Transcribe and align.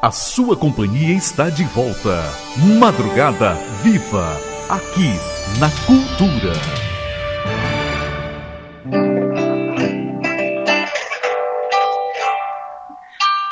A 0.00 0.12
sua 0.12 0.56
companhia 0.56 1.12
está 1.16 1.50
de 1.50 1.64
volta. 1.64 2.22
Madrugada 2.78 3.54
Viva, 3.82 4.40
aqui 4.68 5.10
na 5.58 5.68
Cultura. 5.86 6.52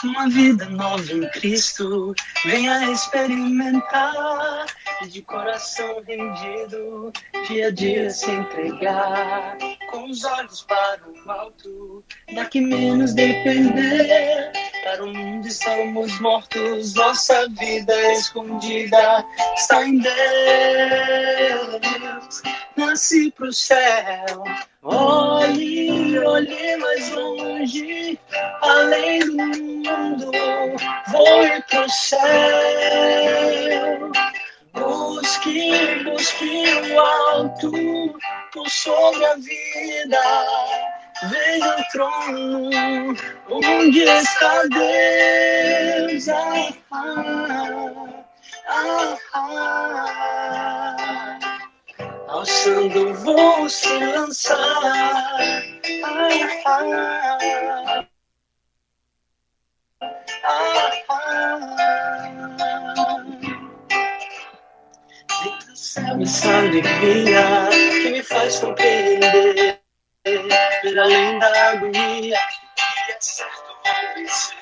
Uma 0.05 0.29
vida 0.29 0.67
nova 0.67 1.13
em 1.13 1.29
Cristo, 1.33 2.15
venha 2.45 2.93
experimentar. 2.93 4.67
E 5.03 5.09
de 5.09 5.23
coração 5.23 6.01
rendido, 6.07 7.13
dia 7.49 7.67
a 7.67 7.71
dia 7.73 8.09
se 8.09 8.31
entregar. 8.31 9.59
Com 9.91 10.09
os 10.09 10.23
olhos 10.23 10.63
para 10.63 11.01
o 11.09 11.29
alto, 11.29 12.05
daqui 12.33 12.61
menos 12.61 13.15
depender 13.15 14.53
para 14.87 15.03
o 15.05 15.13
mundo 15.13 15.49
estamos 15.49 16.21
mortos, 16.21 16.95
nossa 16.95 17.49
vida 17.49 17.93
é 17.93 18.13
escondida. 18.13 19.27
Está 19.57 19.85
em 19.85 19.99
Deus. 19.99 20.13
Nasci 22.77 23.33
pro 23.33 23.53
céu, 23.53 24.45
olhe, 24.85 26.17
olhe 26.21 26.77
mais 26.77 27.11
longe, 27.11 28.17
além 28.63 29.19
do 29.19 29.37
mundo, 29.37 30.31
ir 30.33 31.65
pro 31.69 31.91
céu. 31.91 32.21
Busque, 34.73 36.05
busque 36.05 36.65
o 36.93 37.01
alto. 37.01 37.73
Por 38.53 38.71
sobre 38.71 39.25
a 39.25 39.35
vida 39.35 40.21
veja 41.25 41.77
o 41.77 41.85
trono 41.93 42.71
onde 43.49 44.03
está 44.03 44.63
Deus. 44.67 46.29
Ah, 46.29 46.73
ah, 48.69 49.19
ah, 49.35 51.39
Ao 52.29 52.45
chão 52.45 52.89
do 52.89 53.15
voo 53.15 53.69
se 53.69 53.89
lançar. 53.99 54.57
Ah, 54.57 55.61
ah, 56.67 56.85
ah, 56.85 57.39
ah. 57.93 58.07
Céu, 65.75 66.21
essa 66.21 66.59
alegria 66.59 67.69
que 68.03 68.11
me 68.11 68.23
faz 68.23 68.59
compreender 68.59 69.81
ver 70.27 70.99
além 70.99 71.39
da 71.39 71.71
agonia. 71.71 72.37
E 72.37 73.13
é 73.13 73.17
certo 73.21 73.77
vou 73.85 74.15
vencer. 74.15 74.57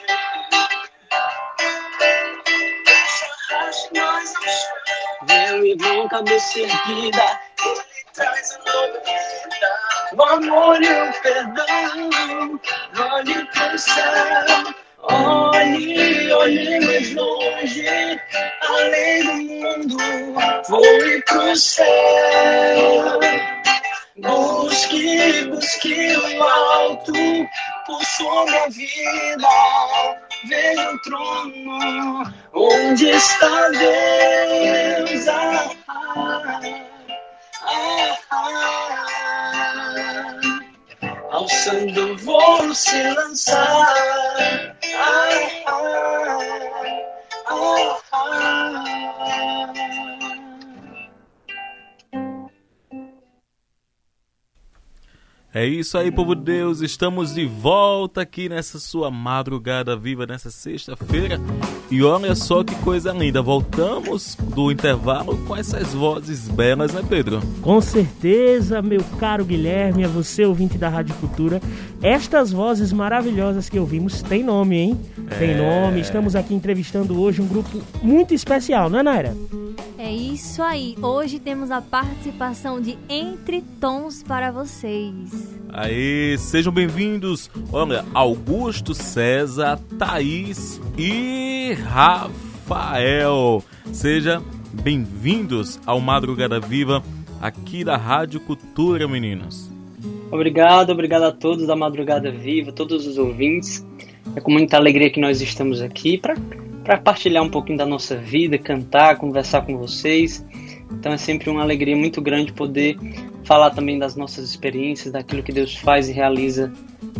Arraste 3.51 3.95
mais 3.95 4.35
ao 4.37 4.43
chão. 4.43 5.27
Meu 5.29 5.65
irmão, 5.65 6.09
cabeça 6.09 6.61
erguida. 6.61 7.41
Ele 7.65 7.81
traz 8.13 8.53
a 8.53 8.71
nova 8.71 9.01
vida. 9.01 9.71
O 10.13 10.23
amor 10.23 10.83
e 10.83 10.93
o 10.93 11.13
perdão. 11.23 12.61
Olhe 13.13 13.47
pro 13.47 13.79
céu. 13.79 14.75
Olhe, 15.07 16.33
olhe 16.33 16.81
mais 16.81 17.15
longe, 17.15 18.21
além 18.63 19.23
do 19.23 19.33
mundo, 19.35 19.99
voe 20.69 21.23
pro 21.23 21.55
céu. 21.57 23.21
Busque, 24.25 25.45
busque 25.51 26.17
o 26.17 26.43
alto 26.43 27.13
por 27.85 28.03
sua 28.05 28.69
vida. 28.71 29.49
Veja 30.49 30.91
o 30.91 30.99
trono 31.03 32.25
onde 32.55 33.11
está 33.11 33.69
Deus. 33.69 35.29
Ah, 35.29 35.71
ah, 35.89 36.51
ah, 37.61 38.19
ah. 38.31 38.85
Alçando 41.31 42.17
vou 42.19 42.75
se 42.75 43.03
lançar. 43.03 43.95
Ah, 44.97 45.29
ah, 45.67 46.39
ah, 47.47 47.95
É 55.57 55.65
isso 55.65 55.97
aí, 55.97 56.11
povo 56.11 56.35
de 56.35 56.43
Deus. 56.43 56.81
Estamos 56.81 57.33
de 57.33 57.47
volta 57.47 58.23
aqui 58.23 58.49
nessa 58.49 58.81
sua 58.81 59.09
madrugada 59.09 59.95
viva, 59.95 60.27
nessa 60.27 60.51
sexta-feira. 60.51 61.39
E 61.89 62.03
olha 62.03 62.35
só 62.35 62.65
que 62.65 62.75
coisa 62.83 63.13
linda. 63.13 63.41
Voltamos 63.41 64.35
do 64.35 64.73
intervalo 64.73 65.39
com 65.47 65.55
essas 65.55 65.95
vozes 65.95 66.49
belas, 66.49 66.93
né, 66.93 67.05
Pedro? 67.09 67.41
Com 67.63 67.81
certeza, 67.81 68.83
meu 68.83 69.01
caro 69.21 69.45
Guilherme, 69.45 70.05
a 70.05 70.09
você, 70.09 70.45
ouvinte 70.45 70.77
da 70.77 70.89
Rádio 70.89 71.15
Cultura. 71.21 71.61
Estas 72.03 72.51
vozes 72.51 72.93
maravilhosas 72.93 73.69
que 73.69 73.79
ouvimos 73.79 74.23
têm 74.23 74.43
nome, 74.43 74.77
hein? 74.77 75.01
Tem 75.39 75.53
É. 75.53 75.57
nome. 75.57 76.01
Estamos 76.01 76.35
aqui 76.35 76.53
entrevistando 76.53 77.21
hoje 77.21 77.41
um 77.41 77.47
grupo 77.47 77.81
muito 78.03 78.35
especial, 78.35 78.91
não 78.91 78.99
é, 78.99 79.03
Naira? 79.05 79.37
É 79.97 80.13
isso 80.13 80.63
aí. 80.63 80.97
Hoje 81.01 81.39
temos 81.39 81.71
a 81.71 81.81
participação 81.81 82.81
de 82.81 82.99
Entre 83.09 83.63
Tons 83.81 84.23
para 84.23 84.51
vocês. 84.51 85.44
Aí, 85.69 86.37
sejam 86.39 86.73
bem-vindos. 86.73 87.51
Olha, 87.73 88.05
Augusto 88.15 88.95
César, 88.95 89.81
Thaís 89.99 90.81
e 90.97 91.73
Rafael. 91.85 93.63
Sejam 93.93 94.43
bem-vindos 94.73 95.81
ao 95.85 96.01
Madrugada 96.01 96.61
Viva 96.61 97.03
aqui 97.41 97.83
da 97.85 97.97
Rádio 97.97 98.41
Cultura, 98.41 99.09
meninos. 99.09 99.71
Obrigado, 100.31 100.91
obrigado 100.91 101.25
a 101.25 101.33
todos 101.33 101.67
da 101.67 101.77
Madrugada 101.77 102.31
Viva, 102.31 102.73
todos 102.73 103.07
os 103.07 103.19
ouvintes. 103.19 103.85
É 104.35 104.41
com 104.41 104.51
muita 104.51 104.77
alegria 104.77 105.11
que 105.11 105.21
nós 105.21 105.41
estamos 105.41 105.83
aqui 105.83 106.19
para 106.19 106.97
partilhar 106.99 107.43
um 107.43 107.51
pouquinho 107.51 107.79
da 107.79 107.87
nossa 107.87 108.17
vida, 108.17 108.57
cantar, 108.59 109.17
conversar 109.17 109.63
com 109.63 109.77
vocês. 109.77 110.45
Então 110.91 111.13
é 111.13 111.17
sempre 111.17 111.51
uma 111.51 111.63
alegria 111.63 111.97
muito 111.97 112.21
grande 112.23 112.53
poder 112.53 112.97
falar 113.45 113.71
também 113.71 113.99
das 113.99 114.17
nossas 114.17 114.49
experiências, 114.49 115.13
daquilo 115.13 115.43
que 115.43 115.53
Deus 115.53 115.77
faz 115.77 116.09
e 116.09 116.13
realiza 116.13 116.73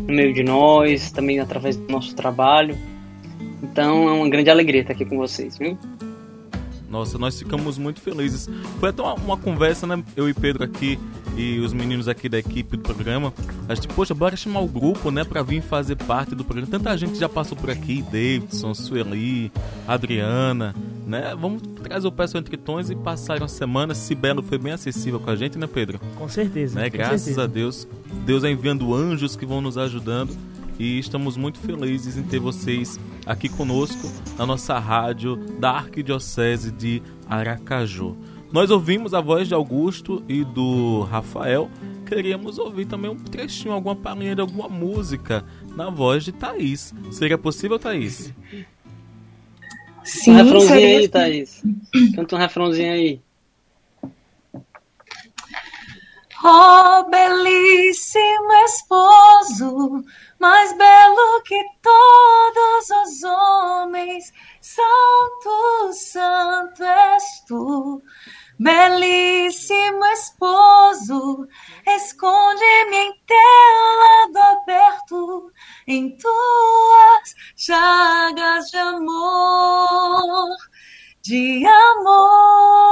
no 0.07 0.15
meio 0.15 0.33
de 0.33 0.43
nós, 0.43 1.11
também 1.11 1.39
através 1.39 1.77
do 1.77 1.91
nosso 1.93 2.15
trabalho. 2.15 2.77
Então 3.63 4.09
é 4.09 4.13
uma 4.13 4.29
grande 4.29 4.51
alegria 4.51 4.81
estar 4.81 4.93
aqui 4.93 5.05
com 5.05 5.17
vocês, 5.17 5.57
viu? 5.59 5.79
Nossa, 6.95 7.19
nós 7.19 7.37
ficamos 7.37 7.77
muito 7.77 8.01
felizes. 8.01 8.49
Foi 8.79 8.91
até 8.91 9.03
uma, 9.03 9.15
uma 9.15 9.37
conversa, 9.37 9.85
né? 9.85 10.01
Eu 10.15 10.29
e 10.29 10.33
Pedro 10.33 10.63
aqui 10.63 10.97
e 11.37 11.59
os 11.59 11.73
meninos 11.73 12.07
aqui 12.07 12.29
da 12.29 12.39
equipe 12.39 12.77
do 12.77 12.85
programa. 12.85 13.35
A 13.69 13.75
gente, 13.75 13.89
poxa, 13.89 14.15
bora 14.15 14.37
chamar 14.37 14.61
o 14.61 14.69
grupo, 14.69 15.11
né? 15.11 15.25
Pra 15.25 15.43
vir 15.43 15.61
fazer 15.61 15.97
parte 15.97 16.37
do 16.37 16.45
programa. 16.45 16.71
Tanta 16.71 16.97
gente 16.97 17.19
já 17.19 17.29
passou 17.29 17.59
por 17.59 17.69
aqui: 17.69 18.01
Davidson, 18.01 18.75
Sueli, 18.75 19.51
Adriana, 19.89 20.73
né? 21.05 21.35
Vamos 21.37 21.63
trazer 21.83 22.07
o 22.07 22.13
pessoal 22.13 22.41
entre 22.41 22.57
tons 22.57 22.89
e 22.91 22.95
passaram 22.95 23.45
a 23.45 23.49
semana. 23.49 23.93
Sibelo 23.93 24.41
foi 24.41 24.57
bem 24.57 24.73
acessível 24.73 25.19
com 25.19 25.31
a 25.31 25.35
gente, 25.35 25.59
né, 25.59 25.67
Pedro? 25.67 25.99
Com 26.15 26.29
certeza. 26.29 26.79
Né? 26.79 26.89
Graças 26.91 27.23
certeza. 27.23 27.43
a 27.43 27.47
Deus. 27.49 27.89
Deus 28.25 28.45
é 28.45 28.53
enviando 28.53 28.95
anjos 28.95 29.35
que 29.35 29.45
vão 29.45 29.61
nos 29.61 29.77
ajudando. 29.77 30.33
E 30.79 30.99
estamos 30.99 31.37
muito 31.37 31.59
felizes 31.59 32.17
em 32.17 32.23
ter 32.23 32.41
vocês 32.41 32.99
aqui 33.25 33.49
conosco 33.49 34.11
na 34.37 34.45
nossa 34.45 34.79
rádio 34.79 35.37
da 35.59 35.71
Arquidiocese 35.71 36.73
de 36.73 37.01
Aracaju. 37.29 38.17
Nós 38.53 38.71
ouvimos 38.71 39.15
a 39.15 39.21
voz 39.21 39.49
de 39.49 39.55
Augusto 39.55 40.23
e 40.29 40.45
do 40.45 41.03
Rafael. 41.03 41.71
Queríamos 42.07 42.59
ouvir 42.59 42.87
também 42.87 43.11
um 43.11 43.17
trechinho, 43.17 43.73
alguma 43.73 43.97
palhinha 43.97 44.35
de 44.35 44.41
alguma 44.41 44.69
música 44.69 45.45
na 45.77 45.91
voz 45.91 46.25
de 46.25 46.33
Thaís. 46.33 46.93
Seria 47.11 47.39
possível, 47.39 47.79
Thaís? 47.79 48.33
um 50.29 50.35
refrãozinho 50.35 50.99
aí, 50.99 51.09
Thaís. 51.09 51.63
Canta 52.15 52.37
um 52.37 52.39
refrãozinho 52.39 52.93
aí. 52.93 53.21
Oh, 56.47 57.05
belíssimo 57.09 58.53
esposo, 58.67 60.05
mais 60.39 60.75
belo 60.77 61.43
que 61.43 61.65
todos 61.81 62.91
os 62.91 63.23
homens, 63.23 64.31
santo, 64.61 65.91
santo 65.95 66.85
és 66.85 67.25
tu. 67.49 68.03
Belíssimo 68.59 70.05
esposo, 70.13 71.49
esconde-me 71.87 72.97
em 72.97 73.15
teu 73.27 74.37
lado 74.37 74.37
aberto, 74.61 75.51
em 75.87 76.15
tuas 76.19 77.35
chagas 77.57 78.71
de 78.71 78.77
amor, 78.77 80.55
de 81.23 81.65
amor. 81.67 82.85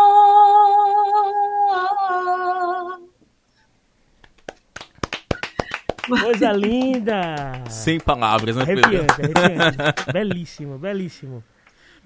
Coisa 6.06 6.52
linda! 6.52 7.62
Sem 7.70 8.00
palavras, 8.00 8.56
né, 8.56 8.66
Pedro? 8.66 8.84
Arrepiante, 8.86 9.12
arrepiante. 9.22 9.76
belíssimo, 10.12 10.78
belíssimo. 10.78 11.44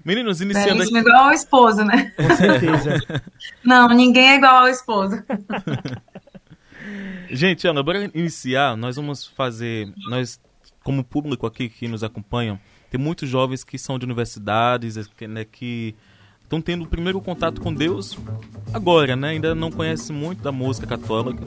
Meninos, 0.05 0.39
iniciando 0.39 0.75
Belíssimo 0.75 0.99
aqui. 0.99 1.09
igual 1.09 1.25
ao 1.25 1.33
esposo, 1.33 1.83
né? 1.83 2.13
Com 2.15 2.35
certeza. 2.35 3.23
Não, 3.63 3.89
ninguém 3.89 4.29
é 4.29 4.35
igual 4.35 4.57
ao 4.57 4.67
esposo. 4.69 5.21
Gente, 7.29 7.67
Ana, 7.67 7.83
para 7.83 8.05
iniciar, 8.13 8.77
nós 8.77 8.95
vamos 8.95 9.27
fazer. 9.27 9.91
Nós, 10.09 10.39
como 10.83 11.03
público 11.03 11.45
aqui 11.45 11.67
que 11.67 11.87
nos 11.87 12.03
acompanha, 12.03 12.57
tem 12.89 12.99
muitos 12.99 13.27
jovens 13.27 13.63
que 13.65 13.77
são 13.77 13.99
de 13.99 14.05
universidades, 14.05 14.95
né, 15.27 15.43
que 15.43 15.93
estão 16.47 16.61
tendo 16.61 16.85
o 16.85 16.87
primeiro 16.87 17.19
contato 17.19 17.59
com 17.59 17.73
Deus 17.73 18.17
agora, 18.73 19.17
né? 19.17 19.29
Ainda 19.29 19.53
não 19.53 19.69
conhecem 19.69 20.15
muito 20.15 20.41
da 20.41 20.51
música 20.51 20.87
católica. 20.87 21.43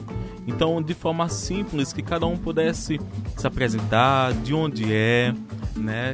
Então, 0.47 0.79
de 0.81 0.93
forma 0.93 1.27
simples, 1.27 1.91
que 1.91 2.03
cada 2.03 2.27
um 2.27 2.37
pudesse 2.37 3.01
se 3.35 3.47
apresentar, 3.47 4.31
de 4.33 4.53
onde 4.53 4.93
é, 4.93 5.33
né? 5.75 6.13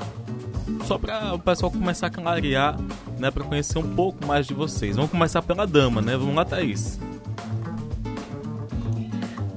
Só 0.86 0.98
para 0.98 1.34
o 1.34 1.40
pessoal 1.40 1.70
começar 1.70 2.08
a 2.08 2.10
clarear, 2.10 2.78
né? 3.20 3.30
Para 3.30 3.44
conhecer 3.44 3.78
um 3.78 3.94
pouco 3.94 4.26
mais 4.26 4.48
de 4.48 4.54
vocês. 4.54 4.96
Vamos 4.96 5.12
começar 5.12 5.42
pela 5.42 5.68
dama, 5.68 6.02
né? 6.02 6.16
Vamos 6.16 6.36
lá, 6.36 6.46
Thaís. 6.46 6.98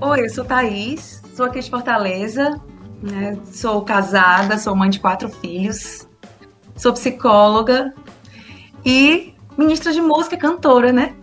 Oi, 0.00 0.24
eu 0.24 0.30
sou 0.30 0.44
Thaís, 0.44 1.22
sou 1.36 1.46
aqui 1.46 1.60
de 1.60 1.70
Fortaleza, 1.70 2.60
né? 3.00 3.38
Sou 3.44 3.82
casada, 3.82 4.58
sou 4.58 4.74
mãe 4.74 4.90
de 4.90 4.98
quatro 4.98 5.28
filhos, 5.28 6.08
sou 6.74 6.92
psicóloga 6.92 7.94
e 8.84 9.34
ministra 9.56 9.92
de 9.92 10.00
música, 10.00 10.36
cantora, 10.36 10.92
né? 10.92 11.14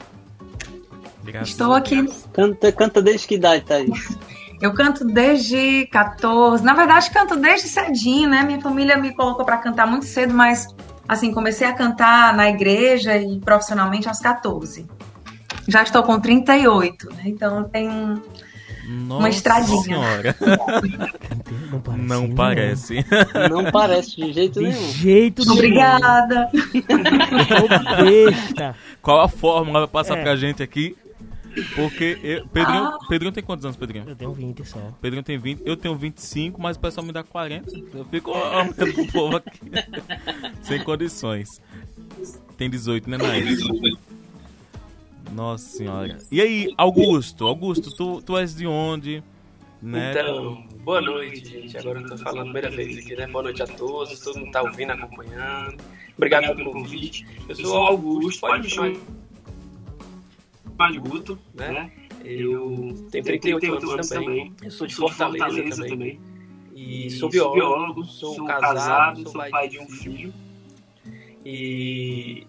Graças 1.24 1.50
Estou 1.50 1.74
aqui. 1.74 2.08
Canta, 2.34 2.72
canta 2.72 3.02
desde 3.02 3.28
que 3.28 3.36
idade, 3.36 3.66
Thaís? 3.66 4.18
Eu 4.62 4.74
canto 4.74 5.06
desde 5.06 5.86
14, 5.88 6.64
na 6.64 6.74
verdade 6.74 7.12
canto 7.12 7.36
desde 7.36 7.68
cedinho, 7.68 8.30
né? 8.30 8.44
Minha 8.44 8.60
família 8.60 8.98
me 8.98 9.14
colocou 9.14 9.46
para 9.46 9.58
cantar 9.58 9.86
muito 9.86 10.06
cedo, 10.06 10.34
mas 10.34 10.68
assim, 11.08 11.32
comecei 11.32 11.68
a 11.68 11.74
cantar 11.74 12.36
na 12.36 12.50
igreja 12.50 13.16
e 13.18 13.40
profissionalmente 13.40 14.08
aos 14.08 14.20
14. 14.20 14.86
Já 15.68 15.84
estou 15.84 16.02
com 16.02 16.20
38, 16.20 17.10
né? 17.14 17.24
Então 17.26 17.66
tem 17.66 18.22
Nossa 18.88 19.30
estradinha. 19.30 19.84
Senhora. 19.84 20.36
Não 21.70 21.82
parece. 21.82 22.08
Não 22.08 22.36
parece. 22.36 23.06
Não 23.50 23.72
parece 23.72 24.16
de 24.16 24.34
jeito 24.34 24.60
De 24.60 24.68
nenhum. 24.68 24.92
jeito 24.94 25.42
nenhum. 25.44 25.54
Obrigada. 25.54 26.50
Qual 29.02 29.22
a 29.22 29.28
fórmula 29.28 29.80
vai 29.82 29.88
passar 29.88 30.18
É. 30.18 30.22
pra 30.24 30.36
gente 30.36 30.64
aqui? 30.64 30.96
Porque 31.76 32.20
eu, 32.22 32.48
Pedrinho, 32.50 32.84
Ah. 32.84 32.98
Pedrinho 33.10 33.32
tem 33.32 33.44
quantos 33.44 33.66
anos, 33.66 33.76
Pedrinho? 33.76 34.06
Eu 34.08 34.16
tenho 34.16 34.32
20 34.32 34.64
só. 34.64 34.78
Pedrinho 35.02 35.24
tem 35.24 35.40
20, 35.40 35.64
eu 35.66 35.76
tenho 35.76 35.96
25, 35.96 36.62
mas 36.62 36.78
o 36.78 36.80
pessoal 36.80 37.04
me 37.06 37.12
dá 37.12 37.24
40. 37.24 37.72
Eu 37.96 38.06
fico 38.06 38.32
aumentando 38.32 39.02
o 39.02 39.12
povo 39.12 39.38
aqui. 39.38 39.60
Sem 40.62 40.84
condições. 40.84 41.48
Tem 42.58 42.70
18, 42.70 43.10
né, 43.10 43.18
Nair? 43.18 43.58
Nossa 45.38 45.78
senhora. 45.78 46.18
E 46.32 46.42
aí, 46.42 46.74
Augusto? 46.76 47.46
Augusto, 47.46 47.96
tu, 47.96 48.24
tu 48.24 48.36
és 48.36 48.56
de 48.56 48.66
onde? 48.66 49.24
Né? 49.80 50.10
Então, 50.10 50.66
boa 50.84 51.00
noite, 51.00 51.46
gente. 51.46 51.78
Agora 51.78 52.02
eu 52.02 52.08
tô 52.08 52.18
falando 52.18 52.40
a 52.40 52.44
primeira 52.46 52.72
vez 52.72 52.98
aqui, 52.98 53.16
né? 53.16 53.28
Boa 53.28 53.44
noite 53.44 53.62
a 53.62 53.68
todos, 53.68 54.20
todo 54.20 54.40
mundo 54.40 54.52
tá 54.52 54.64
ouvindo, 54.64 54.94
acompanhando. 54.94 55.78
Obrigado 56.16 56.56
pelo 56.56 56.72
convite. 56.72 57.28
Eu 57.48 57.56
sou 57.56 57.72
o 57.72 57.86
Augusto, 57.86 58.42
pode 58.42 58.64
me 58.64 58.70
chamar 58.72 58.98
de 60.92 60.98
Guto, 60.98 61.38
né? 61.54 61.92
Eu 62.26 63.08
tenho 63.12 63.24
38 63.24 63.92
anos 63.92 64.10
também. 64.10 64.52
Eu 64.64 64.72
sou 64.72 64.88
de 64.88 64.96
Fortaleza 64.96 65.86
também. 65.86 66.20
E 66.74 67.12
sou 67.12 67.30
biólogo, 67.30 68.04
sou 68.06 68.44
casado, 68.44 69.22
sou 69.30 69.48
pai 69.52 69.70
de 69.70 69.78
um 69.78 69.88
filho. 69.88 70.34
E 71.46 72.48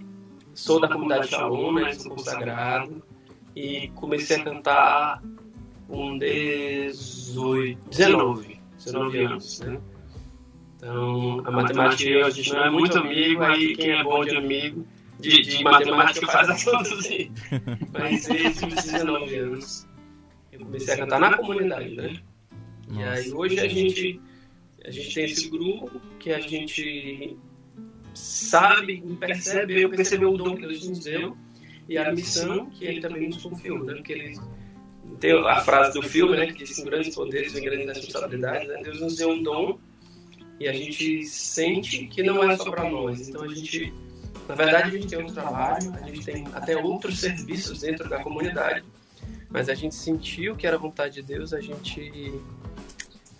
sou 0.59 0.81
da 0.81 0.89
comunidade 0.89 1.29
Shalom, 1.29 1.73
né? 1.73 1.93
Sou 1.93 2.17
consagrado. 2.17 3.03
E 3.55 3.89
comecei 3.95 4.37
a 4.37 4.45
cantar 4.45 5.23
com 5.87 6.19
18, 6.19 7.79
19, 7.89 8.61
19 8.77 9.19
anos, 9.25 9.61
né? 9.61 9.81
Então, 10.77 11.43
a 11.45 11.51
matemática 11.51 12.27
a 12.27 12.31
gente 12.31 12.53
não 12.53 12.65
é 12.65 12.71
muito 12.71 12.99
amigo, 12.99 13.43
aí 13.43 13.75
quem 13.75 13.91
é 13.91 14.03
bom 14.03 14.25
de 14.25 14.37
amigo, 14.37 14.87
de, 15.19 15.43
de 15.43 15.65
matemática 15.65 16.27
faz 16.27 16.49
as 16.51 16.65
contas 16.65 17.07
aí. 17.07 17.31
Mas 17.93 18.27
desde 18.27 18.67
os 18.67 18.75
19 18.75 19.37
anos, 19.37 19.89
eu 20.53 20.61
comecei 20.61 20.95
a 20.95 20.97
cantar 20.99 21.21
na 21.21 21.37
comunidade, 21.37 21.95
né? 21.95 22.17
E 22.93 23.03
aí 23.03 23.33
hoje 23.33 23.59
a 23.59 23.69
gente, 23.69 24.21
a 24.85 24.91
gente 24.91 25.15
tem 25.15 25.25
esse 25.25 25.49
grupo 25.49 26.01
que 26.19 26.33
a 26.33 26.41
gente 26.41 27.37
sabe, 28.19 29.01
percebe, 29.19 29.81
eu 29.81 29.91
percebi 29.91 30.25
o 30.25 30.37
dom 30.37 30.57
que 30.57 30.63
Deus 30.63 30.89
nos 30.89 31.01
deu 31.01 31.37
e 31.89 31.97
a 31.97 32.13
missão 32.13 32.67
que 32.71 32.85
ele 32.85 33.01
também 33.01 33.29
nos 33.29 33.43
confiou, 33.43 33.85
né? 33.85 33.95
Porque 33.95 34.13
ele 34.13 34.39
tem 35.21 35.33
a 35.47 35.61
frase 35.61 35.99
do 35.99 36.03
filme, 36.03 36.37
né, 36.37 36.47
que 36.47 36.53
diz 36.53 36.77
que 36.77 36.83
grandes 36.83 37.15
poderes 37.15 37.53
vem 37.53 37.65
grandes 37.65 37.87
responsabilidades, 37.87 38.69
né? 38.69 38.81
Deus 38.83 39.01
nos 39.01 39.17
deu 39.17 39.31
um 39.31 39.43
dom 39.43 39.79
e 40.61 40.69
a 40.69 40.73
gente 40.73 41.25
sente 41.25 42.07
que 42.07 42.23
não 42.23 42.43
é 42.43 42.57
só 42.57 42.71
para 42.71 42.89
nós. 42.89 43.29
Então 43.29 43.43
a 43.43 43.49
gente, 43.49 43.93
na 44.49 44.55
verdade, 44.55 44.89
a 44.89 45.01
gente 45.01 45.09
tem 45.09 45.25
um 45.25 45.27
trabalho, 45.27 45.95
a 45.95 46.07
gente 46.07 46.25
tem 46.25 46.47
até 46.53 46.77
outros 46.77 47.19
serviços 47.19 47.81
dentro 47.81 48.09
da 48.09 48.23
comunidade, 48.23 48.85
mas 49.49 49.69
a 49.69 49.75
gente 49.75 49.95
sentiu 49.95 50.57
que 50.57 50.67
era 50.67 50.77
vontade 50.77 51.15
de 51.15 51.23
Deus 51.23 51.55
a 51.55 51.61
gente 51.61 52.35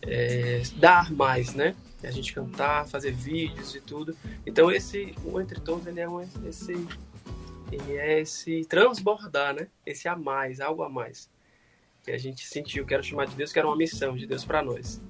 é, 0.03 0.63
dar 0.77 1.13
mais, 1.13 1.55
né? 1.55 1.75
A 2.03 2.11
gente 2.11 2.33
cantar, 2.33 2.87
fazer 2.87 3.13
vídeos 3.13 3.75
e 3.75 3.81
tudo. 3.81 4.17
Então 4.47 4.71
esse, 4.71 5.15
o 5.25 5.41
Entre 5.41 5.61
Todos, 5.61 5.87
ele 5.87 6.01
é 6.01 6.09
um, 6.09 6.21
esse, 6.47 6.73
ele 7.73 7.97
é 7.97 8.21
esse 8.21 8.65
transbordar, 8.67 9.55
né? 9.55 9.67
Esse 9.85 10.09
a 10.09 10.15
mais, 10.15 10.61
algo 10.61 10.83
a 10.83 10.89
mais. 10.89 11.29
Que 12.05 12.13
a 12.13 12.19
gente 12.19 12.47
sentiu, 12.47 12.87
que 12.87 12.95
era 12.95 13.03
chamar 13.03 13.27
de 13.27 13.35
Deus, 13.35 13.53
que 13.53 13.59
era 13.59 13.67
uma 13.67 13.77
missão 13.77 14.17
de 14.17 14.27
Deus 14.27 14.45
para 14.45 14.63
nós. 14.63 15.01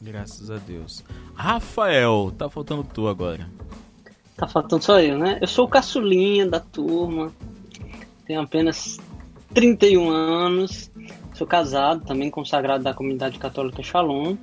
Graças 0.00 0.50
a 0.50 0.58
Deus. 0.58 1.02
Rafael, 1.34 2.32
tá 2.36 2.50
faltando 2.50 2.84
tu 2.84 3.08
agora. 3.08 3.48
Tá 4.36 4.48
faltando 4.48 4.82
só 4.82 5.00
eu, 5.00 5.16
né? 5.16 5.38
Eu 5.40 5.46
sou 5.46 5.66
o 5.66 5.68
caçulinha 5.68 6.46
da 6.46 6.58
turma. 6.58 7.32
Tenho 8.26 8.40
apenas 8.40 8.98
31 9.54 10.10
anos. 10.10 10.90
Sou 11.34 11.46
casado, 11.46 12.04
também 12.04 12.30
consagrado 12.30 12.84
da 12.84 12.92
comunidade 12.92 13.38
católica 13.38 13.82
Shalom. 13.82 14.36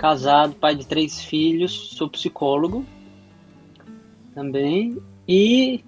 Casado, 0.00 0.54
pai 0.54 0.74
de 0.74 0.86
três 0.86 1.20
filhos, 1.22 1.90
sou 1.94 2.08
psicólogo 2.08 2.86
também. 4.34 4.96
E 5.28 5.84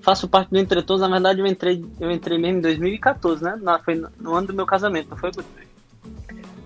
faço 0.00 0.26
parte 0.26 0.50
do 0.50 0.58
Entretodos. 0.58 1.00
Na 1.00 1.08
verdade, 1.08 1.38
eu 1.38 1.46
entrei, 1.46 1.84
eu 2.00 2.10
entrei 2.10 2.38
mesmo 2.38 2.58
em 2.58 2.60
2014, 2.60 3.44
né? 3.44 3.56
Na, 3.62 3.78
foi 3.78 3.94
no 3.94 4.34
ano 4.34 4.48
do 4.48 4.52
meu 4.52 4.66
casamento, 4.66 5.10
não 5.10 5.16
foi, 5.16 5.30
Guto? 5.30 5.48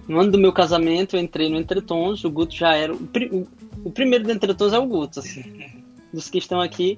No 0.09 0.21
ano 0.21 0.33
do 0.33 0.39
meu 0.39 0.55
casamento, 0.55 1.17
eu 1.17 1.21
entrei 1.21 1.51
no 1.51 1.59
Entretons. 1.59 2.25
O 2.25 2.31
Guto 2.31 2.55
já 2.57 2.75
era. 2.75 2.95
O- 2.95 3.47
o 3.85 3.91
primeiro 3.91 4.25
do 4.25 4.33
Entretons 4.33 4.73
é 4.73 4.79
o 4.79 4.87
Guto, 4.87 5.21
assim. 5.21 5.45
Dos 6.11 6.31
que 6.31 6.39
estão 6.39 6.63
aqui. 6.63 6.97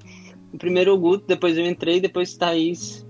O 0.53 0.57
primeiro 0.57 0.91
é 0.91 0.93
o 0.93 0.97
Guto, 0.97 1.25
depois 1.27 1.57
eu 1.57 1.65
entrei, 1.65 1.99
depois 1.99 2.37
Thaís. 2.37 3.05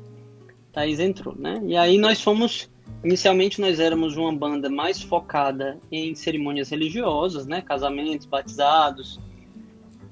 Thaís 0.74 1.00
entrou, 1.00 1.36
né? 1.38 1.62
E 1.66 1.78
aí 1.78 2.00
nós 2.00 2.20
fomos. 2.20 2.68
Inicialmente 3.04 3.62
nós 3.62 3.80
éramos 3.80 4.18
uma 4.18 4.34
banda 4.34 4.70
mais 4.70 5.02
focada 5.02 5.80
em 5.92 6.14
cerimônias 6.16 6.70
religiosas, 6.70 7.46
né? 7.46 7.62
Casamentos, 7.62 8.26
batizados, 8.26 9.20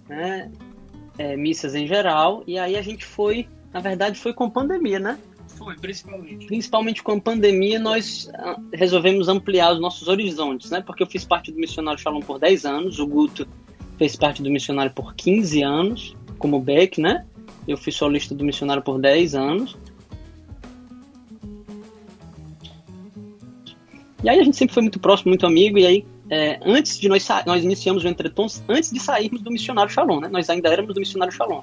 né? 0.07 0.51
É, 1.17 1.35
missas 1.35 1.75
em 1.75 1.85
geral. 1.85 2.43
E 2.47 2.57
aí 2.57 2.77
a 2.77 2.81
gente 2.81 3.05
foi, 3.05 3.47
na 3.73 3.79
verdade, 3.79 4.19
foi 4.19 4.33
com 4.33 4.45
a 4.45 4.49
pandemia, 4.49 4.99
né? 4.99 5.19
Foi, 5.47 5.75
principalmente. 5.75 6.45
Principalmente 6.45 7.03
com 7.03 7.13
a 7.13 7.19
pandemia, 7.19 7.79
nós 7.79 8.29
ah, 8.35 8.57
resolvemos 8.73 9.27
ampliar 9.27 9.73
os 9.73 9.81
nossos 9.81 10.07
horizontes, 10.07 10.69
né? 10.69 10.81
Porque 10.81 11.01
eu 11.01 11.07
fiz 11.07 11.25
parte 11.25 11.51
do 11.51 11.59
Missionário 11.59 11.99
Shalom 11.99 12.21
por 12.21 12.39
10 12.39 12.65
anos, 12.65 12.99
o 12.99 13.07
Guto 13.07 13.47
fez 13.97 14.15
parte 14.15 14.43
do 14.43 14.49
Missionário 14.49 14.93
por 14.93 15.15
15 15.15 15.63
anos, 15.63 16.15
como 16.37 16.59
Beck, 16.59 17.01
né? 17.01 17.25
Eu 17.67 17.75
fui 17.75 17.91
solista 17.91 18.35
do 18.35 18.45
Missionário 18.45 18.83
por 18.83 18.99
10 18.99 19.35
anos. 19.35 19.77
E 24.23 24.29
aí 24.29 24.39
a 24.39 24.43
gente 24.43 24.57
sempre 24.57 24.73
foi 24.73 24.81
muito 24.83 24.99
próximo, 24.99 25.29
muito 25.29 25.45
amigo, 25.45 25.77
e 25.77 25.85
aí 25.85 26.05
é, 26.29 26.59
antes 26.65 26.99
de 26.99 27.07
nós 27.07 27.25
nós 27.45 27.63
iniciamos 27.63 28.03
o 28.03 28.07
Entretons 28.07 28.63
antes 28.67 28.91
de 28.91 28.99
sairmos 28.99 29.41
do 29.41 29.51
Missionário 29.51 29.91
Shalom, 29.91 30.19
né? 30.19 30.27
Nós 30.27 30.49
ainda 30.49 30.69
éramos 30.69 30.93
do 30.93 30.99
Missionário 30.99 31.33
Shalom. 31.33 31.61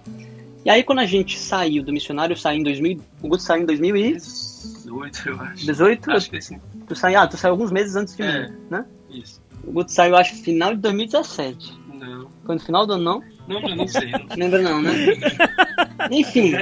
E 0.64 0.70
aí 0.70 0.82
quando 0.82 1.00
a 1.00 1.06
gente 1.06 1.38
saiu 1.38 1.82
do 1.82 1.92
Missionário, 1.92 2.32
eu 2.32 2.38
saí 2.38 2.58
em 2.58 2.62
2000, 2.62 3.00
o 3.22 3.28
Guto 3.28 3.42
saiu 3.42 3.62
em 3.62 3.66
2018, 3.66 5.54
18, 5.56 6.10
eu 6.10 6.16
acho. 6.16 6.16
Acho 6.16 6.30
que 6.30 6.40
sim. 6.40 6.60
tu 6.86 6.94
saiu, 6.94 7.18
ah, 7.18 7.26
tu 7.26 7.36
saiu 7.36 7.52
alguns 7.52 7.70
meses 7.70 7.96
antes 7.96 8.16
de 8.16 8.22
É. 8.22 8.48
mim, 8.48 8.54
né? 8.70 8.84
Isso. 9.10 9.42
O 9.66 9.72
Guto 9.72 9.92
saiu 9.92 10.16
acho 10.16 10.34
final 10.36 10.74
de 10.74 10.80
2017. 10.80 11.72
Não. 11.92 12.28
Foi 12.44 12.54
no 12.54 12.60
final 12.60 12.86
do 12.86 12.94
ano 12.94 13.02
não? 13.04 13.22
Não, 13.48 13.60
não, 13.60 13.76
não 13.76 13.88
sei. 13.88 14.10
Não. 14.10 14.26
Lembra 14.36 14.62
não, 14.62 14.80
né? 14.80 14.92
Enfim, 16.10 16.52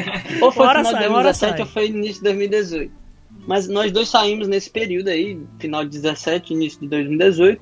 ou 0.40 0.50
foi 0.50 0.66
hora 0.66 0.84
final 0.84 0.94
de 0.94 0.98
sai, 0.98 1.08
hora 1.08 1.22
2017 1.32 1.50
sai. 1.52 1.60
ou 1.60 1.66
foi 1.66 1.86
início 1.88 2.14
de 2.16 2.22
2018. 2.22 3.01
Mas 3.46 3.68
nós 3.68 3.90
dois 3.90 4.08
saímos 4.08 4.46
nesse 4.48 4.70
período 4.70 5.08
aí, 5.08 5.38
final 5.58 5.84
de 5.84 5.90
17, 5.90 6.52
início 6.52 6.80
de 6.80 6.88
2018. 6.88 7.60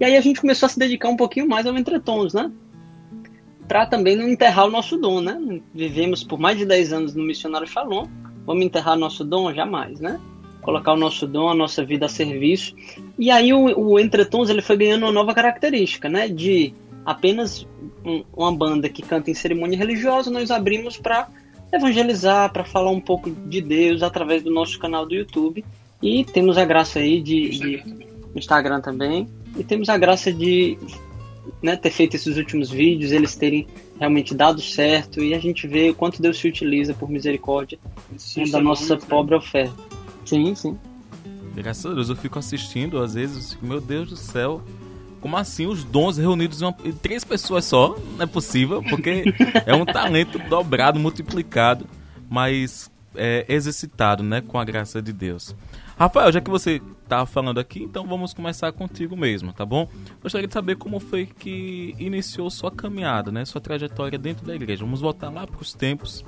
E 0.00 0.04
aí 0.04 0.16
a 0.16 0.20
gente 0.20 0.40
começou 0.40 0.66
a 0.66 0.70
se 0.70 0.78
dedicar 0.78 1.08
um 1.08 1.16
pouquinho 1.16 1.48
mais 1.48 1.66
ao 1.66 1.76
Entretons, 1.76 2.34
né? 2.34 2.50
para 3.72 3.86
também 3.86 4.14
não 4.14 4.28
enterrar 4.28 4.66
o 4.66 4.70
nosso 4.70 4.98
dom, 4.98 5.22
né? 5.22 5.60
Vivemos 5.74 6.22
por 6.22 6.38
mais 6.38 6.58
de 6.58 6.66
10 6.66 6.92
anos 6.92 7.14
no 7.14 7.24
Missionário 7.24 7.66
Shalom, 7.66 8.06
vamos 8.44 8.66
enterrar 8.66 8.98
nosso 8.98 9.24
dom? 9.24 9.50
Jamais, 9.54 9.98
né? 9.98 10.20
Colocar 10.60 10.92
o 10.92 10.96
nosso 10.96 11.26
dom, 11.26 11.48
a 11.48 11.54
nossa 11.54 11.82
vida 11.82 12.04
a 12.04 12.08
serviço. 12.08 12.74
E 13.18 13.30
aí 13.30 13.50
o, 13.52 13.64
o 13.78 13.98
Entretons 13.98 14.50
ele 14.50 14.60
foi 14.60 14.76
ganhando 14.76 15.04
uma 15.04 15.12
nova 15.12 15.32
característica, 15.32 16.06
né? 16.08 16.28
De 16.28 16.74
apenas 17.04 17.66
um, 18.04 18.22
uma 18.36 18.52
banda 18.52 18.90
que 18.90 19.00
canta 19.00 19.30
em 19.30 19.34
cerimônia 19.34 19.78
religiosa, 19.78 20.30
nós 20.30 20.50
abrimos 20.50 20.98
para 20.98 21.28
evangelizar, 21.72 22.52
para 22.52 22.64
falar 22.64 22.90
um 22.90 23.00
pouco 23.00 23.30
de 23.30 23.60
Deus 23.60 24.02
através 24.02 24.42
do 24.42 24.50
nosso 24.50 24.78
canal 24.78 25.06
do 25.06 25.14
YouTube. 25.14 25.64
E 26.02 26.24
temos 26.24 26.58
a 26.58 26.64
graça 26.64 26.98
aí 26.98 27.20
de, 27.20 27.48
de 27.50 27.84
Instagram 28.34 28.80
também. 28.80 29.28
E 29.56 29.64
temos 29.64 29.88
a 29.88 29.96
graça 29.96 30.32
de 30.32 30.78
né, 31.62 31.76
ter 31.76 31.90
feito 31.90 32.14
esses 32.14 32.36
últimos 32.36 32.70
vídeos, 32.70 33.12
eles 33.12 33.34
terem 33.34 33.66
realmente 33.98 34.34
dado 34.34 34.60
certo 34.60 35.22
e 35.22 35.34
a 35.34 35.38
gente 35.38 35.66
vê 35.66 35.90
o 35.90 35.94
quanto 35.94 36.22
Deus 36.22 36.38
se 36.38 36.48
utiliza 36.48 36.94
por 36.94 37.08
misericórdia 37.08 37.78
né, 38.36 38.44
da 38.50 38.60
nossa 38.60 38.96
pobre 38.96 39.34
oferta. 39.34 39.74
Sim, 40.24 40.54
sim. 40.54 40.78
Graças 41.54 41.84
a 41.84 41.94
Deus, 41.94 42.08
eu 42.08 42.16
fico 42.16 42.38
assistindo, 42.38 42.98
às 42.98 43.14
vezes, 43.14 43.58
meu 43.60 43.80
Deus 43.80 44.08
do 44.08 44.16
céu, 44.16 44.62
como 45.22 45.36
assim 45.36 45.66
os 45.66 45.84
dons 45.84 46.18
reunidos 46.18 46.60
em, 46.60 46.64
uma, 46.64 46.76
em 46.84 46.92
três 46.92 47.24
pessoas 47.24 47.64
só? 47.64 47.96
Não 48.16 48.24
é 48.24 48.26
possível, 48.26 48.82
porque 48.82 49.32
é 49.64 49.74
um 49.74 49.86
talento 49.86 50.38
dobrado, 50.50 50.98
multiplicado, 50.98 51.86
mas 52.28 52.90
é, 53.14 53.46
exercitado, 53.48 54.22
né, 54.22 54.40
com 54.40 54.58
a 54.58 54.64
graça 54.64 55.00
de 55.00 55.12
Deus. 55.12 55.54
Rafael, 55.96 56.32
já 56.32 56.40
que 56.40 56.50
você 56.50 56.82
tá 57.08 57.24
falando 57.24 57.60
aqui, 57.60 57.80
então 57.82 58.04
vamos 58.06 58.34
começar 58.34 58.72
contigo 58.72 59.16
mesmo, 59.16 59.52
tá 59.52 59.64
bom? 59.64 59.88
Gostaria 60.20 60.48
de 60.48 60.52
saber 60.54 60.76
como 60.76 60.98
foi 60.98 61.26
que 61.26 61.94
iniciou 61.98 62.50
sua 62.50 62.72
caminhada, 62.72 63.30
né? 63.30 63.44
Sua 63.44 63.60
trajetória 63.60 64.18
dentro 64.18 64.44
da 64.44 64.54
igreja. 64.54 64.84
Vamos 64.84 65.00
voltar 65.00 65.30
lá 65.30 65.46
para 65.46 65.60
os 65.60 65.72
tempos, 65.72 66.24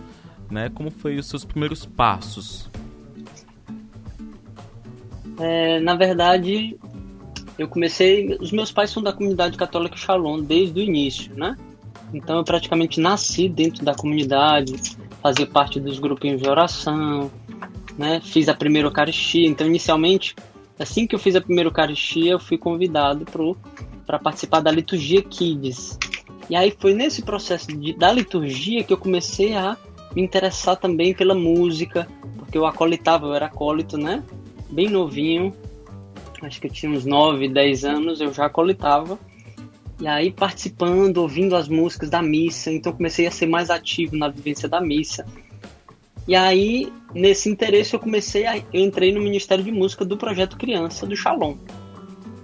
né? 0.48 0.68
Como 0.68 0.90
foi 0.90 1.18
os 1.18 1.26
seus 1.26 1.44
primeiros 1.44 1.84
passos? 1.84 2.70
É, 5.40 5.80
na 5.80 5.96
verdade, 5.96 6.78
eu 7.58 7.68
comecei. 7.68 8.36
Os 8.40 8.52
meus 8.52 8.72
pais 8.72 8.90
são 8.90 9.02
da 9.02 9.12
comunidade 9.12 9.56
católica 9.56 9.96
Shalom 9.96 10.42
desde 10.42 10.80
o 10.80 10.82
início, 10.82 11.34
né? 11.34 11.56
Então 12.12 12.36
eu 12.38 12.44
praticamente 12.44 13.00
nasci 13.00 13.48
dentro 13.48 13.84
da 13.84 13.94
comunidade, 13.94 14.74
fazia 15.22 15.46
parte 15.46 15.80
dos 15.80 15.98
grupinhos 15.98 16.40
de 16.40 16.48
oração, 16.48 17.30
né? 17.98 18.20
Fiz 18.22 18.48
a 18.48 18.54
primeira 18.54 18.88
Eucaristia. 18.88 19.48
Então, 19.48 19.66
inicialmente, 19.66 20.34
assim 20.78 21.06
que 21.06 21.14
eu 21.14 21.18
fiz 21.18 21.34
a 21.36 21.40
primeira 21.40 21.68
Eucaristia, 21.68 22.32
eu 22.32 22.40
fui 22.40 22.58
convidado 22.58 23.24
para 24.06 24.18
participar 24.18 24.60
da 24.60 24.70
liturgia 24.70 25.22
Kids. 25.22 25.98
E 26.48 26.54
aí 26.54 26.74
foi 26.78 26.94
nesse 26.94 27.22
processo 27.22 27.68
de, 27.68 27.94
da 27.94 28.12
liturgia 28.12 28.84
que 28.84 28.92
eu 28.92 28.98
comecei 28.98 29.54
a 29.54 29.76
me 30.14 30.22
interessar 30.22 30.76
também 30.76 31.14
pela 31.14 31.34
música, 31.34 32.06
porque 32.36 32.56
eu 32.56 32.66
acolitava, 32.66 33.26
eu 33.26 33.34
era 33.34 33.46
acólito, 33.46 33.96
né? 33.96 34.22
Bem 34.70 34.88
novinho, 34.88 35.54
acho 36.46 36.60
que 36.60 36.66
eu 36.66 36.72
tinha 36.72 36.90
uns 36.90 37.04
9, 37.04 37.48
10 37.48 37.84
anos, 37.84 38.20
eu 38.20 38.32
já 38.32 38.46
acolitava. 38.46 39.18
E 40.00 40.06
aí 40.06 40.30
participando, 40.30 41.18
ouvindo 41.18 41.54
as 41.54 41.68
músicas 41.68 42.10
da 42.10 42.22
missa, 42.22 42.70
então 42.70 42.92
comecei 42.92 43.26
a 43.26 43.30
ser 43.30 43.46
mais 43.46 43.70
ativo 43.70 44.16
na 44.16 44.28
vivência 44.28 44.68
da 44.68 44.80
missa. 44.80 45.24
E 46.26 46.34
aí, 46.34 46.92
nesse 47.14 47.50
interesse, 47.50 47.94
eu 47.94 48.00
comecei 48.00 48.46
a. 48.46 48.56
Eu 48.56 48.82
entrei 48.82 49.12
no 49.12 49.20
Ministério 49.20 49.62
de 49.62 49.70
Música 49.70 50.04
do 50.04 50.16
Projeto 50.16 50.56
Criança 50.56 51.06
do 51.06 51.16
Shalom. 51.16 51.56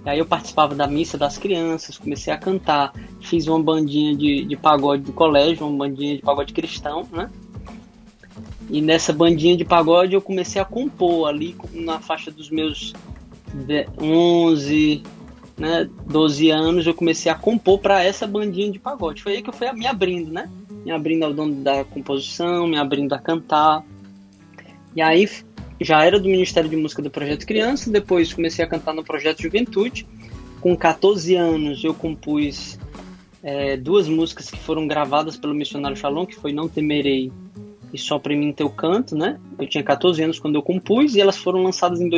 E 0.05 0.09
aí 0.09 0.19
eu 0.19 0.25
participava 0.25 0.73
da 0.73 0.87
missa 0.87 1.17
das 1.17 1.37
crianças, 1.37 1.97
comecei 1.97 2.33
a 2.33 2.37
cantar, 2.37 2.93
fiz 3.19 3.47
uma 3.47 3.61
bandinha 3.61 4.15
de, 4.15 4.45
de 4.45 4.55
pagode 4.55 5.03
do 5.03 5.13
colégio, 5.13 5.67
uma 5.67 5.85
bandinha 5.85 6.15
de 6.15 6.21
pagode 6.21 6.53
cristão, 6.53 7.07
né? 7.11 7.29
E 8.69 8.81
nessa 8.81 9.13
bandinha 9.13 9.55
de 9.55 9.65
pagode 9.65 10.15
eu 10.15 10.21
comecei 10.21 10.59
a 10.61 10.65
compor 10.65 11.27
ali 11.27 11.55
na 11.73 11.99
faixa 11.99 12.31
dos 12.31 12.49
meus 12.49 12.93
11, 13.99 15.03
né, 15.57 15.89
12 16.07 16.49
anos, 16.49 16.87
eu 16.87 16.93
comecei 16.93 17.31
a 17.31 17.35
compor 17.35 17.79
para 17.79 18.03
essa 18.03 18.25
bandinha 18.25 18.71
de 18.71 18.79
pagode. 18.79 19.21
Foi 19.21 19.33
aí 19.33 19.41
que 19.41 19.49
eu 19.49 19.53
fui 19.53 19.71
me 19.73 19.85
abrindo, 19.85 20.31
né? 20.31 20.49
Me 20.83 20.91
abrindo 20.91 21.23
ao 21.23 21.33
dono 21.33 21.55
da 21.63 21.83
composição, 21.83 22.67
me 22.67 22.77
abrindo 22.77 23.13
a 23.13 23.19
cantar. 23.19 23.83
E 24.95 25.01
aí 25.01 25.29
já 25.79 26.03
era 26.03 26.19
do 26.19 26.27
Ministério 26.27 26.69
de 26.69 26.75
Música 26.75 27.01
do 27.01 27.09
Projeto 27.09 27.45
Criança, 27.45 27.91
depois 27.91 28.33
comecei 28.33 28.63
a 28.63 28.67
cantar 28.67 28.93
no 28.93 29.03
Projeto 29.03 29.41
Juventude. 29.41 30.07
Com 30.59 30.75
14 30.75 31.35
anos 31.35 31.83
eu 31.83 31.93
compus 31.93 32.79
é, 33.43 33.77
duas 33.77 34.07
músicas 34.07 34.49
que 34.49 34.59
foram 34.59 34.87
gravadas 34.87 35.37
pelo 35.37 35.55
missionário 35.55 35.97
Shalom, 35.97 36.25
que 36.25 36.35
foi 36.35 36.53
Não 36.53 36.67
Temerei 36.67 37.31
e 37.91 37.97
Só 37.97 38.19
Pra 38.19 38.35
Mim 38.35 38.53
Teu 38.53 38.69
Canto, 38.69 39.15
né? 39.15 39.39
Eu 39.57 39.67
tinha 39.67 39.83
14 39.83 40.21
anos 40.23 40.39
quando 40.39 40.55
eu 40.55 40.61
compus 40.61 41.15
e 41.15 41.21
elas 41.21 41.37
foram 41.37 41.63
lançadas 41.63 41.99
em 41.99 42.09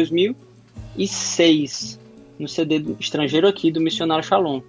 2006 0.96 2.00
no 2.39 2.48
CD 2.48 2.84
estrangeiro 3.00 3.48
aqui 3.48 3.72
do 3.72 3.82
missionário 3.82 4.24
Shalom. 4.24 4.62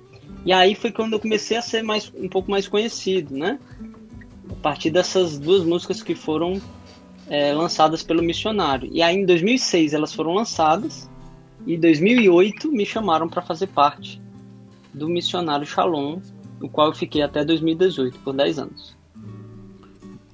E 0.44 0.52
aí 0.52 0.75
foi 0.75 0.90
quando 0.92 1.14
eu 1.14 1.20
comecei 1.20 1.56
a 1.56 1.62
ser 1.62 1.82
mais, 1.82 2.12
um 2.14 2.28
pouco 2.28 2.50
mais 2.50 2.68
conhecido, 2.68 3.37
né? 3.37 3.58
A 4.50 4.54
partir 4.56 4.90
dessas 4.90 5.38
duas 5.38 5.64
músicas 5.64 6.02
que 6.02 6.14
foram 6.14 6.61
é, 7.28 7.52
lançadas 7.52 8.02
pelo 8.02 8.23
missionário. 8.23 8.88
E 8.92 9.02
aí 9.02 9.16
em 9.16 9.25
2006 9.25 9.94
elas 9.94 10.12
foram 10.12 10.34
lançadas 10.34 11.08
e 11.66 11.75
em 11.75 11.80
2008 11.80 12.70
me 12.70 12.84
chamaram 12.84 13.28
para 13.28 13.42
fazer 13.42 13.68
parte 13.68 14.20
do 14.92 15.08
missionário 15.08 15.66
Shalom, 15.66 16.20
o 16.61 16.68
qual 16.68 16.88
eu 16.88 16.94
fiquei 16.94 17.23
até 17.23 17.44
2018, 17.44 18.18
por 18.20 18.34
10 18.34 18.58
anos. 18.58 18.96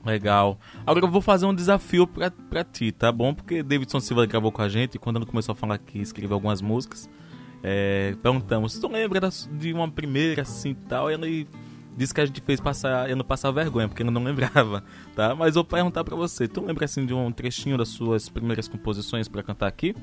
Legal. 0.04 0.58
Agora 0.86 1.04
eu 1.04 1.10
vou 1.10 1.20
fazer 1.20 1.46
um 1.46 1.54
desafio 1.54 2.06
pra, 2.06 2.30
pra 2.30 2.64
ti, 2.64 2.90
tá 2.90 3.12
bom? 3.12 3.34
Porque 3.34 3.62
Davidson 3.62 4.00
Silva 4.00 4.24
gravou 4.26 4.50
com 4.50 4.62
a 4.62 4.68
gente 4.68 4.94
e 4.94 4.98
quando 4.98 5.16
ele 5.16 5.26
começou 5.26 5.52
a 5.52 5.56
falar 5.56 5.78
que 5.78 5.98
escreveu 5.98 6.34
algumas 6.34 6.62
músicas, 6.62 7.08
é, 7.62 8.16
perguntamos, 8.22 8.78
tu 8.78 8.88
lembra 8.88 9.28
de 9.52 9.72
uma 9.72 9.90
primeira 9.90 10.42
assim 10.42 10.74
tal? 10.74 11.10
Ele 11.10 11.46
disse 11.96 12.14
que 12.14 12.20
a 12.20 12.26
gente 12.26 12.40
fez 12.40 12.60
passar, 12.60 13.10
eu 13.10 13.16
não 13.16 13.24
passar 13.24 13.50
vergonha, 13.50 13.88
porque 13.88 14.02
ele 14.02 14.10
não 14.10 14.24
lembrava, 14.24 14.82
tá? 15.14 15.34
Mas 15.34 15.54
vou 15.54 15.64
perguntar 15.64 16.02
pra 16.02 16.16
você, 16.16 16.48
tu 16.48 16.64
lembra 16.64 16.86
assim 16.86 17.04
de 17.04 17.12
um 17.12 17.30
trechinho 17.30 17.76
das 17.76 17.88
suas 17.88 18.28
primeiras 18.28 18.66
composições 18.68 19.28
para 19.28 19.42
cantar 19.42 19.66
aqui? 19.66 19.94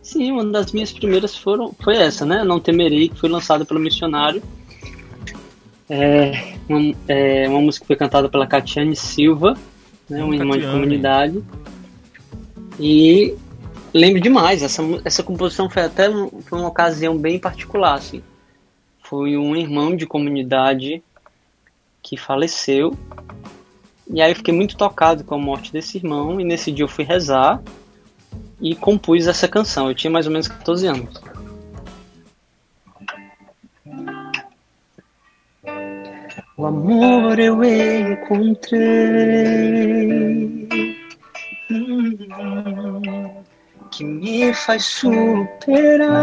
Sim, 0.00 0.32
uma 0.32 0.44
das 0.44 0.72
minhas 0.72 0.92
primeiras 0.92 1.36
foram, 1.36 1.74
foi 1.80 1.96
essa, 1.96 2.24
né? 2.24 2.44
Não 2.44 2.60
Temerei, 2.60 3.08
que 3.08 3.18
foi 3.18 3.28
lançada 3.28 3.64
pelo 3.64 3.80
Missionário. 3.80 4.42
É 5.88 6.54
uma, 6.68 6.94
é 7.06 7.48
uma 7.48 7.60
música 7.60 7.84
que 7.84 7.86
foi 7.86 7.96
cantada 7.96 8.28
pela 8.28 8.46
Catiane 8.46 8.96
Silva, 8.96 9.56
né? 10.08 10.22
uma 10.22 10.34
irmã 10.34 10.58
de 10.58 10.66
comunidade. 10.66 11.44
E 12.78 13.34
lembro 13.94 14.20
demais, 14.20 14.62
essa, 14.62 14.82
essa 15.04 15.22
composição 15.22 15.70
foi 15.70 15.82
até 15.82 16.10
foi 16.10 16.58
uma 16.58 16.68
ocasião 16.68 17.16
bem 17.16 17.38
particular, 17.38 17.94
assim. 17.94 18.22
Foi 19.00 19.36
um 19.36 19.54
irmão 19.54 19.96
de 19.96 20.06
comunidade 20.06 21.02
que 22.02 22.16
faleceu. 22.16 22.96
E 24.08 24.20
aí 24.20 24.30
eu 24.30 24.36
fiquei 24.36 24.54
muito 24.54 24.76
tocado 24.76 25.24
com 25.24 25.34
a 25.34 25.38
morte 25.38 25.72
desse 25.72 25.98
irmão. 25.98 26.40
E 26.40 26.44
nesse 26.44 26.72
dia 26.72 26.84
eu 26.84 26.88
fui 26.88 27.04
rezar 27.04 27.62
e 28.60 28.74
compus 28.74 29.26
essa 29.26 29.46
canção. 29.46 29.88
Eu 29.88 29.94
tinha 29.94 30.10
mais 30.10 30.26
ou 30.26 30.32
menos 30.32 30.48
14 30.48 30.86
anos. 30.86 31.20
O 36.58 36.64
amor 36.64 37.38
eu 37.38 37.62
encontrei 37.62 38.86
que 43.90 44.02
me 44.02 44.54
faz 44.54 44.86
superar 44.86 46.16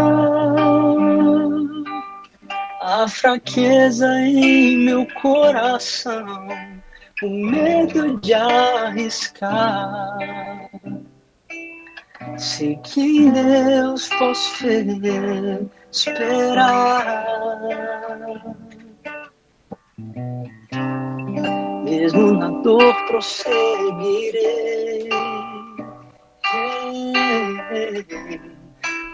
a 2.82 3.08
fraqueza 3.08 4.08
em 4.22 4.78
meu 4.86 5.08
coração, 5.22 6.48
o 7.22 7.30
medo 7.30 8.20
de 8.20 8.34
arriscar. 8.34 10.18
Sei 12.40 12.75
que 12.78 13.30
Deus 13.30 14.10
posso 14.10 14.66
esperar. 15.92 17.24
Mesmo 21.83 22.33
na 22.33 22.50
dor 22.62 22.93
prosseguirei 23.07 25.09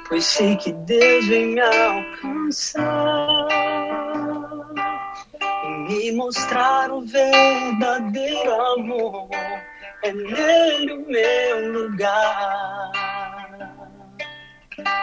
pois 0.10 0.26
sei 0.26 0.58
que 0.58 0.74
Deus 0.74 1.28
vem 1.28 1.54
me 1.54 1.62
alcançar 1.62 3.48
e 5.64 5.70
me 5.88 6.12
mostrar 6.14 6.92
o 6.92 7.02
verdadeiro 7.02 8.62
amor. 8.74 9.30
É 10.04 10.12
nele 10.12 10.94
o 10.94 11.08
meu 11.08 11.72
lugar. 11.74 12.92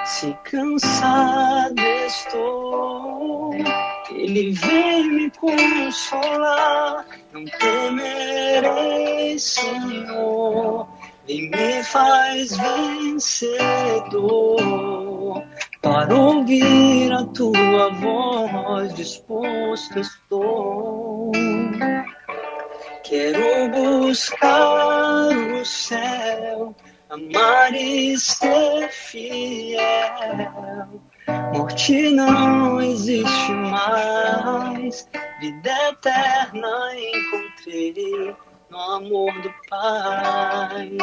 Se 0.05 0.37
cansado 0.45 1.81
estou, 2.07 3.53
Ele 4.11 4.53
vem 4.53 5.11
me 5.11 5.31
consolar, 5.31 7.05
não 7.33 7.45
temerei, 7.45 9.37
Senhor. 9.39 10.89
E 11.29 11.49
me 11.51 11.83
faz 11.83 12.57
vencedor. 12.57 13.57
Para 15.83 16.15
ouvir 16.15 17.13
a 17.13 17.25
tua 17.25 17.91
voz, 17.91 18.95
disposto 18.95 19.99
estou. 19.99 21.33
Quero 23.03 23.69
buscar 23.71 25.29
o 25.31 25.65
céu, 25.65 26.75
amar 27.09 27.75
e 27.75 28.17
ser 28.19 28.89
fiel. 28.91 29.81
Morte 31.27 32.11
não 32.11 32.81
existe 32.81 33.53
mais, 33.53 35.09
vida 35.41 35.89
eterna 35.91 36.69
encontrei 36.95 38.37
no 38.71 38.79
amor 38.79 39.33
do 39.43 39.51
Pai. 39.69 40.97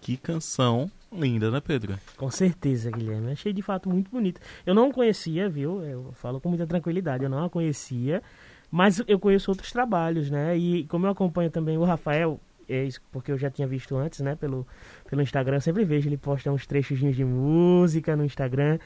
Que 0.00 0.16
canção 0.16 0.90
linda, 1.10 1.50
né, 1.50 1.60
Pedro? 1.60 1.98
Com 2.16 2.30
certeza, 2.30 2.90
Guilherme. 2.90 3.32
Achei 3.32 3.52
de 3.52 3.62
fato 3.62 3.88
muito 3.88 4.10
bonito. 4.10 4.40
Eu 4.66 4.74
não 4.74 4.92
conhecia, 4.92 5.48
viu? 5.48 5.82
Eu 5.82 6.12
falo 6.12 6.40
com 6.40 6.48
muita 6.48 6.66
tranquilidade, 6.66 7.24
eu 7.24 7.30
não 7.30 7.44
a 7.44 7.50
conhecia. 7.50 8.22
Mas 8.70 9.00
eu 9.06 9.18
conheço 9.18 9.50
outros 9.50 9.70
trabalhos, 9.70 10.30
né? 10.30 10.56
E 10.56 10.84
como 10.88 11.06
eu 11.06 11.10
acompanho 11.10 11.50
também 11.50 11.78
o 11.78 11.84
Rafael, 11.84 12.40
é 12.68 12.84
isso 12.84 13.00
porque 13.10 13.32
eu 13.32 13.38
já 13.38 13.50
tinha 13.50 13.66
visto 13.66 13.96
antes, 13.96 14.20
né? 14.20 14.34
Pelo, 14.34 14.66
pelo 15.08 15.22
Instagram, 15.22 15.56
eu 15.56 15.60
sempre 15.60 15.84
vejo 15.84 16.08
ele 16.08 16.16
posta 16.16 16.50
uns 16.50 16.66
trechos 16.66 16.98
de 16.98 17.24
música 17.24 18.16
no 18.16 18.24
Instagram. 18.24 18.78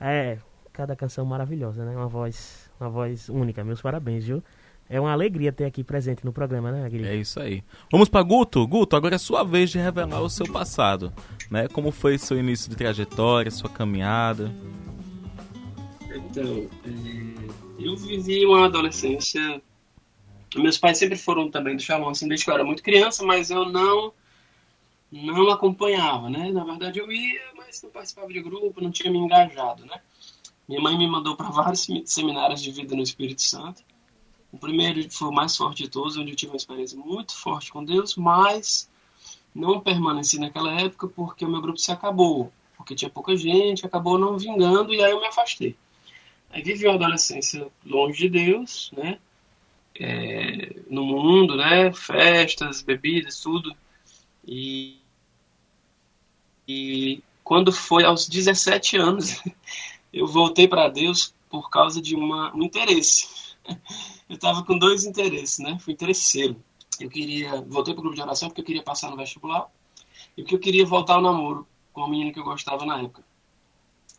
É, 0.00 0.38
cada 0.72 0.96
canção 0.96 1.24
maravilhosa, 1.24 1.84
né? 1.84 1.96
Uma 1.96 2.08
voz, 2.08 2.70
uma 2.80 2.88
voz 2.88 3.28
única. 3.28 3.62
Meus 3.62 3.80
parabéns, 3.80 4.24
viu? 4.24 4.42
É 4.88 5.00
uma 5.00 5.12
alegria 5.12 5.52
ter 5.52 5.64
aqui 5.64 5.82
presente 5.82 6.24
no 6.24 6.32
programa, 6.32 6.70
né, 6.70 6.88
Guilherme? 6.88 7.16
É 7.16 7.20
isso 7.20 7.40
aí. 7.40 7.62
Vamos 7.90 8.08
para 8.08 8.22
Guto. 8.22 8.66
Guto, 8.66 8.94
agora 8.94 9.14
é 9.14 9.18
sua 9.18 9.42
vez 9.42 9.70
de 9.70 9.78
revelar 9.78 10.20
o 10.20 10.28
seu 10.28 10.46
passado, 10.52 11.12
né? 11.50 11.68
Como 11.68 11.90
foi 11.90 12.18
seu 12.18 12.38
início 12.38 12.68
de 12.68 12.76
trajetória, 12.76 13.50
sua 13.50 13.70
caminhada? 13.70 14.52
Então, 16.14 16.68
é, 16.84 17.52
eu 17.78 17.96
vivi 17.96 18.44
uma 18.44 18.66
adolescência. 18.66 19.62
Meus 20.56 20.78
pais 20.78 20.98
sempre 20.98 21.16
foram 21.16 21.50
também 21.50 21.76
do 21.76 21.82
Shalom, 21.82 22.10
assim, 22.10 22.28
desde 22.28 22.44
que 22.44 22.50
eu 22.50 22.54
era 22.54 22.64
muito 22.64 22.82
criança, 22.82 23.24
mas 23.24 23.50
eu 23.50 23.64
não 23.66 24.12
não 25.10 25.50
acompanhava, 25.50 26.30
né? 26.30 26.50
Na 26.50 26.64
verdade, 26.64 26.98
eu 26.98 27.12
ia, 27.12 27.42
mas 27.54 27.82
não 27.82 27.90
participava 27.90 28.28
de 28.28 28.40
grupo, 28.40 28.82
não 28.82 28.90
tinha 28.90 29.12
me 29.12 29.18
engajado, 29.18 29.84
né? 29.84 30.00
Minha 30.66 30.80
mãe 30.80 30.96
me 30.96 31.06
mandou 31.06 31.36
para 31.36 31.50
vários 31.50 31.86
seminários 32.06 32.62
de 32.62 32.70
vida 32.70 32.96
no 32.96 33.02
Espírito 33.02 33.42
Santo. 33.42 33.82
O 34.50 34.58
primeiro 34.58 35.10
foi 35.10 35.28
o 35.28 35.32
mais 35.32 35.54
forte 35.54 35.82
de 35.82 35.90
todos, 35.90 36.16
onde 36.16 36.30
eu 36.30 36.36
tive 36.36 36.52
uma 36.52 36.56
experiência 36.56 36.98
muito 36.98 37.36
forte 37.36 37.70
com 37.70 37.84
Deus, 37.84 38.16
mas 38.16 38.88
não 39.54 39.80
permaneci 39.80 40.38
naquela 40.38 40.80
época 40.80 41.08
porque 41.08 41.44
o 41.44 41.48
meu 41.48 41.60
grupo 41.60 41.78
se 41.78 41.92
acabou, 41.92 42.50
porque 42.76 42.94
tinha 42.94 43.10
pouca 43.10 43.36
gente, 43.36 43.84
acabou 43.84 44.18
não 44.18 44.38
vingando 44.38 44.94
e 44.94 45.02
aí 45.02 45.10
eu 45.10 45.20
me 45.20 45.26
afastei. 45.26 45.76
Aí 46.50 46.62
vivi 46.62 46.86
uma 46.86 46.94
adolescência 46.94 47.66
longe 47.84 48.18
de 48.18 48.28
Deus, 48.28 48.90
né? 48.96 49.18
É, 50.04 50.80
no 50.88 51.04
mundo, 51.04 51.56
né? 51.56 51.92
Festas, 51.92 52.82
bebidas, 52.82 53.40
tudo. 53.40 53.74
E, 54.44 54.98
e 56.66 57.22
quando 57.44 57.72
foi 57.72 58.04
aos 58.04 58.28
17 58.28 58.96
anos, 58.96 59.40
eu 60.12 60.26
voltei 60.26 60.66
para 60.66 60.88
Deus 60.88 61.34
por 61.48 61.70
causa 61.70 62.00
de 62.00 62.16
uma, 62.16 62.54
um 62.54 62.62
interesse 62.62 63.42
eu 64.28 64.34
estava 64.34 64.64
com 64.64 64.78
dois 64.78 65.04
interesses, 65.04 65.58
né? 65.58 65.78
Fui 65.80 65.92
interesseiro. 65.92 66.56
Eu 67.00 67.08
queria, 67.08 67.60
voltei 67.62 67.94
para 67.94 68.00
o 68.00 68.02
grupo 68.02 68.14
de 68.14 68.22
oração 68.22 68.48
porque 68.48 68.60
eu 68.60 68.64
queria 68.64 68.82
passar 68.82 69.10
no 69.10 69.16
vestibular 69.16 69.68
e 70.36 70.42
porque 70.42 70.54
eu 70.54 70.60
queria 70.60 70.86
voltar 70.86 71.14
ao 71.14 71.22
namoro 71.22 71.66
com 71.92 72.04
a 72.04 72.08
menina 72.08 72.32
que 72.32 72.38
eu 72.38 72.44
gostava 72.44 72.84
na 72.84 72.98
época. 72.98 73.24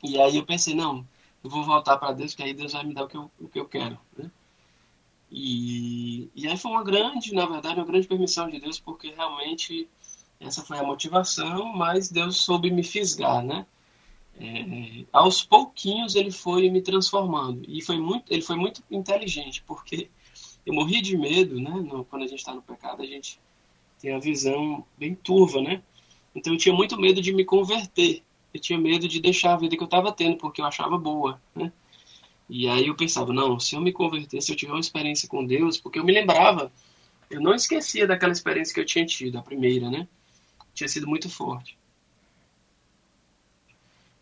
E 0.04 0.20
aí 0.20 0.38
eu 0.38 0.46
pensei, 0.46 0.74
não, 0.74 1.06
eu 1.44 1.50
vou 1.50 1.64
voltar 1.64 1.98
para 1.98 2.12
Deus, 2.12 2.34
que 2.34 2.44
aí 2.44 2.54
Deus 2.54 2.74
vai 2.74 2.84
me 2.84 2.94
dar 2.94 3.04
o 3.04 3.08
que 3.08 3.18
eu, 3.18 3.32
o 3.40 3.48
que 3.48 3.60
eu 3.60 3.66
quero, 3.66 3.98
né? 4.18 4.30
E, 5.36 6.30
e 6.36 6.48
aí 6.48 6.56
foi 6.56 6.70
uma 6.70 6.84
grande, 6.84 7.34
na 7.34 7.48
verdade, 7.48 7.80
uma 7.80 7.88
grande 7.88 8.08
permissão 8.08 8.48
de 8.48 8.60
Deus, 8.60 8.80
porque 8.80 9.10
realmente 9.10 9.90
essa 10.40 10.62
foi 10.62 10.78
a 10.78 10.84
motivação, 10.84 11.74
mas 11.74 12.08
Deus 12.08 12.38
soube 12.38 12.70
me 12.70 12.84
fisgar, 12.84 13.44
né? 13.44 13.66
É, 14.40 15.06
aos 15.12 15.44
pouquinhos 15.44 16.16
ele 16.16 16.32
foi 16.32 16.70
me 16.70 16.82
transformando 16.82 17.64
e 17.68 17.82
foi 17.82 18.00
muito, 18.00 18.32
ele 18.32 18.42
foi 18.42 18.56
muito 18.56 18.84
inteligente 18.90 19.64
porque 19.66 20.10
eu 20.66 20.74
morri 20.74 21.02
de 21.02 21.18
medo, 21.18 21.60
né? 21.60 21.72
No, 21.72 22.06
quando 22.06 22.24
a 22.24 22.28
gente 22.28 22.40
está 22.40 22.54
no 22.54 22.62
pecado 22.62 23.02
a 23.02 23.06
gente 23.06 23.40
tem 24.00 24.14
a 24.14 24.20
visão 24.20 24.86
bem 24.98 25.16
turva, 25.16 25.62
né? 25.62 25.82
Então 26.36 26.54
eu 26.54 26.60
tinha 26.60 26.76
muito 26.76 27.00
medo 27.00 27.22
de 27.22 27.34
me 27.34 27.44
converter, 27.44 28.22
eu 28.54 28.60
tinha 28.60 28.78
medo 28.78 29.08
de 29.08 29.20
deixar 29.20 29.54
a 29.54 29.58
vida 29.58 29.76
que 29.76 29.82
eu 29.82 29.86
estava 29.86 30.12
tendo 30.12 30.38
porque 30.38 30.62
eu 30.62 30.66
achava 30.66 30.96
boa, 30.96 31.42
né? 31.56 31.72
E 32.56 32.70
aí 32.70 32.86
eu 32.86 32.96
pensava, 32.96 33.34
não, 33.34 33.60
se 33.60 33.76
eu 33.76 33.82
me 33.82 33.92
converter, 33.92 34.40
se 34.40 34.52
eu 34.52 34.56
tiver 34.56 34.74
uma 34.74 34.80
experiência 34.80 35.28
com 35.28 35.44
Deus, 35.44 35.76
porque 35.76 35.98
eu 35.98 36.04
me 36.04 36.14
lembrava, 36.14 36.72
eu 37.28 37.42
não 37.42 37.56
esquecia 37.56 38.06
daquela 38.06 38.32
experiência 38.32 38.72
que 38.72 38.80
eu 38.80 38.86
tinha 38.86 39.04
tido, 39.08 39.40
a 39.40 39.42
primeira, 39.42 39.90
né? 39.90 40.08
Tinha 40.72 40.88
sido 40.88 41.08
muito 41.08 41.28
forte. 41.28 41.76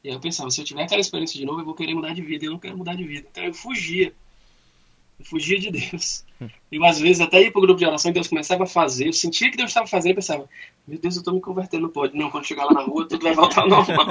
E 0.01 0.07
aí 0.07 0.15
eu 0.15 0.19
pensava, 0.21 0.49
se 0.49 0.61
eu 0.61 0.65
tiver 0.65 0.83
aquela 0.83 1.01
experiência 1.01 1.37
de 1.37 1.45
novo, 1.45 1.59
eu 1.59 1.65
vou 1.65 1.73
querer 1.73 1.93
mudar 1.93 2.13
de 2.13 2.21
vida. 2.21 2.45
Eu 2.45 2.51
não 2.51 2.57
quero 2.57 2.77
mudar 2.77 2.95
de 2.95 3.03
vida. 3.03 3.27
Então 3.29 3.43
eu 3.43 3.53
fugia. 3.53 4.13
Eu 5.19 5.25
fugia 5.25 5.59
de 5.59 5.69
Deus. 5.69 6.23
E 6.71 6.85
às 6.85 7.01
vezes 7.01 7.19
até 7.19 7.43
ia 7.43 7.51
para 7.51 7.59
o 7.59 7.61
grupo 7.61 7.79
de 7.79 7.85
oração 7.85 8.11
e 8.11 8.13
Deus 8.13 8.29
começava 8.29 8.63
a 8.63 8.67
fazer. 8.67 9.07
Eu 9.07 9.13
sentia 9.13 9.51
que 9.51 9.57
Deus 9.57 9.71
estava 9.71 9.87
fazendo 9.87 10.13
e 10.13 10.15
pensava, 10.15 10.49
meu 10.87 10.97
Deus, 10.97 11.17
eu 11.17 11.19
estou 11.19 11.33
me 11.33 11.41
convertendo. 11.41 11.83
Não 11.83 11.89
pode. 11.89 12.17
Não, 12.17 12.31
quando 12.31 12.47
chegar 12.47 12.63
lá 12.63 12.75
na 12.75 12.81
rua, 12.81 13.05
tudo 13.09 13.23
vai 13.23 13.35
voltar 13.35 13.63
ao 13.63 13.67
normal. 13.67 14.07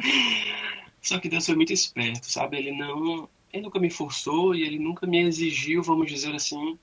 Só 1.02 1.18
que 1.18 1.28
Deus 1.28 1.44
foi 1.44 1.54
muito 1.54 1.74
esperto, 1.74 2.30
sabe? 2.30 2.56
Ele 2.56 2.72
não. 2.72 3.28
Ele 3.52 3.62
nunca 3.62 3.78
me 3.78 3.90
forçou 3.90 4.54
e 4.54 4.62
ele 4.62 4.78
nunca 4.78 5.06
me 5.06 5.18
exigiu, 5.18 5.82
vamos 5.82 6.10
dizer 6.10 6.34
assim. 6.34 6.78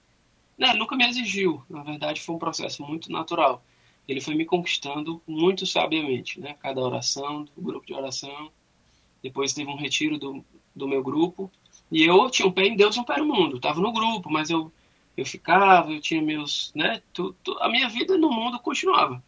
Não, 0.58 0.76
nunca 0.76 0.96
me 0.96 1.08
exigiu. 1.08 1.64
Na 1.70 1.84
verdade, 1.84 2.22
foi 2.22 2.36
um 2.36 2.40
processo 2.40 2.84
muito 2.84 3.12
natural 3.12 3.64
ele 4.12 4.22
foi 4.22 4.34
me 4.34 4.44
conquistando 4.44 5.22
muito 5.28 5.68
sabiamente, 5.68 6.40
né? 6.40 6.56
Cada 6.60 6.82
oração, 6.82 7.44
do 7.44 7.62
grupo 7.62 7.86
de 7.86 7.94
oração. 7.94 8.52
Depois 9.22 9.54
teve 9.54 9.70
um 9.70 9.76
retiro 9.76 10.18
do, 10.18 10.44
do 10.76 10.88
meu 10.88 11.04
grupo. 11.04 11.52
E 11.92 12.04
eu 12.04 12.28
tinha 12.32 12.48
um 12.48 12.52
pé 12.52 12.66
em 12.66 12.76
Deus 12.76 12.96
e 12.96 13.00
um 13.00 13.04
pé 13.04 13.18
no 13.18 13.28
mundo. 13.28 13.58
Estava 13.58 13.80
no 13.80 13.92
grupo, 13.92 14.28
mas 14.32 14.50
eu, 14.50 14.72
eu 15.16 15.24
ficava, 15.24 15.92
eu 15.92 16.02
tinha 16.02 16.24
meus. 16.24 16.72
Né? 16.74 17.04
Tu, 17.14 17.36
tu, 17.44 17.56
a 17.60 17.70
minha 17.70 17.88
vida 17.88 18.18
no 18.18 18.32
mundo 18.32 18.60
continuava. 18.60 19.24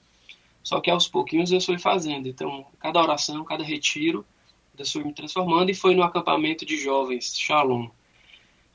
Só 0.64 0.82
que 0.82 0.90
aos 0.90 1.08
pouquinhos 1.08 1.52
eu 1.52 1.62
fui 1.62 1.78
fazendo. 1.78 2.28
Então, 2.28 2.66
cada 2.80 3.00
oração, 3.00 3.44
cada 3.44 3.64
retiro, 3.64 4.26
Deus 4.74 4.92
foi 4.92 5.04
me 5.04 5.14
transformando. 5.14 5.70
E 5.70 5.76
foi 5.76 5.96
no 5.96 6.04
acampamento 6.04 6.66
de 6.66 6.78
jovens, 6.78 7.38
Shalom, 7.38 7.90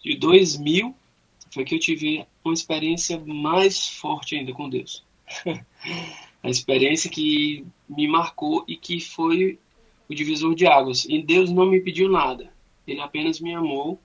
de 0.02 0.16
2000, 0.16 0.94
foi 1.50 1.64
que 1.64 1.74
eu 1.74 1.80
tive 1.80 2.26
uma 2.44 2.54
experiência 2.54 3.18
mais 3.24 3.88
forte 3.88 4.36
ainda 4.36 4.52
com 4.52 4.68
Deus. 4.68 5.04
a 6.42 6.48
experiência 6.48 7.10
que 7.10 7.66
me 7.88 8.06
marcou 8.06 8.64
e 8.68 8.76
que 8.76 9.00
foi 9.00 9.58
o 10.08 10.14
divisor 10.14 10.54
de 10.54 10.66
águas. 10.66 11.04
E 11.06 11.20
Deus 11.22 11.50
não 11.50 11.66
me 11.66 11.80
pediu 11.80 12.08
nada, 12.08 12.52
Ele 12.86 13.00
apenas 13.00 13.40
me 13.40 13.54
amou. 13.54 14.00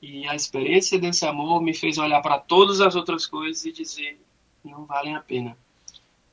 E 0.00 0.26
a 0.28 0.34
experiência 0.34 0.98
desse 0.98 1.24
amor 1.24 1.62
me 1.62 1.74
fez 1.74 1.98
olhar 1.98 2.20
para 2.20 2.38
todas 2.38 2.80
as 2.80 2.94
outras 2.94 3.26
coisas 3.26 3.64
e 3.64 3.72
dizer: 3.72 4.20
não 4.64 4.84
valem 4.84 5.16
a 5.16 5.20
pena. 5.20 5.56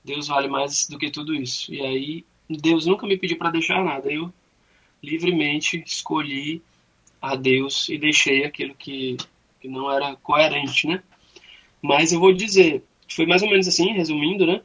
Deus 0.03 0.27
vale 0.27 0.47
mais 0.47 0.87
do 0.87 0.97
que 0.97 1.09
tudo 1.09 1.33
isso. 1.33 1.73
E 1.73 1.81
aí, 1.81 2.25
Deus 2.49 2.85
nunca 2.85 3.07
me 3.07 3.17
pediu 3.17 3.37
para 3.37 3.51
deixar 3.51 3.83
nada. 3.83 4.11
Eu 4.11 4.31
livremente 5.03 5.83
escolhi 5.85 6.61
a 7.21 7.35
Deus 7.35 7.89
e 7.89 7.97
deixei 7.97 8.45
aquilo 8.45 8.73
que, 8.73 9.17
que 9.59 9.67
não 9.67 9.91
era 9.91 10.15
coerente, 10.17 10.87
né? 10.87 11.03
Mas 11.81 12.13
eu 12.13 12.19
vou 12.19 12.31
dizer, 12.33 12.83
foi 13.09 13.25
mais 13.25 13.41
ou 13.43 13.49
menos 13.49 13.67
assim, 13.67 13.91
resumindo, 13.91 14.45
né? 14.45 14.61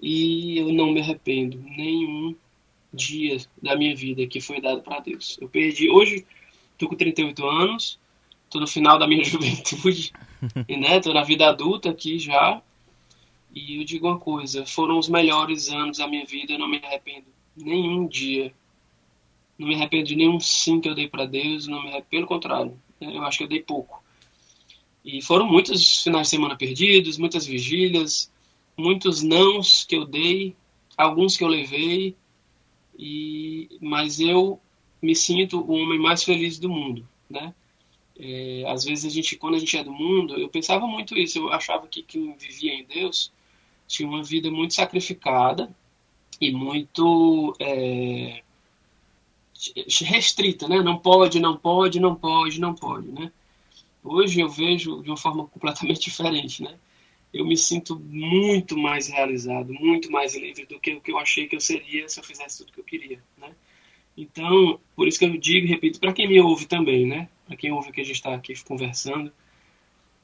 E 0.00 0.58
eu 0.58 0.72
não 0.72 0.92
me 0.92 1.00
arrependo 1.00 1.58
nenhum 1.58 2.34
dia 2.92 3.38
da 3.60 3.76
minha 3.76 3.94
vida 3.94 4.26
que 4.26 4.40
foi 4.40 4.60
dado 4.60 4.82
para 4.82 5.00
Deus. 5.00 5.38
Eu 5.40 5.48
perdi, 5.48 5.90
hoje 5.90 6.24
tô 6.78 6.88
com 6.88 6.94
38 6.94 7.46
anos, 7.46 7.98
tô 8.50 8.60
no 8.60 8.66
final 8.66 8.98
da 8.98 9.06
minha 9.06 9.22
juventude, 9.24 10.12
e 10.68 10.76
né, 10.76 11.00
tô 11.00 11.12
na 11.12 11.22
vida 11.22 11.48
adulta 11.48 11.90
aqui 11.90 12.18
já. 12.18 12.60
E 13.54 13.78
eu 13.78 13.84
digo 13.84 14.06
uma 14.06 14.18
coisa, 14.18 14.64
foram 14.64 14.98
os 14.98 15.08
melhores 15.08 15.68
anos 15.68 15.98
da 15.98 16.06
minha 16.06 16.24
vida, 16.24 16.52
eu 16.52 16.58
não 16.58 16.68
me 16.68 16.78
arrependo 16.78 17.26
nenhum 17.56 18.06
dia. 18.06 18.52
Não 19.58 19.68
me 19.68 19.74
arrependo 19.74 20.04
de 20.04 20.16
nenhum 20.16 20.40
sim 20.40 20.80
que 20.80 20.88
eu 20.88 20.94
dei 20.94 21.08
para 21.08 21.26
Deus, 21.26 21.66
não 21.66 21.82
me 21.82 21.88
arrependo, 21.88 22.06
pelo 22.10 22.26
contrário, 22.26 22.80
né, 23.00 23.16
eu 23.16 23.22
acho 23.24 23.38
que 23.38 23.44
eu 23.44 23.48
dei 23.48 23.62
pouco. 23.62 24.02
E 25.04 25.20
foram 25.22 25.46
muitos 25.46 26.02
finais 26.02 26.28
de 26.28 26.30
semana 26.30 26.56
perdidos, 26.56 27.18
muitas 27.18 27.44
vigílias, 27.46 28.30
muitos 28.76 29.22
nãos 29.22 29.84
que 29.84 29.96
eu 29.96 30.04
dei, 30.04 30.54
alguns 30.96 31.36
que 31.36 31.44
eu 31.44 31.48
levei, 31.48 32.16
E, 32.98 33.68
mas 33.80 34.20
eu 34.20 34.60
me 35.00 35.14
sinto 35.16 35.60
o 35.60 35.72
homem 35.72 35.98
mais 35.98 36.22
feliz 36.22 36.58
do 36.58 36.68
mundo, 36.68 37.08
né? 37.28 37.54
É, 38.18 38.64
às 38.68 38.84
vezes 38.84 39.04
a 39.04 39.08
gente, 39.08 39.36
quando 39.36 39.56
a 39.56 39.58
gente 39.58 39.76
é 39.76 39.82
do 39.82 39.92
mundo, 39.92 40.34
eu 40.38 40.48
pensava 40.48 40.86
muito 40.86 41.16
isso. 41.18 41.38
Eu 41.38 41.52
achava 41.52 41.88
que 41.88 42.02
quem 42.02 42.36
vivia 42.36 42.74
em 42.74 42.84
Deus 42.84 43.32
tinha 43.88 44.08
uma 44.08 44.22
vida 44.22 44.50
muito 44.50 44.74
sacrificada 44.74 45.74
e 46.40 46.52
muito 46.52 47.54
é, 47.58 48.42
restrita, 50.04 50.68
né? 50.68 50.80
Não 50.82 50.98
pode, 50.98 51.40
não 51.40 51.56
pode, 51.56 52.00
não 52.00 52.14
pode, 52.14 52.60
não 52.60 52.74
pode, 52.74 53.08
né? 53.08 53.30
Hoje 54.02 54.40
eu 54.40 54.48
vejo 54.48 55.02
de 55.02 55.10
uma 55.10 55.16
forma 55.16 55.46
completamente 55.46 56.00
diferente, 56.10 56.62
né? 56.62 56.76
Eu 57.32 57.46
me 57.46 57.56
sinto 57.56 57.98
muito 57.98 58.76
mais 58.76 59.08
realizado, 59.08 59.72
muito 59.72 60.10
mais 60.10 60.36
livre 60.36 60.66
do 60.66 60.78
que 60.78 60.92
o 60.94 61.00
que 61.00 61.12
eu 61.12 61.18
achei 61.18 61.46
que 61.46 61.56
eu 61.56 61.60
seria 61.60 62.08
se 62.08 62.20
eu 62.20 62.24
fizesse 62.24 62.58
tudo 62.58 62.72
que 62.72 62.80
eu 62.80 62.84
queria, 62.84 63.22
né? 63.38 63.50
Então, 64.16 64.78
por 64.94 65.08
isso 65.08 65.18
que 65.18 65.24
eu 65.24 65.36
digo 65.38 65.66
e 65.66 65.70
repito, 65.70 65.98
para 65.98 66.12
quem 66.12 66.28
me 66.28 66.40
ouve 66.40 66.66
também, 66.66 67.06
né? 67.06 67.28
Para 67.46 67.56
quem 67.56 67.72
ouve 67.72 67.92
que 67.92 68.00
a 68.00 68.04
gente 68.04 68.16
está 68.16 68.34
aqui 68.34 68.52
conversando, 68.64 69.32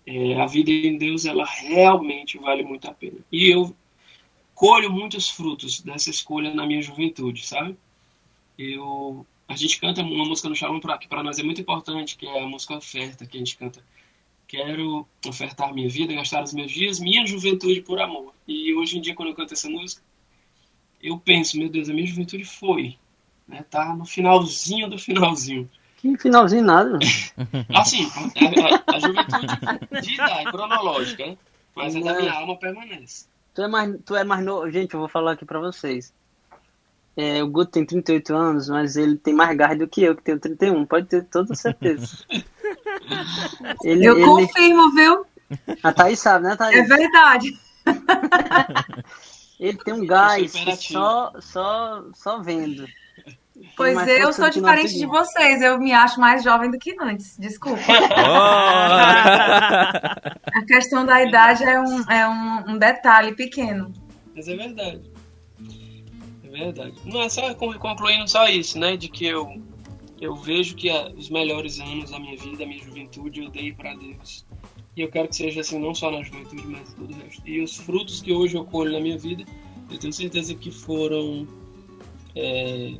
é, 0.06 0.40
a 0.40 0.46
vida 0.46 0.70
em 0.70 0.98
Deus, 0.98 1.24
ela 1.24 1.44
realmente 1.44 2.36
vale 2.38 2.62
muito 2.62 2.88
a 2.88 2.92
pena. 2.92 3.18
E 3.32 3.50
eu 3.50 3.74
colho 4.54 4.90
muitos 4.90 5.30
frutos 5.30 5.80
dessa 5.80 6.10
escolha 6.10 6.52
na 6.52 6.66
minha 6.66 6.82
juventude, 6.82 7.46
sabe? 7.46 7.76
Eu, 8.58 9.24
a 9.46 9.54
gente 9.54 9.80
canta 9.80 10.02
uma 10.02 10.24
música 10.24 10.48
no 10.48 10.56
Shalom 10.56 10.80
que 10.80 11.06
para 11.06 11.22
nós 11.22 11.38
é 11.38 11.44
muito 11.44 11.60
importante, 11.60 12.16
que 12.16 12.26
é 12.26 12.42
a 12.42 12.46
música 12.46 12.76
Oferta, 12.76 13.24
que 13.24 13.36
a 13.36 13.40
gente 13.40 13.56
canta. 13.56 13.80
Quero 14.48 15.06
ofertar 15.26 15.72
minha 15.72 15.88
vida, 15.88 16.14
gastar 16.14 16.42
os 16.42 16.52
meus 16.52 16.72
dias, 16.72 16.98
minha 16.98 17.24
juventude 17.26 17.82
por 17.82 18.00
amor. 18.00 18.34
E 18.46 18.74
hoje 18.74 18.98
em 18.98 19.00
dia, 19.00 19.14
quando 19.14 19.28
eu 19.28 19.34
canto 19.34 19.52
essa 19.52 19.68
música, 19.68 20.02
eu 21.00 21.18
penso, 21.18 21.58
meu 21.58 21.68
Deus, 21.68 21.88
a 21.88 21.92
minha 21.92 22.06
juventude 22.06 22.44
foi, 22.44 22.96
né? 23.46 23.64
Tá 23.70 23.94
no 23.94 24.04
finalzinho 24.04 24.88
do 24.88 24.98
finalzinho. 24.98 25.70
Que 25.98 26.16
finalzinho 26.16 26.64
nada. 26.64 26.98
assim, 27.74 28.08
a, 28.14 28.92
a, 28.92 28.96
a, 28.96 29.00
juventude 29.00 30.02
de 30.02 30.14
idade 30.14 30.50
cronológica, 30.50 31.26
né? 31.26 31.38
mas 31.74 31.94
a 31.94 32.00
da 32.00 32.14
minha 32.14 32.32
alma 32.32 32.56
permanece. 32.56 33.26
Tu 33.54 33.62
é 33.62 33.68
mais, 33.68 33.96
tu 34.04 34.16
é 34.16 34.24
mais 34.24 34.44
novo. 34.44 34.70
Gente, 34.70 34.94
eu 34.94 35.00
vou 35.00 35.08
falar 35.08 35.32
aqui 35.32 35.44
pra 35.44 35.60
vocês. 35.60 36.12
É, 37.20 37.42
o 37.42 37.48
Guto 37.48 37.72
tem 37.72 37.84
38 37.84 38.32
anos, 38.32 38.68
mas 38.68 38.96
ele 38.96 39.16
tem 39.16 39.34
mais 39.34 39.56
garra 39.56 39.74
do 39.74 39.88
que 39.88 40.04
eu, 40.04 40.14
que 40.14 40.22
tenho 40.22 40.38
31. 40.38 40.86
Pode 40.86 41.08
ter 41.08 41.24
toda 41.24 41.52
certeza. 41.56 42.16
ele, 43.82 44.06
eu 44.06 44.16
ele... 44.16 44.24
confirmo, 44.24 44.94
viu? 44.94 45.26
A 45.82 45.92
Thaís 45.92 46.20
sabe, 46.20 46.44
né, 46.44 46.54
Thaís? 46.54 46.78
É 46.78 46.82
verdade. 46.84 47.58
ele 49.58 49.78
tem 49.78 49.94
um 49.94 50.06
gás 50.06 50.52
só, 50.78 51.32
só, 51.40 52.04
só 52.14 52.40
vendo. 52.40 52.86
Pois 53.76 53.98
eu 54.06 54.32
sou 54.32 54.48
diferente 54.48 54.96
de 54.96 55.04
vocês, 55.04 55.60
eu 55.60 55.76
me 55.76 55.92
acho 55.92 56.20
mais 56.20 56.44
jovem 56.44 56.70
do 56.70 56.78
que 56.78 56.94
antes, 57.00 57.36
desculpa. 57.36 57.82
Oh! 58.16 58.28
a 60.54 60.64
questão 60.68 61.04
da 61.04 61.20
idade 61.20 61.64
é 61.64 61.80
um, 61.80 62.08
é 62.08 62.28
um, 62.28 62.74
um, 62.74 62.78
detalhe 62.78 63.34
pequeno. 63.34 63.92
Mas 64.36 64.46
é 64.46 64.54
verdade. 64.54 65.17
Verdade. 66.58 66.94
Não 67.04 67.22
é 67.22 67.28
só 67.28 67.54
concluindo 67.54 68.28
só 68.28 68.48
isso, 68.48 68.78
né? 68.78 68.96
De 68.96 69.08
que 69.08 69.24
eu, 69.24 69.62
eu 70.20 70.34
vejo 70.34 70.74
que 70.74 70.90
a, 70.90 71.08
os 71.08 71.30
melhores 71.30 71.78
anos 71.78 72.10
da 72.10 72.18
minha 72.18 72.36
vida, 72.36 72.58
da 72.58 72.66
minha 72.66 72.82
juventude, 72.82 73.42
eu 73.42 73.50
dei 73.50 73.72
para 73.72 73.94
Deus. 73.94 74.44
E 74.96 75.00
eu 75.00 75.08
quero 75.08 75.28
que 75.28 75.36
seja 75.36 75.60
assim, 75.60 75.78
não 75.78 75.94
só 75.94 76.10
na 76.10 76.22
juventude, 76.22 76.66
mas 76.66 76.92
todo 76.94 77.12
o 77.12 77.16
resto. 77.16 77.42
E 77.48 77.60
os 77.60 77.76
frutos 77.76 78.20
que 78.20 78.32
hoje 78.32 78.56
eu 78.56 78.64
colho 78.64 78.92
na 78.92 79.00
minha 79.00 79.16
vida, 79.16 79.44
eu 79.90 79.98
tenho 79.98 80.12
certeza 80.12 80.54
que 80.54 80.70
foram. 80.70 81.46
É, 82.34 82.94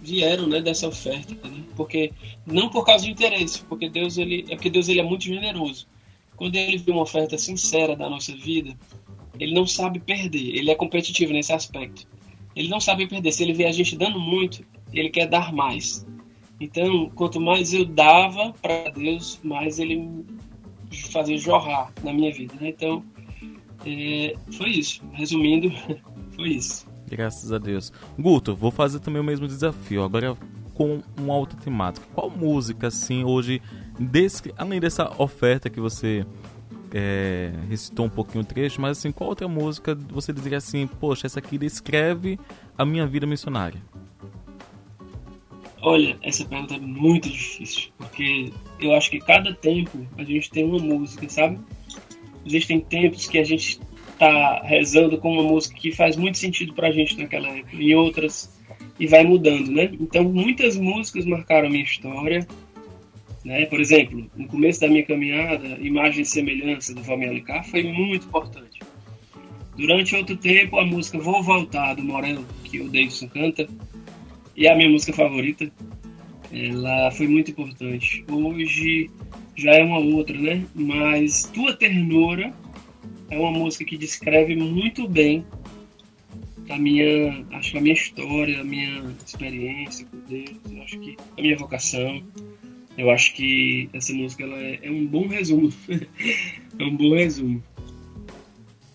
vieram 0.00 0.46
né, 0.46 0.60
dessa 0.60 0.86
oferta, 0.86 1.34
né? 1.48 1.64
porque 1.74 2.12
não 2.46 2.68
por 2.68 2.84
causa 2.84 3.04
de 3.04 3.10
interesse, 3.10 3.62
porque 3.64 3.88
Deus 3.88 4.16
ele 4.18 4.44
é 4.48 4.54
porque 4.54 4.70
Deus 4.70 4.88
ele 4.88 5.00
é 5.00 5.02
muito 5.02 5.24
generoso. 5.24 5.88
Quando 6.36 6.54
ele 6.54 6.78
vê 6.78 6.92
uma 6.92 7.02
oferta 7.02 7.36
sincera 7.36 7.96
da 7.96 8.08
nossa 8.08 8.34
vida, 8.36 8.76
ele 9.40 9.54
não 9.54 9.66
sabe 9.66 9.98
perder. 9.98 10.54
Ele 10.54 10.70
é 10.70 10.74
competitivo 10.74 11.32
nesse 11.32 11.52
aspecto. 11.52 12.06
Ele 12.56 12.68
não 12.68 12.80
sabe 12.80 13.06
perder. 13.06 13.30
Se 13.32 13.42
ele 13.42 13.52
vê 13.52 13.66
a 13.66 13.72
gente 13.72 13.96
dando 13.96 14.18
muito, 14.18 14.64
ele 14.92 15.10
quer 15.10 15.28
dar 15.28 15.52
mais. 15.52 16.06
Então, 16.58 17.10
quanto 17.14 17.38
mais 17.38 17.74
eu 17.74 17.84
dava 17.84 18.54
para 18.62 18.88
Deus, 18.90 19.38
mais 19.44 19.78
ele 19.78 20.24
fazia 21.12 21.36
jorrar 21.36 21.92
na 22.02 22.12
minha 22.12 22.32
vida. 22.32 22.54
Né? 22.58 22.70
Então, 22.70 23.04
é, 23.84 24.34
foi 24.52 24.70
isso. 24.70 25.02
Resumindo, 25.12 25.70
foi 26.34 26.48
isso. 26.50 26.86
Graças 27.06 27.52
a 27.52 27.58
Deus. 27.58 27.92
Guto, 28.18 28.56
vou 28.56 28.70
fazer 28.70 29.00
também 29.00 29.20
o 29.20 29.24
mesmo 29.24 29.46
desafio, 29.46 30.02
agora 30.02 30.36
com 30.74 31.02
uma 31.18 31.34
outra 31.34 31.58
temática. 31.58 32.06
Qual 32.14 32.30
música, 32.30 32.88
assim, 32.88 33.24
hoje, 33.24 33.62
desse, 33.98 34.52
além 34.56 34.80
dessa 34.80 35.10
oferta 35.18 35.70
que 35.70 35.80
você 35.80 36.26
é, 36.92 37.52
recitou 37.68 38.06
um 38.06 38.10
pouquinho 38.10 38.42
o 38.42 38.46
trecho, 38.46 38.80
mas 38.80 38.98
assim, 38.98 39.12
qual 39.12 39.30
outra 39.30 39.48
música 39.48 39.94
você 39.94 40.32
diria 40.32 40.58
assim, 40.58 40.86
poxa, 40.86 41.26
essa 41.26 41.38
aqui 41.38 41.58
descreve 41.58 42.38
a 42.76 42.84
minha 42.84 43.06
vida 43.06 43.26
missionária? 43.26 43.80
Olha, 45.82 46.18
essa 46.22 46.44
pergunta 46.44 46.74
é 46.74 46.80
muito 46.80 47.28
difícil, 47.28 47.90
porque 47.98 48.52
eu 48.80 48.94
acho 48.94 49.10
que 49.10 49.18
cada 49.18 49.54
tempo 49.54 50.06
a 50.16 50.24
gente 50.24 50.50
tem 50.50 50.64
uma 50.64 50.78
música, 50.78 51.28
sabe? 51.28 51.58
Existem 52.44 52.80
tempos 52.80 53.28
que 53.28 53.38
a 53.38 53.44
gente 53.44 53.80
tá 54.18 54.62
rezando 54.64 55.18
com 55.18 55.32
uma 55.32 55.42
música 55.42 55.76
que 55.76 55.92
faz 55.92 56.16
muito 56.16 56.38
sentido 56.38 56.72
pra 56.72 56.90
gente 56.90 57.16
naquela 57.18 57.48
época, 57.48 57.76
e 57.76 57.94
outras 57.94 58.56
e 58.98 59.06
vai 59.06 59.24
mudando, 59.24 59.70
né? 59.70 59.90
Então 60.00 60.24
muitas 60.24 60.76
músicas 60.76 61.24
marcaram 61.26 61.68
a 61.68 61.70
minha 61.70 61.84
história, 61.84 62.46
né? 63.46 63.64
Por 63.66 63.80
exemplo, 63.80 64.28
no 64.36 64.48
começo 64.48 64.80
da 64.80 64.88
minha 64.88 65.04
caminhada, 65.04 65.78
Imagem 65.80 66.22
e 66.22 66.26
Semelhança 66.26 66.92
do 66.92 67.02
Valmir 67.02 67.28
Alencar 67.28 67.64
foi 67.64 67.84
muito 67.84 68.26
importante. 68.26 68.80
Durante 69.76 70.16
outro 70.16 70.36
tempo, 70.36 70.78
a 70.80 70.84
música 70.84 71.18
Vou 71.18 71.42
Voltar 71.42 71.94
do 71.94 72.02
Morel, 72.02 72.44
que 72.64 72.80
o 72.80 72.88
Davidson 72.88 73.28
canta, 73.28 73.68
e 74.56 74.66
a 74.66 74.74
minha 74.74 74.90
música 74.90 75.12
favorita, 75.12 75.70
ela 76.50 77.10
foi 77.12 77.28
muito 77.28 77.52
importante. 77.52 78.24
Hoje 78.28 79.10
já 79.54 79.74
é 79.74 79.84
uma 79.84 79.98
outra, 79.98 80.36
né? 80.36 80.64
Mas 80.74 81.44
Tua 81.54 81.72
Ternura 81.72 82.52
é 83.30 83.38
uma 83.38 83.52
música 83.52 83.84
que 83.84 83.96
descreve 83.96 84.56
muito 84.56 85.06
bem 85.06 85.44
a 86.68 86.76
minha, 86.78 87.46
acho 87.52 87.78
a 87.78 87.80
minha 87.80 87.94
história, 87.94 88.60
a 88.60 88.64
minha 88.64 89.04
experiência 89.24 90.04
com 90.06 90.18
Deus, 90.28 90.50
eu 90.68 90.82
acho 90.82 90.98
que 90.98 91.16
a 91.38 91.40
minha 91.40 91.56
vocação. 91.56 92.24
Eu 92.96 93.10
acho 93.10 93.34
que 93.34 93.90
essa 93.92 94.12
música 94.12 94.44
ela 94.44 94.56
é, 94.56 94.78
é 94.82 94.90
um 94.90 95.06
bom 95.06 95.28
resumo. 95.28 95.72
é 96.78 96.84
um 96.84 96.96
bom 96.96 97.14
resumo. 97.14 97.62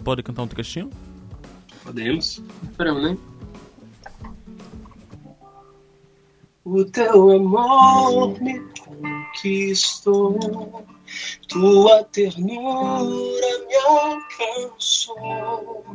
Pode 0.03 0.23
cantar 0.23 0.43
um 0.43 0.47
trechinho? 0.47 0.89
Podemos. 1.83 2.41
Esperamos, 2.63 3.03
né? 3.03 3.17
O 6.63 6.85
teu 6.85 7.31
amor 7.31 8.41
me 8.41 8.61
conquistou 8.79 10.39
tua 11.47 12.03
ternura 12.05 13.65
me 13.67 13.75
alcançou. 14.55 15.85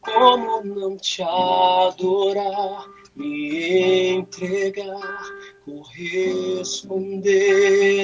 Como 0.00 0.64
não 0.64 0.96
te 0.96 1.22
adorar, 1.22 2.86
me 3.18 4.10
entregar, 4.10 5.20
corresponder 5.64 7.18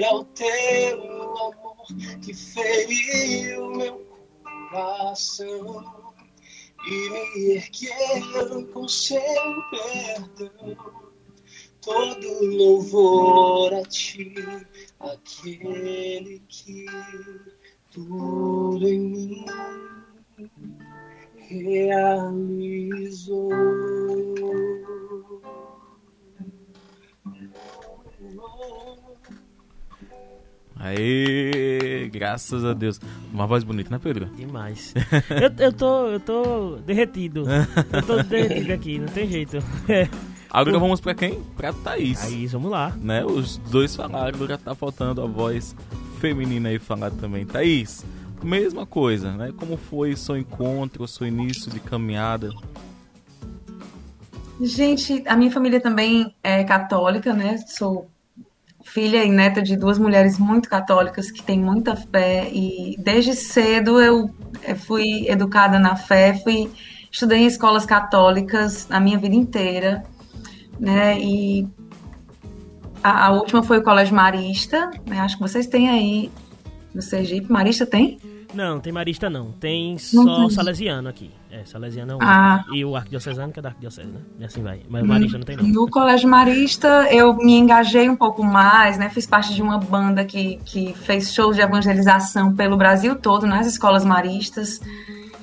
ao 0.04 0.24
teu 0.24 1.02
amor 1.02 1.86
que 2.20 2.34
feriu 2.34 3.70
meu 3.76 4.04
coração 4.42 5.84
e 6.86 7.10
me 7.10 7.52
ergueu 7.56 8.66
com 8.72 8.88
seu 8.88 9.20
perdão 9.70 10.76
todo 11.80 12.56
louvor 12.56 13.74
a 13.74 13.82
ti, 13.82 14.34
aquele 14.98 16.42
que 16.48 16.86
tudo 17.90 18.88
em 18.88 19.00
mim 19.00 19.44
realizou. 21.36 22.53
Aê, 30.84 32.10
graças 32.12 32.62
a 32.62 32.74
Deus. 32.74 33.00
Uma 33.32 33.46
voz 33.46 33.64
bonita, 33.64 33.88
né, 33.90 33.98
Pedro? 33.98 34.26
Demais. 34.26 34.92
eu, 35.30 35.64
eu, 35.66 35.72
tô, 35.72 36.06
eu 36.08 36.20
tô 36.20 36.76
derretido. 36.84 37.46
Eu 37.90 38.02
tô 38.02 38.22
derretido 38.22 38.72
aqui, 38.72 38.98
não 38.98 39.06
tem 39.06 39.26
jeito. 39.26 39.58
Agora 40.50 40.78
vamos 40.78 41.00
pra 41.00 41.14
quem? 41.14 41.42
Pra 41.56 41.72
Thaís. 41.72 42.20
Thaís, 42.20 42.52
vamos 42.52 42.70
lá. 42.70 42.92
Né? 43.00 43.24
Os 43.24 43.56
dois 43.56 43.96
falaram, 43.96 44.28
agora 44.34 44.58
tá 44.58 44.74
faltando 44.74 45.22
a 45.22 45.26
voz 45.26 45.74
feminina 46.20 46.68
aí 46.68 46.78
falar 46.78 47.10
também. 47.10 47.46
Thaís, 47.46 48.04
mesma 48.42 48.84
coisa, 48.84 49.32
né? 49.32 49.52
Como 49.56 49.78
foi 49.78 50.14
seu 50.14 50.36
encontro, 50.36 51.08
seu 51.08 51.26
início 51.26 51.70
de 51.70 51.80
caminhada? 51.80 52.50
Gente, 54.60 55.24
a 55.26 55.34
minha 55.34 55.50
família 55.50 55.80
também 55.80 56.34
é 56.42 56.62
católica, 56.62 57.32
né? 57.32 57.56
Sou 57.66 58.10
filha 58.94 59.24
e 59.24 59.28
neta 59.28 59.60
de 59.60 59.76
duas 59.76 59.98
mulheres 59.98 60.38
muito 60.38 60.68
católicas 60.68 61.28
que 61.28 61.42
têm 61.42 61.58
muita 61.58 61.96
fé 61.96 62.48
e 62.52 62.94
desde 62.96 63.34
cedo 63.34 64.00
eu 64.00 64.30
fui 64.86 65.28
educada 65.28 65.80
na 65.80 65.96
fé, 65.96 66.32
fui 66.44 66.70
estudei 67.10 67.40
em 67.40 67.46
escolas 67.46 67.84
católicas 67.84 68.86
a 68.88 69.00
minha 69.00 69.18
vida 69.18 69.34
inteira, 69.34 70.04
né? 70.78 71.18
E 71.18 71.66
a, 73.02 73.26
a 73.26 73.32
última 73.32 73.64
foi 73.64 73.78
o 73.78 73.82
Colégio 73.82 74.14
Marista, 74.14 74.88
né? 75.08 75.18
Acho 75.18 75.38
que 75.38 75.42
vocês 75.42 75.66
têm 75.66 75.90
aí 75.90 76.30
no 76.94 77.02
Sergipe. 77.02 77.50
Marista 77.50 77.84
tem? 77.84 78.20
Não, 78.54 78.78
tem 78.80 78.92
marista 78.92 79.28
não. 79.28 79.52
Tem 79.52 79.98
só 79.98 80.22
Não 80.22 80.40
tem. 80.46 80.50
salesiano 80.50 81.08
aqui. 81.08 81.30
É, 81.50 81.64
salesiano 81.64 82.12
é 82.12 82.14
o 82.16 82.18
Ah. 82.22 82.64
E 82.72 82.84
o 82.84 82.94
arquidiocesano 82.96 83.52
que 83.52 83.58
é 83.58 83.62
da 83.62 83.68
arquidiocese, 83.70 84.08
né? 84.08 84.20
E 84.38 84.44
assim 84.44 84.62
vai. 84.62 84.80
Mas 84.88 85.02
marista 85.04 85.36
não 85.38 85.44
tem 85.44 85.56
não. 85.56 85.64
No 85.66 85.90
Colégio 85.90 86.28
Marista, 86.28 87.06
eu 87.10 87.34
me 87.36 87.54
engajei 87.56 88.08
um 88.08 88.16
pouco 88.16 88.42
mais, 88.44 88.96
né? 88.98 89.08
Fiz 89.10 89.26
parte 89.26 89.54
de 89.54 89.60
uma 89.62 89.78
banda 89.78 90.24
que, 90.24 90.58
que 90.64 90.94
fez 90.94 91.32
shows 91.34 91.56
de 91.56 91.62
evangelização 91.62 92.54
pelo 92.54 92.76
Brasil 92.76 93.16
todo, 93.16 93.46
nas 93.46 93.66
escolas 93.66 94.04
maristas. 94.04 94.80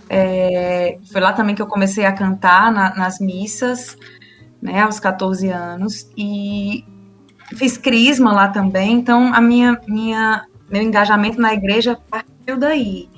É, 0.09 0.97
foi 1.11 1.21
lá 1.21 1.31
também 1.33 1.55
que 1.55 1.61
eu 1.61 1.67
comecei 1.67 2.05
a 2.05 2.11
cantar 2.11 2.71
na- 2.71 2.93
nas 2.95 3.19
missas, 3.19 3.97
né? 4.61 4.81
Aos 4.81 4.99
14 4.99 5.49
anos. 5.49 6.09
E 6.17 6.83
fiz 7.55 7.77
crisma 7.77 8.33
lá 8.33 8.47
também. 8.49 8.93
Então, 8.93 9.33
a 9.33 9.39
minha, 9.39 9.79
minha, 9.87 10.43
meu 10.69 10.81
engajamento 10.81 11.39
na 11.39 11.53
igreja 11.53 11.97
partiu 12.41 12.57
daí, 12.57 13.09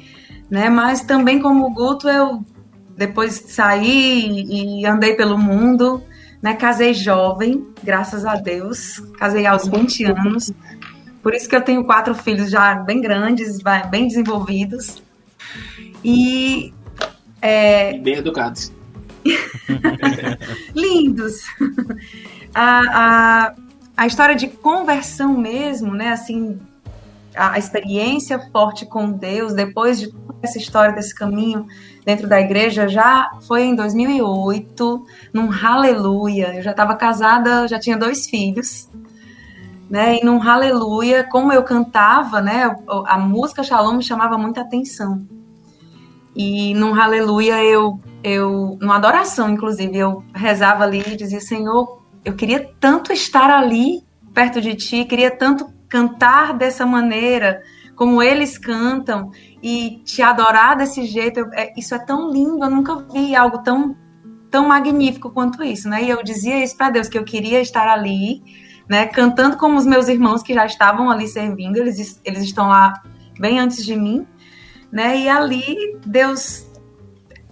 né? 0.50 0.70
Mas 0.70 1.02
também 1.02 1.42
como 1.42 1.66
o 1.66 1.74
Guto, 1.74 2.10
eu 2.10 2.44
depois 2.96 3.34
saí 3.48 4.46
e 4.82 4.86
andei 4.86 5.16
pelo 5.16 5.38
mundo, 5.38 6.04
né? 6.42 6.54
Casei 6.56 6.94
jovem, 6.94 7.66
graças 7.84 8.26
a 8.26 8.36
Deus. 8.36 9.00
Casei 9.18 9.46
aos 9.46 9.68
20 9.68 10.06
anos. 10.06 10.52
Por 11.22 11.34
isso 11.34 11.48
que 11.48 11.56
eu 11.56 11.62
tenho 11.62 11.86
quatro 11.86 12.14
filhos 12.14 12.52
já 12.52 12.76
bem 12.76 13.02
grandes, 13.02 13.60
bem 13.90 14.08
desenvolvidos. 14.08 15.02
E 16.04 16.74
é, 17.42 17.98
Bem 17.98 18.16
educados. 18.16 18.72
lindos. 20.76 21.44
A, 22.56 23.48
a, 23.48 23.56
a 23.98 24.06
história 24.06 24.36
de 24.36 24.48
conversão 24.48 25.36
mesmo, 25.36 25.96
né? 25.96 26.10
Assim, 26.10 26.60
a, 27.36 27.58
experiência 27.58 28.40
forte 28.52 28.86
com 28.86 29.12
Deus, 29.12 29.54
depois 29.54 30.00
de 30.00 30.12
toda 30.12 30.40
essa 30.42 30.58
história 30.58 30.94
desse 30.94 31.14
caminho 31.16 31.66
dentro 32.06 32.28
da 32.28 32.40
igreja, 32.40 32.88
já 32.88 33.32
foi 33.48 33.64
em 33.64 33.76
2008, 33.76 35.06
num 35.34 35.50
Hallelujah. 35.50 36.56
Eu 36.56 36.62
já 36.62 36.72
estava 36.72 36.96
casada, 36.96 37.68
já 37.68 37.80
tinha 37.80 37.98
dois 37.98 38.28
filhos. 38.28 38.90
Né, 39.90 40.18
e 40.18 40.26
num 40.26 40.40
Hallelujah, 40.40 41.24
como 41.26 41.54
eu 41.54 41.62
cantava, 41.62 42.42
né, 42.42 42.76
a 43.06 43.20
música 43.20 43.62
Shalom 43.62 43.98
me 43.98 44.04
chamava 44.04 44.38
muita 44.38 44.62
atenção. 44.62 45.28
E 46.36 46.74
num 46.74 46.94
Hallelujah 46.94 47.64
eu 47.64 48.00
eu, 48.24 48.78
numa 48.80 48.96
adoração, 48.96 49.50
inclusive, 49.50 49.98
eu 49.98 50.24
rezava 50.34 50.84
ali 50.84 51.04
e 51.06 51.18
dizia, 51.18 51.42
Senhor, 51.42 52.02
eu 52.24 52.34
queria 52.34 52.72
tanto 52.80 53.12
estar 53.12 53.50
ali, 53.50 54.02
perto 54.34 54.62
de 54.62 54.74
Ti, 54.76 55.04
queria 55.04 55.30
tanto 55.30 55.70
cantar 55.94 56.58
dessa 56.58 56.88
maneira, 56.88 57.62
como 57.96 58.24
eles 58.24 58.58
cantam, 58.58 59.30
e 59.62 60.02
te 60.04 60.24
adorar 60.24 60.76
desse 60.76 61.06
jeito, 61.06 61.42
eu- 61.42 61.54
é- 61.54 61.72
isso 61.78 61.94
é 61.94 62.00
tão 62.00 62.32
lindo, 62.32 62.64
eu 62.64 62.70
nunca 62.72 62.96
vi 63.14 63.36
algo 63.36 63.60
tão, 63.60 63.96
tão 64.50 64.68
magnífico 64.68 65.30
quanto 65.30 65.64
isso, 65.64 65.88
né? 65.88 66.04
E 66.04 66.10
eu 66.10 66.24
dizia 66.24 66.64
isso 66.64 66.76
para 66.76 66.90
Deus, 66.90 67.08
que 67.08 67.16
eu 67.16 67.24
queria 67.24 67.62
estar 67.62 67.88
ali, 67.88 68.42
né, 68.90 69.06
cantando 69.06 69.56
como 69.56 69.78
os 69.78 69.86
meus 69.86 70.08
irmãos 70.08 70.42
que 70.42 70.52
já 70.52 70.66
estavam 70.66 71.12
ali 71.12 71.28
servindo, 71.28 71.78
eles, 71.78 72.20
eles 72.26 72.42
estão 72.42 72.70
lá 72.70 72.94
bem 73.40 73.60
antes 73.60 73.86
de 73.86 73.96
mim, 73.96 74.26
né? 74.92 75.16
E 75.20 75.30
ali 75.30 76.00
Deus 76.04 76.66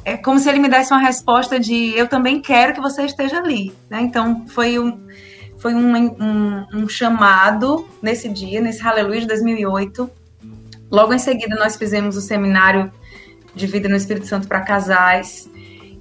é 0.04 0.18
como 0.18 0.40
se 0.40 0.50
ele 0.50 0.58
me 0.58 0.68
desse 0.68 0.92
uma 0.92 1.00
resposta 1.00 1.60
de 1.60 1.96
eu 1.96 2.08
também 2.08 2.42
quero 2.42 2.74
que 2.74 2.82
você 2.82 3.04
esteja 3.06 3.38
ali, 3.38 3.72
né? 3.88 4.02
Então 4.02 4.48
foi 4.48 4.80
um 4.80 5.00
foi 5.62 5.76
um, 5.76 5.96
um, 5.96 6.66
um 6.74 6.90
chamado 6.90 7.88
nesse 8.02 8.28
dia, 8.28 8.60
nesse 8.60 8.82
Hallelujah 8.82 9.22
de 9.22 9.28
2008. 9.28 10.10
Logo 10.90 11.14
em 11.14 11.20
seguida 11.20 11.56
nós 11.56 11.76
fizemos 11.76 12.18
o 12.18 12.22
seminário 12.22 12.92
de 13.54 13.68
vida 13.68 13.88
no 13.88 13.96
Espírito 13.96 14.26
Santo 14.26 14.48
para 14.48 14.62
casais 14.62 15.48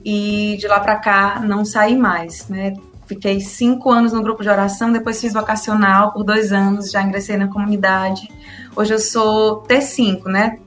e 0.03 0.57
de 0.59 0.67
lá 0.67 0.81
para 0.81 0.97
cá 0.97 1.41
não 1.41 1.63
saí 1.63 1.95
mais, 1.95 2.49
né? 2.49 2.73
Fiquei 3.07 3.41
cinco 3.41 3.91
anos 3.91 4.15
no 4.15 4.23
grupo 4.23 4.43
de 4.43 4.49
oração, 4.49 4.91
depois 4.91 5.21
fiz 5.21 5.35
vocacional 5.35 6.13
por 6.13 6.25
dois 6.25 6.53
anos, 6.53 6.91
já 6.91 7.03
ingressei 7.03 7.37
na 7.37 7.49
comunidade. 7.49 8.31
Hoje 8.75 8.95
eu 8.95 8.99
sou 8.99 9.63
T5, 9.65 10.25
né? 10.25 10.59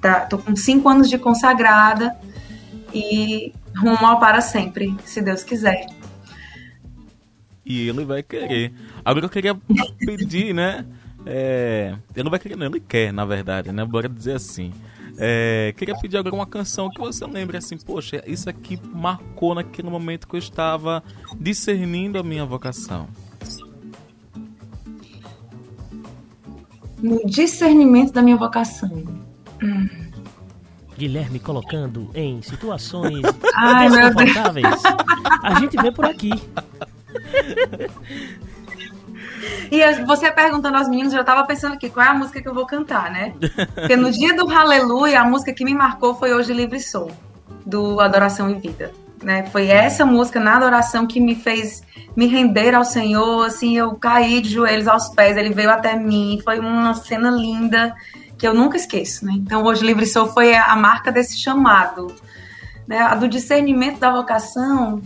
Tá, 0.00 0.20
tô 0.22 0.38
com 0.38 0.56
cinco 0.56 0.88
anos 0.88 1.08
de 1.08 1.18
consagrada 1.18 2.16
e 2.92 3.54
rumo 3.76 4.04
ao 4.04 4.18
para 4.18 4.40
sempre, 4.40 4.96
se 5.04 5.22
Deus 5.22 5.44
quiser. 5.44 5.99
E 7.70 7.88
ele 7.88 8.04
vai 8.04 8.20
querer. 8.20 8.72
Agora 9.04 9.26
eu 9.26 9.30
queria 9.30 9.54
pedir, 10.04 10.52
né? 10.52 10.84
É, 11.24 11.94
ele 12.16 12.24
não 12.24 12.30
vai 12.30 12.40
querer, 12.40 12.56
não, 12.56 12.66
ele 12.66 12.80
quer, 12.80 13.12
na 13.12 13.24
verdade, 13.24 13.70
né? 13.70 13.84
Bora 13.84 14.08
dizer 14.08 14.34
assim. 14.34 14.72
É, 15.16 15.72
queria 15.76 15.96
pedir 15.96 16.16
agora 16.16 16.34
uma 16.34 16.46
canção 16.46 16.90
que 16.90 16.98
você 16.98 17.24
lembre 17.26 17.56
assim, 17.56 17.76
poxa, 17.76 18.24
isso 18.26 18.50
aqui 18.50 18.76
marcou 18.92 19.54
naquele 19.54 19.88
momento 19.88 20.26
que 20.26 20.34
eu 20.34 20.38
estava 20.40 21.00
discernindo 21.38 22.18
a 22.18 22.24
minha 22.24 22.44
vocação. 22.44 23.06
No 27.00 27.24
discernimento 27.24 28.12
da 28.12 28.20
minha 28.20 28.36
vocação. 28.36 28.90
Guilherme 30.98 31.38
colocando 31.38 32.10
em 32.16 32.42
situações 32.42 33.22
Ai, 33.54 33.88
desconfortáveis. 33.88 34.82
A 35.42 35.60
gente 35.60 35.76
vê 35.80 35.92
por 35.92 36.04
aqui. 36.04 36.30
E 39.70 40.04
você 40.04 40.30
perguntando 40.30 40.76
aos 40.76 40.88
meninos, 40.88 41.14
eu 41.14 41.24
tava 41.24 41.46
pensando 41.46 41.74
aqui, 41.74 41.88
qual 41.88 42.04
é 42.04 42.08
a 42.10 42.14
música 42.14 42.42
que 42.42 42.48
eu 42.48 42.54
vou 42.54 42.66
cantar, 42.66 43.10
né? 43.10 43.34
Porque 43.74 43.96
no 43.96 44.10
dia 44.10 44.34
do 44.34 44.50
Aleluia, 44.50 45.20
a 45.20 45.24
música 45.24 45.52
que 45.52 45.64
me 45.64 45.72
marcou 45.74 46.14
foi 46.14 46.34
Hoje 46.34 46.52
Livre 46.52 46.80
Sou, 46.80 47.10
do 47.64 48.00
Adoração 48.00 48.50
e 48.50 48.54
Vida. 48.54 48.92
Né? 49.22 49.46
Foi 49.46 49.68
essa 49.68 50.04
música 50.04 50.40
na 50.40 50.56
adoração 50.56 51.06
que 51.06 51.20
me 51.20 51.34
fez 51.34 51.82
me 52.16 52.26
render 52.26 52.74
ao 52.74 52.84
Senhor, 52.84 53.46
assim, 53.46 53.76
eu 53.76 53.94
caí 53.94 54.40
de 54.40 54.50
joelhos 54.50 54.88
aos 54.88 55.08
pés, 55.10 55.36
ele 55.36 55.50
veio 55.50 55.70
até 55.70 55.94
mim, 55.94 56.40
foi 56.42 56.58
uma 56.58 56.92
cena 56.94 57.30
linda 57.30 57.94
que 58.36 58.48
eu 58.48 58.54
nunca 58.54 58.76
esqueço, 58.76 59.24
né? 59.26 59.32
Então, 59.36 59.62
Hoje 59.62 59.84
Livre 59.84 60.06
Sou 60.06 60.26
foi 60.26 60.54
a 60.54 60.74
marca 60.74 61.12
desse 61.12 61.38
chamado. 61.38 62.12
Né? 62.88 62.98
A 62.98 63.14
do 63.14 63.28
discernimento 63.28 64.00
da 64.00 64.10
vocação, 64.10 65.00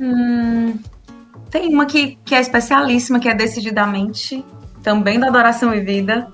hum, 0.00 0.78
tem 1.50 1.72
uma 1.72 1.86
que, 1.86 2.18
que 2.24 2.34
é 2.34 2.40
especialíssima, 2.40 3.18
que 3.18 3.28
é 3.28 3.34
Decididamente, 3.34 4.44
também 4.82 5.18
da 5.18 5.28
Adoração 5.28 5.74
e 5.74 5.80
Vida, 5.80 6.28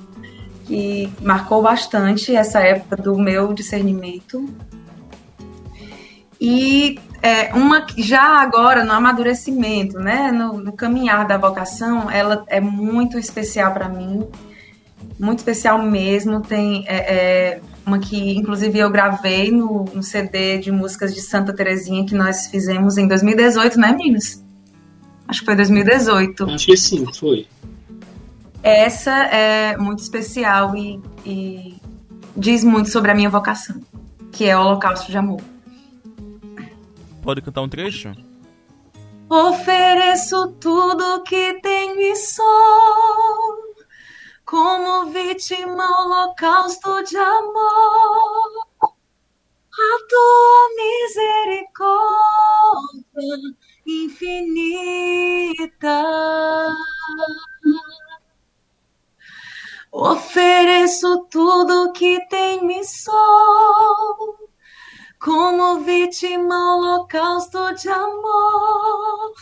que 0.66 1.12
marcou 1.20 1.62
bastante 1.62 2.34
essa 2.34 2.60
época 2.60 2.96
do 2.96 3.16
meu 3.18 3.52
discernimento. 3.52 4.48
E 6.40 6.98
é, 7.22 7.54
uma 7.54 7.82
que 7.82 8.02
já 8.02 8.42
agora, 8.42 8.84
no 8.84 8.92
amadurecimento, 8.92 9.98
né, 9.98 10.30
no, 10.30 10.58
no 10.58 10.72
caminhar 10.72 11.26
da 11.26 11.38
vocação, 11.38 12.10
ela 12.10 12.44
é 12.48 12.60
muito 12.60 13.18
especial 13.18 13.72
para 13.72 13.88
mim, 13.88 14.26
muito 15.18 15.38
especial 15.38 15.80
mesmo. 15.80 16.40
Tem 16.40 16.84
é, 16.86 16.96
é, 16.96 17.60
uma 17.86 17.98
que, 17.98 18.16
inclusive, 18.32 18.78
eu 18.78 18.90
gravei 18.90 19.50
no, 19.50 19.84
no 19.92 20.02
CD 20.02 20.58
de 20.58 20.72
músicas 20.72 21.14
de 21.14 21.20
Santa 21.20 21.52
Terezinha 21.52 22.06
que 22.06 22.14
nós 22.14 22.46
fizemos 22.46 22.96
em 22.96 23.06
2018, 23.06 23.78
né, 23.78 23.92
meninos? 23.92 24.42
Acho 25.28 25.40
que 25.40 25.46
foi 25.46 25.56
2018. 25.56 26.50
Acho 26.50 26.66
que 26.66 26.76
sim, 26.76 27.06
foi. 27.12 27.46
Essa 28.62 29.12
é 29.26 29.76
muito 29.76 29.98
especial 29.98 30.74
e, 30.74 31.00
e 31.26 31.74
diz 32.36 32.64
muito 32.64 32.88
sobre 32.88 33.10
a 33.10 33.14
minha 33.14 33.28
vocação, 33.28 33.80
que 34.32 34.46
é 34.46 34.56
o 34.56 34.60
Holocausto 34.60 35.10
de 35.10 35.18
Amor. 35.18 35.40
Pode 37.22 37.42
cantar 37.42 37.62
um 37.62 37.68
trecho? 37.68 38.12
Ofereço 39.28 40.48
tudo 40.60 41.22
que 41.24 41.60
tenho 41.62 42.00
e 42.00 42.16
sou, 42.16 42.44
como 44.54 45.06
vítima 45.06 45.84
holocausto 46.00 47.02
de 47.02 47.16
amor. 47.16 48.68
A 48.82 49.98
tua 50.08 50.68
misericórdia 50.76 51.98
infinita. 53.84 54.76
Ofereço 59.90 61.26
tudo 61.32 61.92
que 61.92 62.24
tenho 62.28 62.70
e 62.70 62.84
sou, 62.84 64.38
como 65.20 65.80
vítima 65.80 66.76
holocausto 66.76 67.74
de 67.74 67.88
amor 67.88 69.34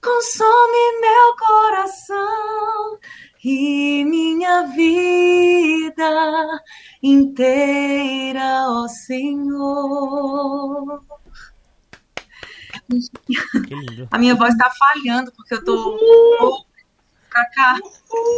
consome 0.00 1.00
meu 1.00 1.36
coração 1.36 2.98
e 3.42 4.04
minha 4.04 4.64
vida 4.64 6.60
inteira, 7.02 8.66
ó 8.68 8.86
Senhor. 8.88 11.00
Que 13.66 13.74
lindo. 13.74 14.08
A 14.10 14.18
minha 14.18 14.34
voz 14.34 14.54
tá 14.56 14.70
falhando 14.70 15.32
porque 15.32 15.54
eu 15.54 15.64
tô 15.64 15.96
pra 17.30 17.44
cá. 17.50 17.78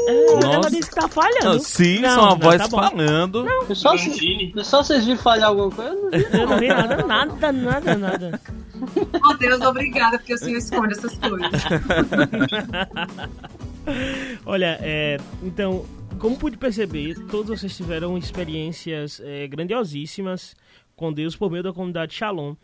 É, 0.06 0.32
ela 0.34 0.56
Nossa. 0.56 0.70
disse 0.70 0.90
que 0.90 0.94
tá 0.94 1.08
falhando. 1.08 1.54
Não, 1.54 1.58
sim, 1.58 2.00
Não, 2.00 2.14
são 2.14 2.24
a 2.24 2.30
não, 2.30 2.38
voz 2.38 2.58
tá 2.58 2.68
falando. 2.68 3.46
Eu 3.68 3.74
só, 3.74 3.94
Imagine. 3.94 4.52
eu 4.54 4.64
só 4.64 4.82
vocês 4.82 5.04
viram 5.04 5.18
falhar 5.18 5.48
alguma 5.48 5.70
coisa? 5.70 5.90
eu 5.90 6.46
não 6.46 6.58
vi. 6.58 6.66
Eu 6.66 6.76
não 6.76 6.88
vi 6.92 6.92
nada, 7.02 7.02
nada, 7.02 7.52
nada, 7.52 7.94
nada. 7.96 8.40
Oh 9.24 9.34
Deus, 9.34 9.60
obrigada, 9.62 10.18
porque 10.18 10.34
o 10.34 10.38
Senhor 10.38 10.58
esconde 10.58 10.92
essas 10.92 11.16
coisas. 11.18 11.50
Olha, 14.46 14.78
é, 14.80 15.18
então, 15.42 15.84
como 16.18 16.38
pude 16.38 16.56
perceber, 16.56 17.14
todos 17.26 17.60
vocês 17.60 17.76
tiveram 17.76 18.16
experiências 18.16 19.20
é, 19.24 19.46
grandiosíssimas 19.46 20.54
com 20.94 21.12
Deus 21.12 21.34
por 21.36 21.50
meio 21.50 21.62
da 21.62 21.72
comunidade 21.72 22.14
Shalom. 22.14 22.54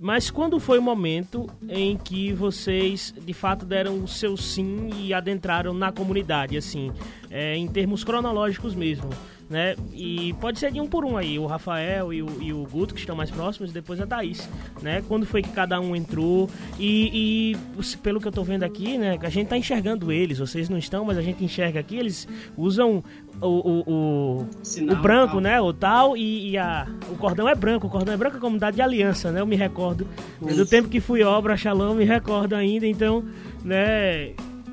Mas 0.00 0.30
quando 0.30 0.60
foi 0.60 0.78
o 0.78 0.82
momento 0.82 1.46
em 1.68 1.96
que 1.96 2.32
vocês 2.32 3.12
de 3.20 3.34
fato 3.34 3.66
deram 3.66 4.02
o 4.02 4.08
seu 4.08 4.36
sim 4.36 4.88
e 4.96 5.12
adentraram 5.12 5.74
na 5.74 5.90
comunidade, 5.90 6.56
assim, 6.56 6.92
é, 7.30 7.56
em 7.56 7.68
termos 7.68 8.02
cronológicos 8.02 8.74
mesmo, 8.74 9.08
né? 9.48 9.76
E 9.92 10.32
pode 10.40 10.58
ser 10.58 10.72
de 10.72 10.80
um 10.80 10.86
por 10.86 11.04
um 11.04 11.16
aí, 11.16 11.38
o 11.38 11.46
Rafael 11.46 12.12
e 12.12 12.22
o, 12.22 12.42
e 12.42 12.52
o 12.52 12.64
Guto, 12.64 12.92
que 12.92 13.00
estão 13.00 13.14
mais 13.14 13.30
próximos, 13.30 13.70
e 13.70 13.74
depois 13.74 14.00
a 14.00 14.06
Thaís, 14.06 14.48
né? 14.82 15.02
Quando 15.06 15.24
foi 15.24 15.42
que 15.42 15.50
cada 15.50 15.80
um 15.80 15.94
entrou 15.94 16.50
e, 16.78 17.54
e 17.54 17.96
pelo 17.98 18.20
que 18.20 18.26
eu 18.28 18.32
tô 18.32 18.42
vendo 18.42 18.64
aqui, 18.64 18.98
né? 18.98 19.16
A 19.22 19.28
gente 19.28 19.48
tá 19.48 19.56
enxergando 19.56 20.10
eles, 20.10 20.38
vocês 20.38 20.68
não 20.68 20.76
estão, 20.76 21.04
mas 21.04 21.16
a 21.16 21.22
gente 21.22 21.44
enxerga 21.44 21.78
aqui, 21.80 21.96
eles 21.96 22.26
usam 22.56 23.02
o, 23.40 23.46
o, 23.46 23.84
o, 23.86 24.46
Sinal, 24.62 24.96
o 24.96 25.00
branco, 25.00 25.32
tal. 25.32 25.40
né? 25.40 25.60
O 25.60 25.72
tal 25.72 26.16
e, 26.16 26.50
e 26.50 26.58
a, 26.58 26.86
o 27.10 27.16
cordão 27.16 27.48
é 27.48 27.54
branco. 27.54 27.86
O 27.86 27.90
cordão 27.90 28.12
é 28.12 28.16
branco 28.16 28.36
é 28.36 28.40
comunidade 28.40 28.76
de 28.76 28.82
aliança, 28.82 29.30
né? 29.30 29.40
Eu 29.40 29.46
me 29.46 29.56
recordo. 29.56 30.06
Do 30.40 30.66
tempo 30.66 30.88
que 30.88 31.00
fui 31.00 31.22
obra, 31.22 31.56
Shalom, 31.56 31.94
me 31.94 32.04
recordo 32.04 32.54
ainda. 32.54 32.86
Então, 32.86 33.24
né? 33.64 34.32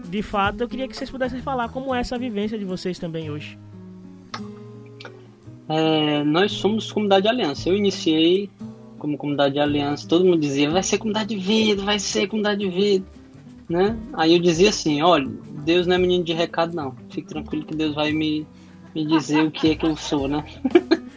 De 0.10 0.22
fato, 0.22 0.62
eu 0.62 0.70
queria 0.70 0.88
que 0.88 0.96
vocês 0.96 1.10
pudessem 1.10 1.42
falar 1.42 1.70
como 1.70 1.94
é 1.94 2.00
essa 2.00 2.18
vivência 2.18 2.58
de 2.58 2.64
vocês 2.64 2.98
também 2.98 3.30
hoje. 3.30 3.58
É, 5.68 6.24
nós 6.24 6.54
somos 6.54 6.92
comunidade 6.92 7.24
de 7.24 7.30
aliança. 7.30 7.68
Eu 7.68 7.76
iniciei 7.76 8.50
como 8.98 9.18
comunidade 9.18 9.56
de 9.56 9.60
aliança. 9.60 10.08
Todo 10.08 10.26
mundo 10.26 10.40
dizia, 10.40 10.70
vai 10.70 10.82
ser 10.82 10.98
comunidade 10.98 11.36
de 11.36 11.42
vida, 11.42 11.84
vai 11.84 12.00
ser 12.00 12.28
comunidade 12.28 12.62
de 12.62 12.70
vida. 12.70 13.06
Né? 13.70 13.98
Aí 14.14 14.34
eu 14.34 14.40
dizia 14.40 14.70
assim, 14.70 15.02
olha, 15.02 15.30
Deus 15.66 15.86
não 15.86 15.96
é 15.96 15.98
menino 15.98 16.24
de 16.24 16.34
recado 16.34 16.74
não. 16.74 16.96
Fique 17.10 17.28
tranquilo 17.28 17.66
que 17.66 17.76
Deus 17.76 17.94
vai 17.94 18.14
me, 18.14 18.48
me 18.96 19.06
dizer 19.06 19.44
o 19.44 19.52
que 19.52 19.72
é 19.72 19.76
que 19.76 19.86
eu 19.86 19.98
sou, 19.98 20.28
né? 20.30 20.44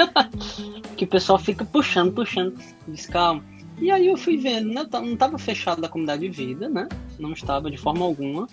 que 0.97 1.05
o 1.05 1.09
pessoal 1.09 1.39
fica 1.39 1.65
puxando, 1.65 2.13
puxando. 2.13 2.55
Diz, 2.89 3.07
calma. 3.07 3.45
E 3.81 3.91
aí 3.91 4.09
eu 4.09 4.17
fui 4.17 4.37
vendo, 4.37 4.69
né? 4.69 4.87
Não 4.93 5.15
estava 5.15 5.39
fechado 5.39 5.81
da 5.81 5.89
comunidade 5.89 6.23
de 6.23 6.29
vida, 6.29 6.69
né? 6.69 6.87
Não 7.19 7.33
estava 7.33 7.71
de 7.71 7.79
forma 7.79 8.05
alguma. 8.05 8.47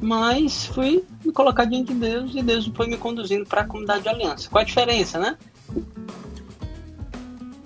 Mas 0.00 0.66
fui 0.66 1.04
me 1.24 1.32
colocar 1.32 1.66
diante 1.66 1.92
de 1.92 2.00
Deus 2.00 2.34
e 2.34 2.42
Deus 2.42 2.66
foi 2.74 2.86
me 2.86 2.96
conduzindo 2.96 3.44
para 3.44 3.60
a 3.60 3.64
comunidade 3.64 4.02
de 4.02 4.08
aliança. 4.08 4.48
Qual 4.48 4.62
a 4.62 4.64
diferença, 4.64 5.18
né? 5.18 5.36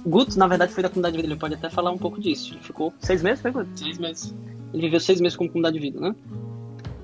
Guto, 0.05 0.39
na 0.39 0.49
verdade, 0.49 0.73
foi 0.73 0.83
da 0.83 0.89
comunidade 0.89 1.17
de 1.17 1.23
vida. 1.23 1.33
Ele 1.33 1.41
pode 1.41 1.55
até 1.55 1.71
falar 1.71 1.93
um 1.93 1.99
pouco 1.99 2.21
disso. 2.21 2.55
Ele 2.55 2.63
ficou 2.63 2.93
seis 2.99 3.23
meses, 3.23 3.41
foi, 3.41 3.53
Guto? 3.53 3.69
Seis 3.79 3.99
meses. 3.99 4.35
Ele 4.73 4.83
viveu 4.83 5.01
seis 5.01 5.21
meses 5.21 5.37
como 5.37 5.49
comunidade 5.49 5.79
de 5.79 5.81
vida, 5.81 6.01
né? 6.01 6.15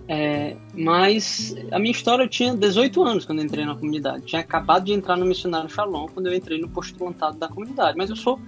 É, 0.08 0.56
mas 0.72 1.54
a 1.72 1.78
minha 1.78 1.90
história 1.90 2.22
eu 2.22 2.28
tinha 2.28 2.54
18 2.54 3.02
anos 3.02 3.24
quando 3.24 3.42
entrei 3.42 3.64
na 3.64 3.74
comunidade. 3.74 4.24
Tinha 4.24 4.40
acabado 4.40 4.84
de 4.84 4.92
entrar 4.92 5.16
no 5.16 5.26
Missionário 5.26 5.68
Shalom 5.68 6.06
quando 6.06 6.26
eu 6.26 6.34
entrei 6.34 6.60
no 6.60 6.68
postulantado 6.68 7.36
da 7.38 7.48
comunidade. 7.48 7.98
Mas 7.98 8.10
eu 8.10 8.16
sou, 8.16 8.40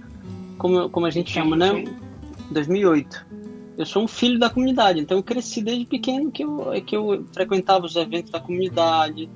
como, 0.59 0.89
como 0.89 1.05
a 1.07 1.09
gente 1.09 1.31
chama, 1.31 1.55
né? 1.55 1.83
2008. 2.51 3.25
Eu 3.77 3.85
sou 3.85 4.03
um 4.03 4.07
filho 4.07 4.37
da 4.37 4.49
comunidade, 4.49 4.99
então 4.99 5.17
eu 5.17 5.23
cresci 5.23 5.61
desde 5.63 5.85
pequeno 5.85 6.29
que 6.29 6.43
eu, 6.43 6.69
que 6.85 6.95
eu 6.95 7.25
frequentava 7.33 7.85
os 7.85 7.95
eventos 7.95 8.29
da 8.29 8.39
comunidade, 8.39 9.29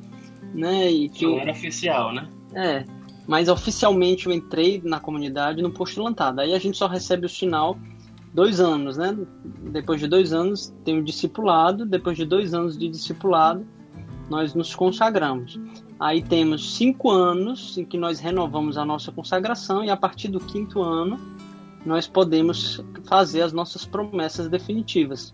né? 0.53 0.91
E 0.91 1.09
que 1.09 1.25
Não 1.25 1.33
eu, 1.33 1.39
era 1.39 1.51
oficial, 1.51 2.13
né? 2.13 2.27
é, 2.53 2.85
mas 3.25 3.47
oficialmente 3.47 4.27
eu 4.27 4.33
entrei 4.33 4.81
na 4.83 4.99
comunidade 4.99 5.61
no 5.61 5.71
postulantado. 5.71 6.41
Aí 6.41 6.53
a 6.53 6.59
gente 6.59 6.77
só 6.77 6.87
recebe 6.87 7.25
o 7.25 7.29
sinal 7.29 7.79
dois 8.33 8.59
anos, 8.59 8.97
né? 8.97 9.17
Depois 9.71 10.01
de 10.01 10.07
dois 10.07 10.33
anos 10.33 10.73
tem 10.83 10.99
o 10.99 11.03
discipulado. 11.03 11.85
Depois 11.85 12.17
de 12.17 12.25
dois 12.25 12.53
anos 12.53 12.77
de 12.77 12.89
discipulado, 12.89 13.65
nós 14.29 14.53
nos 14.53 14.75
consagramos. 14.75 15.57
Aí 16.03 16.21
temos 16.21 16.75
cinco 16.75 17.09
anos 17.09 17.77
em 17.77 17.85
que 17.85 17.97
nós 17.97 18.19
renovamos 18.19 18.77
a 18.77 18.83
nossa 18.83 19.09
consagração 19.09 19.85
e 19.85 19.89
a 19.89 19.95
partir 19.95 20.27
do 20.27 20.37
quinto 20.37 20.81
ano 20.81 21.17
nós 21.85 22.07
podemos 22.07 22.83
fazer 23.05 23.41
as 23.41 23.53
nossas 23.53 23.85
promessas 23.85 24.49
definitivas. 24.49 25.33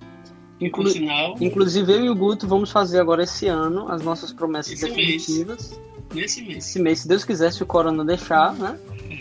Inclu- 0.61 0.87
sinal, 0.89 1.35
Inclusive 1.41 1.91
eu 1.91 2.05
e 2.05 2.09
o 2.11 2.13
Guto 2.15 2.47
vamos 2.47 2.69
fazer 2.69 2.99
agora 2.99 3.23
esse 3.23 3.47
ano 3.47 3.91
as 3.91 4.03
nossas 4.03 4.31
promessas 4.31 4.73
Esse 4.73 4.91
mês. 4.91 5.25
definitivas 5.25 5.79
nesse 6.13 6.41
mês. 6.43 6.57
esse 6.67 6.79
mês, 6.79 6.99
se 6.99 7.07
Deus 7.07 7.23
quiser, 7.25 7.51
se 7.51 7.63
o 7.63 7.65
Corona 7.65 8.05
deixar, 8.05 8.53
né? 8.53 8.77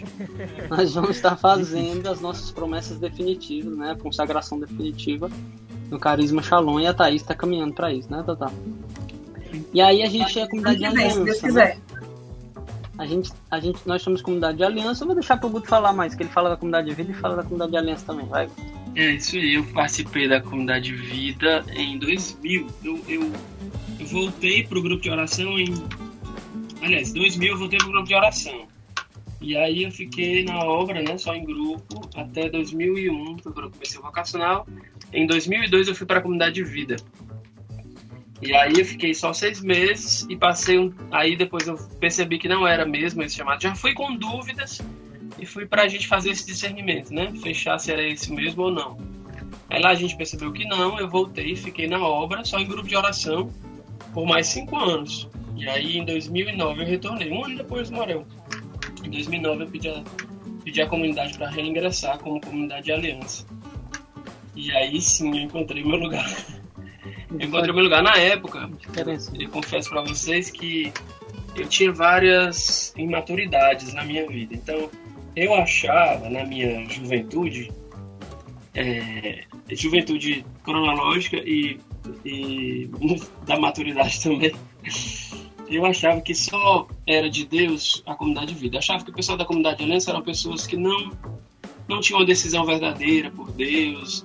Nós 0.68 0.92
vamos 0.94 1.16
estar 1.16 1.34
fazendo 1.36 2.08
as 2.08 2.20
nossas 2.20 2.50
promessas 2.50 2.98
definitivas, 2.98 3.74
né? 3.74 3.96
Consagração 4.02 4.60
definitiva 4.60 5.30
no 5.90 5.98
Carisma 5.98 6.42
Shalom 6.42 6.78
e 6.80 6.86
a 6.86 6.92
Thaís 6.92 7.22
está 7.22 7.34
caminhando 7.34 7.72
para 7.72 7.90
isso, 7.92 8.10
né, 8.10 8.22
Tata? 8.26 8.52
E 9.72 9.80
aí 9.80 10.02
a 10.02 10.06
gente 10.06 10.38
é 10.38 10.42
a 10.42 10.48
comunidade 10.48 10.78
de 10.78 10.88
vem, 10.88 11.10
se 11.10 11.22
Deus 11.22 11.42
aliança. 11.42 11.42
Né? 11.42 11.48
quiser. 11.48 11.78
A 12.98 13.06
gente, 13.06 13.32
a 13.50 13.60
gente, 13.60 13.78
nós 13.86 14.02
somos 14.02 14.20
comunidade 14.20 14.58
de 14.58 14.64
aliança. 14.64 15.04
Eu 15.04 15.06
vou 15.06 15.14
deixar 15.14 15.36
pro 15.36 15.48
Guto 15.48 15.68
falar 15.68 15.92
mais, 15.92 16.14
que 16.14 16.22
ele 16.22 16.30
fala 16.30 16.50
da 16.50 16.56
comunidade 16.56 16.88
de 16.88 16.94
vida 16.94 17.12
e 17.12 17.14
fala 17.14 17.36
da 17.36 17.42
comunidade 17.42 17.70
de 17.70 17.78
aliança 17.78 18.06
também. 18.06 18.26
Vai. 18.26 18.48
É, 18.96 19.12
isso 19.12 19.36
aí. 19.36 19.54
Eu 19.54 19.64
participei 19.66 20.28
da 20.28 20.40
comunidade 20.40 20.92
Vida 20.92 21.64
em 21.74 21.98
2000. 21.98 22.66
Eu, 22.82 23.00
eu, 23.08 23.32
eu 24.00 24.06
voltei 24.06 24.66
pro 24.66 24.82
grupo 24.82 25.02
de 25.02 25.10
oração 25.10 25.58
em. 25.58 25.72
Aliás, 26.82 27.10
em 27.10 27.14
2000 27.14 27.48
eu 27.52 27.58
voltei 27.58 27.78
pro 27.78 27.90
grupo 27.90 28.08
de 28.08 28.14
oração. 28.14 28.66
E 29.40 29.56
aí 29.56 29.84
eu 29.84 29.92
fiquei 29.92 30.44
na 30.44 30.64
obra, 30.64 31.00
né, 31.00 31.16
só 31.16 31.32
em 31.34 31.44
grupo, 31.44 32.08
até 32.16 32.48
2001, 32.48 33.38
foi 33.38 33.52
quando 33.52 33.66
eu 33.66 33.70
comecei 33.70 33.98
o 34.00 34.02
vocacional. 34.02 34.66
Em 35.12 35.26
2002 35.26 35.88
eu 35.88 35.94
fui 35.94 36.06
para 36.06 36.18
a 36.18 36.22
comunidade 36.22 36.56
de 36.56 36.64
vida. 36.64 36.96
E 38.40 38.54
aí 38.54 38.72
eu 38.78 38.84
fiquei 38.84 39.12
só 39.14 39.32
seis 39.32 39.60
meses 39.60 40.26
e 40.28 40.36
passei 40.36 40.78
um. 40.78 40.92
Aí 41.10 41.36
depois 41.36 41.66
eu 41.66 41.76
percebi 41.98 42.38
que 42.38 42.48
não 42.48 42.66
era 42.66 42.86
mesmo 42.86 43.22
esse 43.22 43.36
chamado. 43.36 43.60
Já 43.60 43.74
fui 43.74 43.92
com 43.94 44.14
dúvidas 44.14 44.80
e 45.38 45.44
fui 45.44 45.66
para 45.66 45.82
a 45.82 45.88
gente 45.88 46.06
fazer 46.06 46.30
esse 46.30 46.46
discernimento, 46.46 47.12
né? 47.12 47.32
Fechar 47.42 47.78
se 47.78 47.92
era 47.92 48.06
esse 48.06 48.32
mesmo 48.32 48.64
ou 48.64 48.70
não. 48.70 48.96
Aí 49.68 49.80
lá 49.82 49.90
a 49.90 49.94
gente 49.94 50.16
percebeu 50.16 50.52
que 50.52 50.64
não, 50.64 50.98
eu 50.98 51.08
voltei, 51.08 51.54
fiquei 51.56 51.86
na 51.86 52.00
obra, 52.00 52.44
só 52.44 52.58
em 52.58 52.66
grupo 52.66 52.88
de 52.88 52.96
oração, 52.96 53.50
por 54.14 54.26
mais 54.26 54.46
cinco 54.46 54.76
anos. 54.76 55.28
E 55.56 55.68
aí 55.68 55.98
em 55.98 56.04
2009 56.04 56.82
eu 56.82 56.86
retornei, 56.86 57.30
um 57.30 57.44
ano 57.44 57.56
depois 57.56 57.90
do 57.90 57.96
Morel. 57.96 58.24
Em 59.04 59.10
2009 59.10 59.64
eu 59.64 59.68
pedi 59.68 59.88
a, 59.88 60.04
pedi 60.64 60.80
a 60.80 60.86
comunidade 60.86 61.36
para 61.36 61.50
reingressar 61.50 62.18
como 62.18 62.40
comunidade 62.40 62.84
de 62.84 62.92
aliança. 62.92 63.44
E 64.54 64.70
aí 64.72 65.00
sim 65.00 65.28
eu 65.28 65.44
encontrei 65.44 65.84
meu 65.84 65.96
lugar. 65.96 66.26
Eu 67.30 67.46
encontrei 67.46 67.72
meu 67.72 67.84
lugar 67.84 68.02
na 68.02 68.16
época. 68.16 68.70
Eu 69.38 69.48
confesso 69.50 69.90
para 69.90 70.02
vocês 70.02 70.50
que 70.50 70.92
eu 71.56 71.68
tinha 71.68 71.92
várias 71.92 72.94
imaturidades 72.96 73.92
na 73.92 74.04
minha 74.04 74.26
vida. 74.26 74.54
Então, 74.54 74.90
eu 75.36 75.54
achava 75.54 76.28
na 76.28 76.44
minha 76.44 76.88
juventude, 76.88 77.70
é, 78.74 79.44
juventude 79.70 80.44
cronológica 80.64 81.36
e, 81.36 81.78
e 82.24 82.90
da 83.46 83.58
maturidade 83.58 84.22
também, 84.22 84.52
eu 85.68 85.84
achava 85.84 86.20
que 86.20 86.34
só 86.34 86.88
era 87.06 87.28
de 87.28 87.46
Deus 87.46 88.02
a 88.06 88.14
comunidade 88.14 88.54
de 88.54 88.60
vida. 88.60 88.76
Eu 88.76 88.78
achava 88.78 89.04
que 89.04 89.10
o 89.10 89.14
pessoal 89.14 89.36
da 89.36 89.44
comunidade 89.44 89.78
de 89.78 89.84
aliança 89.84 90.10
eram 90.10 90.22
pessoas 90.22 90.66
que 90.66 90.76
não, 90.76 91.12
não 91.86 92.00
tinham 92.00 92.20
uma 92.20 92.26
decisão 92.26 92.64
verdadeira 92.64 93.30
por 93.30 93.50
Deus, 93.52 94.24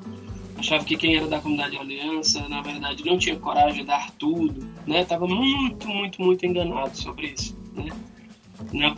achava 0.64 0.86
que 0.86 0.96
quem 0.96 1.18
era 1.18 1.28
da 1.28 1.40
comunidade 1.40 1.72
de 1.72 1.78
aliança, 1.78 2.48
na 2.48 2.62
verdade, 2.62 3.06
não 3.06 3.18
tinha 3.18 3.36
coragem 3.36 3.82
de 3.82 3.88
dar 3.88 4.10
tudo, 4.12 4.68
né? 4.88 5.04
Tava 5.04 5.28
muito, 5.28 5.88
muito, 5.88 6.22
muito 6.22 6.46
enganado 6.46 6.98
sobre 6.98 7.28
isso, 7.28 7.56
né? 7.74 7.90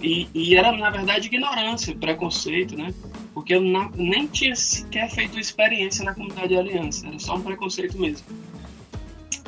E, 0.01 0.27
e 0.33 0.55
era, 0.55 0.71
na 0.71 0.91
verdade, 0.91 1.27
ignorância, 1.27 1.95
preconceito, 1.95 2.77
né? 2.77 2.93
Porque 3.33 3.55
eu 3.55 3.61
nem 3.61 4.27
tinha 4.27 4.55
sequer 4.55 5.09
feito 5.09 5.39
experiência 5.39 6.05
na 6.05 6.13
comunidade 6.13 6.49
de 6.49 6.57
aliança, 6.57 7.07
era 7.07 7.17
só 7.17 7.35
um 7.35 7.41
preconceito 7.41 7.97
mesmo. 7.99 8.25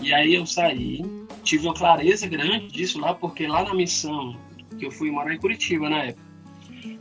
E 0.02 0.14
aí 0.14 0.34
eu 0.34 0.46
saí, 0.46 1.06
tive 1.44 1.68
uma 1.68 1.74
clareza 1.74 2.28
grande 2.28 2.68
disso 2.68 3.00
lá, 3.00 3.14
porque 3.14 3.48
lá 3.48 3.64
na 3.64 3.74
missão, 3.74 4.36
que 4.78 4.86
eu 4.86 4.92
fui 4.92 5.12
morar 5.12 5.34
em 5.34 5.40
Curitiba 5.40 5.90
na 5.90 6.06
época, 6.06 6.27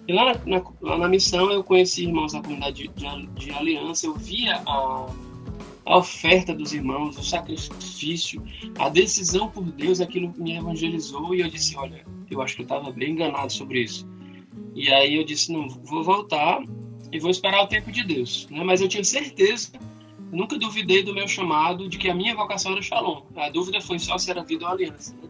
E 0.09 0.13
lá 0.13 0.35
na, 0.47 0.63
lá 0.81 0.99
na 0.99 1.09
missão 1.09 1.51
eu 1.51 1.65
conheci 1.65 2.05
irmãos 2.05 2.33
da 2.33 2.41
comunidade 2.41 2.89
de, 2.89 2.89
de, 2.89 3.27
de 3.27 3.51
aliança, 3.51 4.07
eu 4.07 4.15
via 4.15 4.63
a, 4.65 5.07
a 5.85 5.99
oferta 5.99 6.55
dos 6.55 6.73
irmãos, 6.73 7.19
o 7.19 7.25
sacrifício, 7.25 8.43
a 8.79 8.89
decisão 8.89 9.49
por 9.49 9.65
Deus, 9.65 10.01
aquilo 10.01 10.33
me 10.37 10.57
evangelizou 10.57 11.35
e 11.35 11.41
eu 11.41 11.49
disse, 11.49 11.77
olha, 11.77 12.05
eu 12.31 12.41
acho 12.41 12.55
que 12.55 12.63
eu 12.63 12.65
estava 12.65 12.91
bem 12.93 13.13
enganado 13.13 13.53
sobre 13.53 13.83
isso. 13.83 14.09
E 14.75 14.93
aí 14.93 15.17
eu 15.17 15.25
disse, 15.25 15.53
não, 15.53 15.69
vou 15.69 16.05
voltar 16.05 16.63
e 17.11 17.19
vou 17.19 17.31
esperar 17.31 17.65
o 17.65 17.67
tempo 17.67 17.91
de 17.91 18.05
Deus. 18.05 18.47
Né? 18.51 18.63
Mas 18.63 18.81
eu 18.81 18.89
tinha 18.89 19.03
certeza, 19.03 19.73
nunca 20.31 20.57
duvidei 20.59 21.03
do 21.03 21.15
meu 21.15 21.27
chamado, 21.27 21.89
de 21.89 21.99
que 21.99 22.09
a 22.09 22.15
minha 22.15 22.35
vocação 22.35 22.73
era 22.73 22.83
Shalom. 22.83 23.23
A 23.37 23.49
dúvida 23.49 23.81
foi 23.81 23.99
só 23.99 24.19
se 24.19 24.31
era 24.31 24.45
vida 24.45 24.67
ou 24.67 24.71
aliança. 24.71 25.17
Né? 25.17 25.29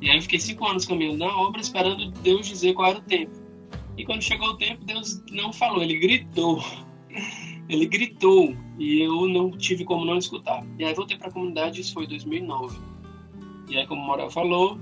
E 0.00 0.10
aí 0.10 0.16
eu 0.16 0.22
fiquei 0.22 0.38
cinco 0.38 0.66
anos 0.66 0.84
caminhando 0.84 1.18
na 1.18 1.36
obra, 1.40 1.60
esperando 1.60 2.10
Deus 2.10 2.46
dizer 2.46 2.74
qual 2.74 2.90
era 2.90 2.98
o 2.98 3.02
tempo. 3.02 3.47
E 3.98 4.04
quando 4.04 4.22
chegou 4.22 4.50
o 4.50 4.56
tempo, 4.56 4.84
Deus 4.84 5.20
não 5.30 5.52
falou, 5.52 5.82
ele 5.82 5.98
gritou. 5.98 6.62
Ele 7.68 7.84
gritou 7.84 8.56
e 8.78 9.00
eu 9.00 9.28
não 9.28 9.50
tive 9.50 9.84
como 9.84 10.04
não 10.04 10.16
escutar. 10.16 10.64
E 10.78 10.84
aí 10.84 10.94
voltei 10.94 11.18
para 11.18 11.28
a 11.28 11.32
comunidade, 11.32 11.80
isso 11.82 11.92
foi 11.92 12.06
2009. 12.06 12.78
E 13.68 13.76
aí, 13.76 13.86
como 13.86 14.00
o 14.00 14.06
Morel 14.06 14.30
falou, 14.30 14.78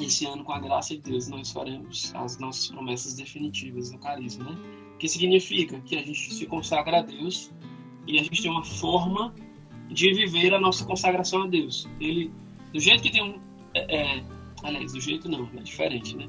esse 0.00 0.26
ano, 0.26 0.42
com 0.42 0.52
a 0.52 0.58
graça 0.58 0.96
de 0.96 1.02
Deus, 1.02 1.28
nós 1.28 1.52
faremos 1.52 2.12
as 2.16 2.38
nossas 2.38 2.68
promessas 2.68 3.14
definitivas 3.14 3.92
no 3.92 3.98
carisma, 3.98 4.50
né? 4.50 4.58
que 4.98 5.08
significa 5.08 5.80
que 5.80 5.96
a 5.96 6.02
gente 6.02 6.34
se 6.34 6.46
consagra 6.46 6.98
a 6.98 7.02
Deus 7.02 7.52
e 8.06 8.18
a 8.18 8.22
gente 8.22 8.42
tem 8.42 8.50
uma 8.50 8.64
forma 8.64 9.34
de 9.88 10.12
viver 10.12 10.52
a 10.52 10.60
nossa 10.60 10.84
consagração 10.84 11.42
a 11.42 11.46
Deus. 11.46 11.88
Ele, 12.00 12.32
do 12.72 12.80
jeito 12.80 13.02
que 13.02 13.10
tem 13.10 13.22
um, 13.22 13.38
é, 13.74 13.96
é, 13.96 14.24
aliás, 14.62 14.92
do 14.92 15.00
jeito 15.00 15.28
não, 15.28 15.48
é 15.56 15.62
diferente, 15.62 16.16
né? 16.16 16.28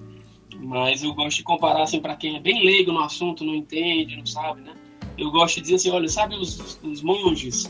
Mas 0.61 1.03
eu 1.03 1.13
gosto 1.13 1.37
de 1.37 1.43
comparar 1.43 1.83
assim 1.83 1.99
para 1.99 2.15
quem 2.15 2.35
é 2.35 2.39
bem 2.39 2.63
leigo 2.63 2.91
no 2.91 3.01
assunto, 3.01 3.43
não 3.43 3.55
entende, 3.55 4.15
não 4.15 4.25
sabe, 4.25 4.61
né? 4.61 4.73
Eu 5.17 5.31
gosto 5.31 5.55
de 5.55 5.61
dizer 5.61 5.75
assim, 5.75 5.89
olha, 5.89 6.07
sabe 6.07 6.35
os, 6.35 6.79
os 6.83 7.01
monges? 7.01 7.69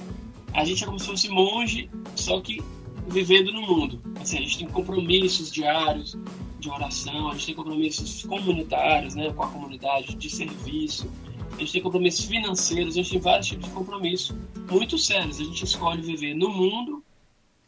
A 0.53 0.65
gente 0.65 0.83
é 0.83 0.85
como 0.85 0.99
se 0.99 1.07
fosse 1.07 1.29
monge, 1.29 1.89
só 2.15 2.39
que 2.41 2.61
vivendo 3.07 3.51
no 3.53 3.61
mundo. 3.61 4.01
Assim, 4.19 4.37
a 4.37 4.41
gente 4.41 4.59
tem 4.59 4.67
compromissos 4.67 5.51
diários, 5.51 6.17
de 6.59 6.69
oração, 6.69 7.29
a 7.29 7.33
gente 7.33 7.47
tem 7.47 7.55
compromissos 7.55 8.23
comunitários, 8.23 9.15
né, 9.15 9.33
com 9.33 9.41
a 9.41 9.47
comunidade, 9.47 10.15
de 10.15 10.29
serviço, 10.29 11.09
a 11.55 11.59
gente 11.59 11.73
tem 11.73 11.81
compromissos 11.81 12.25
financeiros, 12.25 12.93
a 12.93 12.97
gente 12.97 13.11
tem 13.11 13.19
vários 13.19 13.47
tipos 13.47 13.67
de 13.67 13.71
compromisso 13.71 14.37
muito 14.69 14.97
sérios. 14.97 15.39
A 15.39 15.43
gente 15.43 15.63
escolhe 15.63 16.01
viver 16.01 16.33
no 16.33 16.49
mundo, 16.49 17.03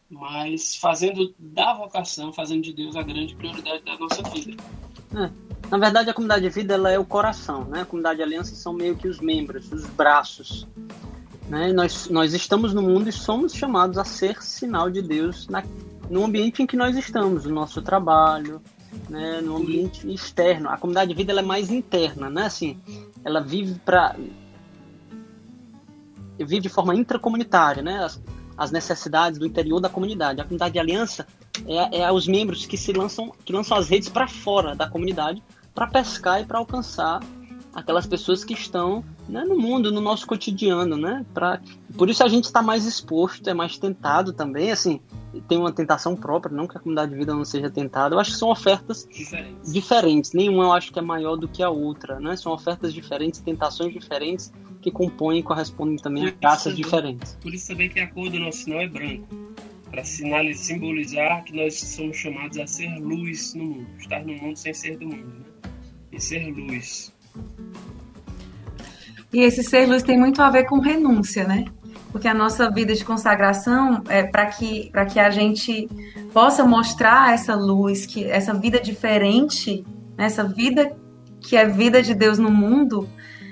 mas 0.09 0.76
fazendo 0.76 1.34
da 1.38 1.74
vocação, 1.74 2.32
fazendo 2.32 2.61
de 2.61 2.74
Deus 2.74 2.95
a 2.95 3.01
grande 3.01 3.36
prioridade 3.36 3.84
da 3.84 3.97
nossa 3.97 4.21
vida. 4.30 4.63
É. 5.16 5.30
Na 5.70 5.78
verdade, 5.78 6.09
a 6.09 6.14
comunidade 6.14 6.43
de 6.43 6.49
vida 6.49 6.74
ela 6.74 6.91
é 6.91 6.99
o 6.99 7.05
coração, 7.05 7.66
né? 7.66 7.82
A 7.82 7.86
comunidade 7.86 8.18
de 8.18 8.24
aliança 8.24 8.55
são 8.55 8.74
meio 8.74 8.95
que 8.95 9.07
os 9.07 9.20
membros, 9.20 9.72
os 9.72 9.86
braços. 9.86 10.68
Né? 11.49 11.74
Nós, 11.74 12.09
nós 12.09 12.34
estamos 12.34 12.74
no 12.74 12.82
mundo 12.82 13.09
e 13.09 13.11
somos 13.11 13.53
chamados 13.53 13.97
a 13.97 14.03
ser 14.03 14.41
sinal 14.43 14.89
de 14.89 15.01
Deus 15.01 15.47
na, 15.47 15.64
no 16.09 16.24
ambiente 16.24 16.61
em 16.61 16.68
que 16.68 16.78
nós 16.78 16.95
estamos, 16.95 17.45
no 17.45 17.53
nosso 17.53 17.82
trabalho, 17.82 18.61
né, 19.09 19.41
no 19.41 19.57
ambiente 19.57 20.11
externo. 20.11 20.70
A 20.70 20.78
comunidade 20.78 21.09
de 21.09 21.16
vida 21.16 21.32
ela 21.32 21.41
é 21.41 21.45
mais 21.45 21.72
interna, 21.72 22.30
né? 22.30 22.45
Assim, 22.45 22.80
ela 23.24 23.41
vive 23.41 23.80
para 23.80 24.16
vive 26.38 26.59
de 26.59 26.70
forma 26.70 26.95
intracomunitária, 26.95 27.82
né? 27.82 28.03
As, 28.03 28.22
as, 28.57 28.72
necessidades 28.72 29.39
do 29.39 29.45
interior 29.45 29.80
da 29.80 29.89
comunidade. 29.89 30.41
A 30.41 30.43
comunidade 30.43 30.74
de 30.74 30.80
aliança 30.80 31.28
é, 31.68 32.01
é 32.01 32.12
os 32.12 32.28
membros 32.28 32.66
que 32.66 32.78
se 32.78 32.91
lançam 32.91 33.32
que 33.43 33.54
lançam 33.54 33.78
as 33.78 33.89
redes 33.89 34.10
para 34.10 34.28
fora 34.28 34.76
da 34.76 34.88
comunidade 34.89 35.41
para 35.74 35.88
pescar 35.88 36.41
e 36.41 36.45
para 36.45 36.60
alcançar 36.60 37.20
aquelas 37.74 38.06
pessoas 38.06 38.43
que 38.43 38.54
estão 38.54 39.04
né, 39.28 39.43
no 39.43 39.58
mundo, 39.58 39.91
no 39.91 39.99
nosso 39.99 40.28
cotidiano, 40.28 40.95
né? 40.95 41.26
Pra, 41.34 41.60
por 41.97 42.10
isso 42.10 42.24
a 42.24 42.28
gente 42.28 42.45
está 42.45 42.62
mais 42.62 42.86
exposto, 42.86 43.49
é 43.49 43.54
mais 43.54 43.78
tentado 43.78 44.32
também, 44.32 44.72
assim, 44.72 45.01
tem 45.47 45.58
uma 45.58 45.72
tentação 45.72 46.16
própria, 46.16 46.56
não 46.56 46.68
que 46.68 46.78
a 46.78 46.80
comunidade 46.80 47.12
de 47.12 47.18
vida 47.18 47.34
não 47.34 47.43
seja 47.43 47.70
tentada. 47.70 48.14
Eu 48.14 48.20
acho 48.20 48.32
que 48.32 48.38
são 48.38 48.49
ofertas 48.49 49.08
diferentes. 49.12 49.74
diferentes. 49.74 50.34
Nenhuma 50.34 50.66
eu 50.66 50.74
acho 50.74 50.93
que 50.93 50.99
é 50.99 51.01
maior 51.01 51.36
do 51.36 51.47
que 51.47 51.64
a 51.64 51.70
outra, 51.70 52.20
né? 52.20 52.36
São 52.36 52.51
ofertas 52.51 52.93
diferentes, 52.93 53.39
tentações 53.39 53.91
diferentes 53.91 54.54
que 54.82 54.91
compõem 54.91 55.39
e 55.39 55.43
correspondem 55.43 55.95
também 55.95 56.28
a 56.28 56.32
graças 56.32 56.76
diferentes. 56.76 57.38
Por 57.41 57.54
isso 57.54 57.70
também 57.70 57.89
que 57.89 57.99
a 57.99 58.08
cor 58.08 58.30
do 58.30 58.39
nosso 58.39 58.60
sinal 58.60 58.82
é 58.82 58.88
branco, 58.88 59.28
para 59.94 60.04
simbolizar 60.04 61.44
que 61.44 61.56
nós 61.56 61.80
somos 61.80 62.18
chamados 62.18 62.58
a 62.58 62.66
ser 62.66 62.89
luz 62.98 63.54
no 63.54 63.64
mundo, 63.64 63.88
estar 64.00 64.26
no 64.26 64.34
mundo 64.34 64.58
sem 64.58 64.74
ser 64.74 64.98
do 64.98 65.06
mundo, 65.06 65.28
né? 65.28 65.70
E 66.12 66.20
ser 66.20 66.52
luz. 66.52 67.14
E 69.32 69.41
esse 69.41 69.64
ser 69.64 69.86
luz 69.88 70.02
tem 70.02 70.18
muito 70.18 70.41
a 70.41 70.50
ver 70.50 70.66
com 70.66 70.80
renúncia, 70.80 71.44
né? 71.48 71.66
Porque 72.12 72.28
a 72.28 72.34
nossa 72.34 72.72
vida 72.72 72.96
de 72.96 73.06
consagração 73.06 74.04
é 74.10 74.24
para 74.24 74.48
que, 74.48 74.91
que 75.12 75.20
a 75.20 75.30
gente 75.30 75.88
possa 76.34 76.64
mostrar 76.66 77.32
essa 77.32 77.54
luz, 77.54 78.08
que 78.08 78.26
essa 78.26 78.52
vida 78.52 78.80
diferente, 78.80 79.86
né? 80.18 80.26
essa 80.26 80.44
vida 80.44 80.96
que 81.39 81.56
é 81.56 81.68
vida 81.68 82.02
de 82.02 82.16
Deus 82.16 82.39
no 82.39 82.50
mundo, 82.50 83.08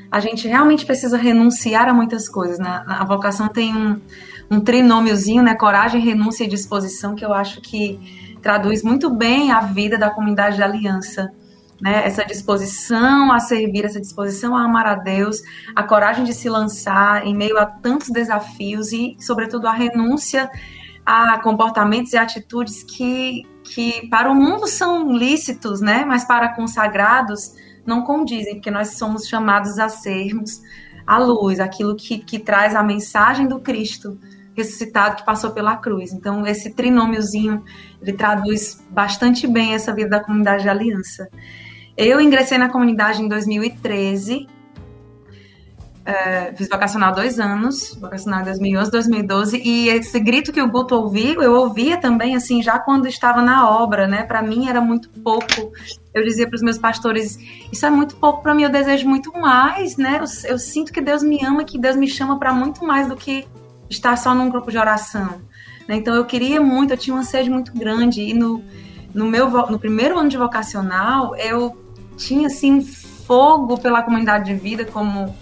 a 0.10 0.20
gente 0.20 0.48
realmente 0.48 0.88
precisa 0.88 1.18
renunciar 1.18 1.88
a 1.88 1.94
muitas 1.94 2.28
coisas. 2.28 2.58
Né? 2.58 2.84
A 2.88 3.06
vocação 3.06 3.48
tem 3.48 3.76
um, 3.76 4.00
um 4.52 4.60
trinômiozinho, 4.60 5.42
né? 5.42 5.56
Coragem, 5.56 6.02
renúncia 6.02 6.44
e 6.44 6.48
disposição, 6.48 7.16
que 7.16 7.26
eu 7.26 7.34
acho 7.34 7.62
que 7.62 8.38
traduz 8.42 8.84
muito 8.84 9.10
bem 9.10 9.52
a 9.52 9.62
vida 9.62 9.98
da 9.98 10.10
comunidade 10.10 10.58
de 10.58 10.64
aliança 10.64 11.32
né? 11.82 12.06
Essa 12.06 12.24
disposição 12.24 13.32
a 13.32 13.40
servir, 13.40 13.86
essa 13.86 14.00
disposição 14.00 14.56
a 14.56 14.64
amar 14.64 14.86
a 14.86 14.96
Deus, 14.96 15.42
a 15.76 15.82
coragem 15.82 16.24
de 16.24 16.34
se 16.34 16.48
lançar 16.48 17.26
em 17.26 17.36
meio 17.36 17.58
a 17.58 17.66
tantos 17.66 18.10
desafios 18.10 18.94
e, 18.94 19.18
sobretudo, 19.20 19.68
a 19.68 19.74
renúncia 19.74 20.50
a 21.04 21.40
comportamentos 21.40 22.14
e 22.14 22.18
atitudes 22.18 22.84
que, 22.84 23.42
que 23.64 24.08
para 24.10 24.32
o 24.32 24.36
mundo 24.36 24.68
são 24.68 25.12
lícitos, 25.12 25.82
né? 25.82 26.06
Mas 26.06 26.24
para 26.24 26.50
consagrados 26.50 27.56
não 27.84 28.04
condizem, 28.04 28.54
porque 28.54 28.70
nós 28.70 29.00
somos 29.00 29.28
chamados 29.28 29.80
a 29.80 29.90
sermos 29.90 30.62
a 31.08 31.18
luz, 31.18 31.60
aquilo 31.60 31.96
que, 31.96 32.20
que 32.20 32.38
traz 32.38 32.76
a 32.76 32.84
mensagem 32.84 33.48
do 33.48 33.60
Cristo 33.60 34.20
ressuscitado 34.56 35.18
que 35.18 35.26
passou 35.26 35.52
pela 35.52 35.78
cruz. 35.78 36.12
Então, 36.12 36.46
esse 36.46 36.74
trinômiozinho, 36.74 37.64
ele 38.02 38.14
traduz 38.14 38.84
bastante 38.90 39.48
bem 39.48 39.74
essa 39.74 39.94
vida 39.94 40.10
da 40.10 40.20
comunidade 40.20 40.64
de 40.64 40.70
aliança. 40.70 41.30
Eu 41.96 42.20
ingressei 42.20 42.58
na 42.58 42.70
comunidade 42.70 43.22
em 43.22 43.28
2013. 43.28 44.48
É, 46.04 46.52
fiz 46.56 46.68
vocacional 46.68 47.14
dois 47.14 47.40
anos, 47.40 47.94
vocacional 47.94 48.42
em 48.42 48.46
2011, 48.46 48.90
2012, 48.90 49.62
e 49.64 49.88
esse 49.90 50.20
grito 50.20 50.52
que 50.52 50.60
o 50.60 50.68
Guto 50.68 50.96
ouviu, 50.96 51.44
eu 51.44 51.54
ouvia 51.54 51.96
também, 51.96 52.36
assim, 52.36 52.64
já 52.64 52.80
quando 52.80 53.08
estava 53.08 53.44
na 53.44 53.70
obra, 53.70 54.08
né? 54.08 54.24
Para 54.24 54.42
mim 54.42 54.68
era 54.68 54.82
muito 54.82 55.12
pouco. 55.22 55.72
Eu 56.12 56.24
dizia 56.24 56.48
para 56.48 56.56
os 56.56 56.64
meus 56.64 56.80
pastores: 56.80 57.38
Isso 57.72 57.86
é 57.86 57.92
muito 57.92 58.16
pouco 58.16 58.42
para 58.42 58.56
mim, 58.56 58.64
eu 58.64 58.70
desejo 58.70 59.08
muito 59.08 59.32
mais, 59.40 59.96
né? 59.96 60.20
Eu, 60.20 60.50
eu 60.50 60.58
sinto 60.58 60.92
que 60.92 61.02
Deus 61.02 61.22
me 61.22 61.46
ama, 61.46 61.64
que 61.64 61.78
Deus 61.78 61.96
me 61.96 62.08
chama 62.08 62.40
para 62.40 62.52
muito 62.52 62.84
mais 62.84 63.08
do 63.08 63.16
que 63.16 63.48
estar 63.92 64.18
só 64.18 64.34
num 64.34 64.50
grupo 64.50 64.72
de 64.72 64.78
oração. 64.78 65.42
Né? 65.88 65.96
Então 65.98 66.16
eu 66.16 66.26
queria 66.26 66.62
muito, 66.62 66.94
eu 66.94 66.98
tinha 66.98 67.14
uma 67.14 67.24
sede 67.24 67.50
muito 67.50 67.74
grande, 67.74 68.22
e 68.22 68.34
no, 68.34 68.64
no 69.14 69.26
meu 69.26 69.50
no 69.50 69.78
primeiro 69.78 70.18
ano 70.18 70.30
de 70.30 70.38
vocacional, 70.38 71.36
eu 71.36 71.78
tinha 72.18 72.48
assim 72.48 72.82
fogo 72.82 73.78
pela 73.78 74.02
comunidade 74.02 74.46
de 74.46 74.56
vida, 74.56 74.86
como, 74.86 75.36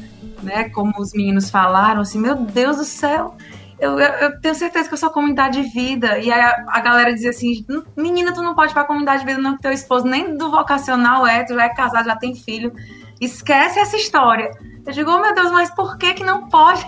né, 0.43 0.69
como 0.69 0.93
os 0.99 1.13
meninos 1.13 1.49
falaram, 1.49 2.01
assim, 2.01 2.19
meu 2.19 2.35
Deus 2.35 2.77
do 2.77 2.83
céu, 2.83 3.35
eu, 3.79 3.97
eu, 3.97 4.09
eu, 4.15 4.41
tenho 4.41 4.53
certeza 4.55 4.89
que 4.89 4.93
eu 4.93 4.97
sou 4.97 5.09
comunidade 5.09 5.61
de 5.61 5.69
vida. 5.69 6.19
E 6.19 6.29
aí 6.29 6.41
a, 6.41 6.65
a, 6.67 6.81
galera 6.81 7.13
dizia 7.13 7.29
assim: 7.29 7.65
menina, 7.95 8.33
tu 8.33 8.41
não 8.41 8.53
pode 8.53 8.71
ir 8.71 8.73
pra 8.73 8.83
comunidade 8.83 9.21
de 9.21 9.25
vida, 9.25 9.41
não, 9.41 9.55
que 9.55 9.61
teu 9.61 9.71
esposo 9.71 10.05
nem 10.05 10.35
do 10.35 10.51
vocacional 10.51 11.25
é, 11.25 11.45
tu 11.45 11.53
já 11.53 11.63
é 11.63 11.69
casado, 11.69 12.05
já 12.05 12.15
tem 12.17 12.35
filho. 12.35 12.73
Esquece 13.21 13.79
essa 13.79 13.95
história. 13.95 14.51
Eu 14.85 14.91
digo, 14.91 15.09
oh 15.09 15.21
meu 15.21 15.33
Deus, 15.33 15.49
mas 15.51 15.69
por 15.73 15.97
que 15.97 16.13
que 16.13 16.25
não 16.25 16.49
pode? 16.49 16.85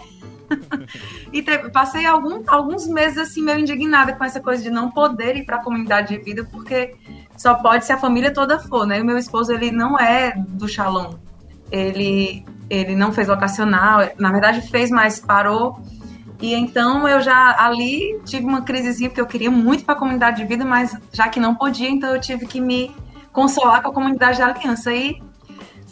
e 1.31 1.41
passei 1.71 2.05
algum, 2.05 2.43
alguns 2.47 2.87
meses 2.87 3.17
assim, 3.17 3.41
meio 3.41 3.59
indignada 3.59 4.13
com 4.13 4.23
essa 4.23 4.39
coisa 4.39 4.61
de 4.61 4.69
não 4.69 4.91
poder 4.91 5.35
ir 5.35 5.45
pra 5.45 5.63
comunidade 5.63 6.17
de 6.17 6.23
vida, 6.23 6.47
porque 6.51 6.95
só 7.37 7.55
pode 7.55 7.85
se 7.85 7.91
a 7.91 7.97
família 7.97 8.33
toda 8.33 8.59
for, 8.59 8.85
né? 8.85 8.99
E 8.99 9.01
o 9.01 9.05
meu 9.05 9.17
esposo, 9.17 9.51
ele 9.51 9.71
não 9.71 9.99
é 9.99 10.33
do 10.35 10.67
Shalom. 10.67 11.15
Ele, 11.71 12.45
ele 12.69 12.95
não 12.95 13.11
fez 13.11 13.27
vocacional, 13.27 14.09
na 14.17 14.31
verdade 14.31 14.61
fez, 14.69 14.89
mas 14.89 15.19
parou. 15.19 15.79
E 16.41 16.53
então 16.55 17.07
eu 17.07 17.21
já 17.21 17.55
ali 17.59 18.19
tive 18.25 18.45
uma 18.45 18.63
crisezinha, 18.63 19.09
porque 19.09 19.21
eu 19.21 19.27
queria 19.27 19.51
muito 19.51 19.85
para 19.85 19.93
a 19.93 19.97
comunidade 19.97 20.37
de 20.37 20.47
vida, 20.47 20.65
mas 20.65 20.97
já 21.13 21.29
que 21.29 21.39
não 21.39 21.55
podia, 21.55 21.89
então 21.89 22.13
eu 22.15 22.19
tive 22.19 22.47
que 22.47 22.59
me 22.59 22.91
consolar 23.31 23.81
com 23.81 23.89
a 23.89 23.93
comunidade 23.93 24.39
da 24.39 24.47
aliança. 24.47 24.91
E 24.91 25.21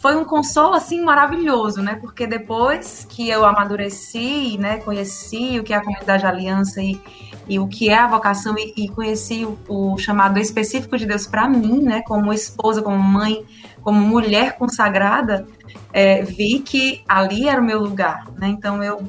foi 0.00 0.16
um 0.16 0.24
consolo 0.24 0.74
assim 0.74 1.02
maravilhoso, 1.02 1.82
né? 1.82 1.94
Porque 2.00 2.26
depois 2.26 3.06
que 3.08 3.28
eu 3.28 3.44
amadureci, 3.44 4.56
né, 4.58 4.78
conheci 4.78 5.58
o 5.60 5.62
que 5.62 5.74
é 5.74 5.76
a 5.76 5.84
comunidade 5.84 6.24
Aliança 6.24 6.82
e, 6.82 6.98
e 7.46 7.58
o 7.58 7.68
que 7.68 7.90
é 7.90 7.98
a 7.98 8.06
vocação 8.06 8.54
e, 8.56 8.72
e 8.76 8.88
conheci 8.88 9.44
o, 9.44 9.58
o, 9.68 9.98
chamado 9.98 10.38
específico 10.38 10.96
de 10.96 11.04
Deus 11.04 11.26
para 11.26 11.46
mim, 11.46 11.82
né, 11.82 12.02
como 12.06 12.32
esposa, 12.32 12.80
como 12.80 12.98
mãe, 12.98 13.44
como 13.82 14.00
mulher 14.00 14.56
consagrada, 14.56 15.46
é, 15.92 16.22
vi 16.22 16.60
que 16.60 17.02
ali 17.06 17.46
era 17.46 17.60
o 17.60 17.64
meu 17.64 17.80
lugar, 17.80 18.26
né? 18.38 18.48
Então 18.48 18.82
eu, 18.82 19.02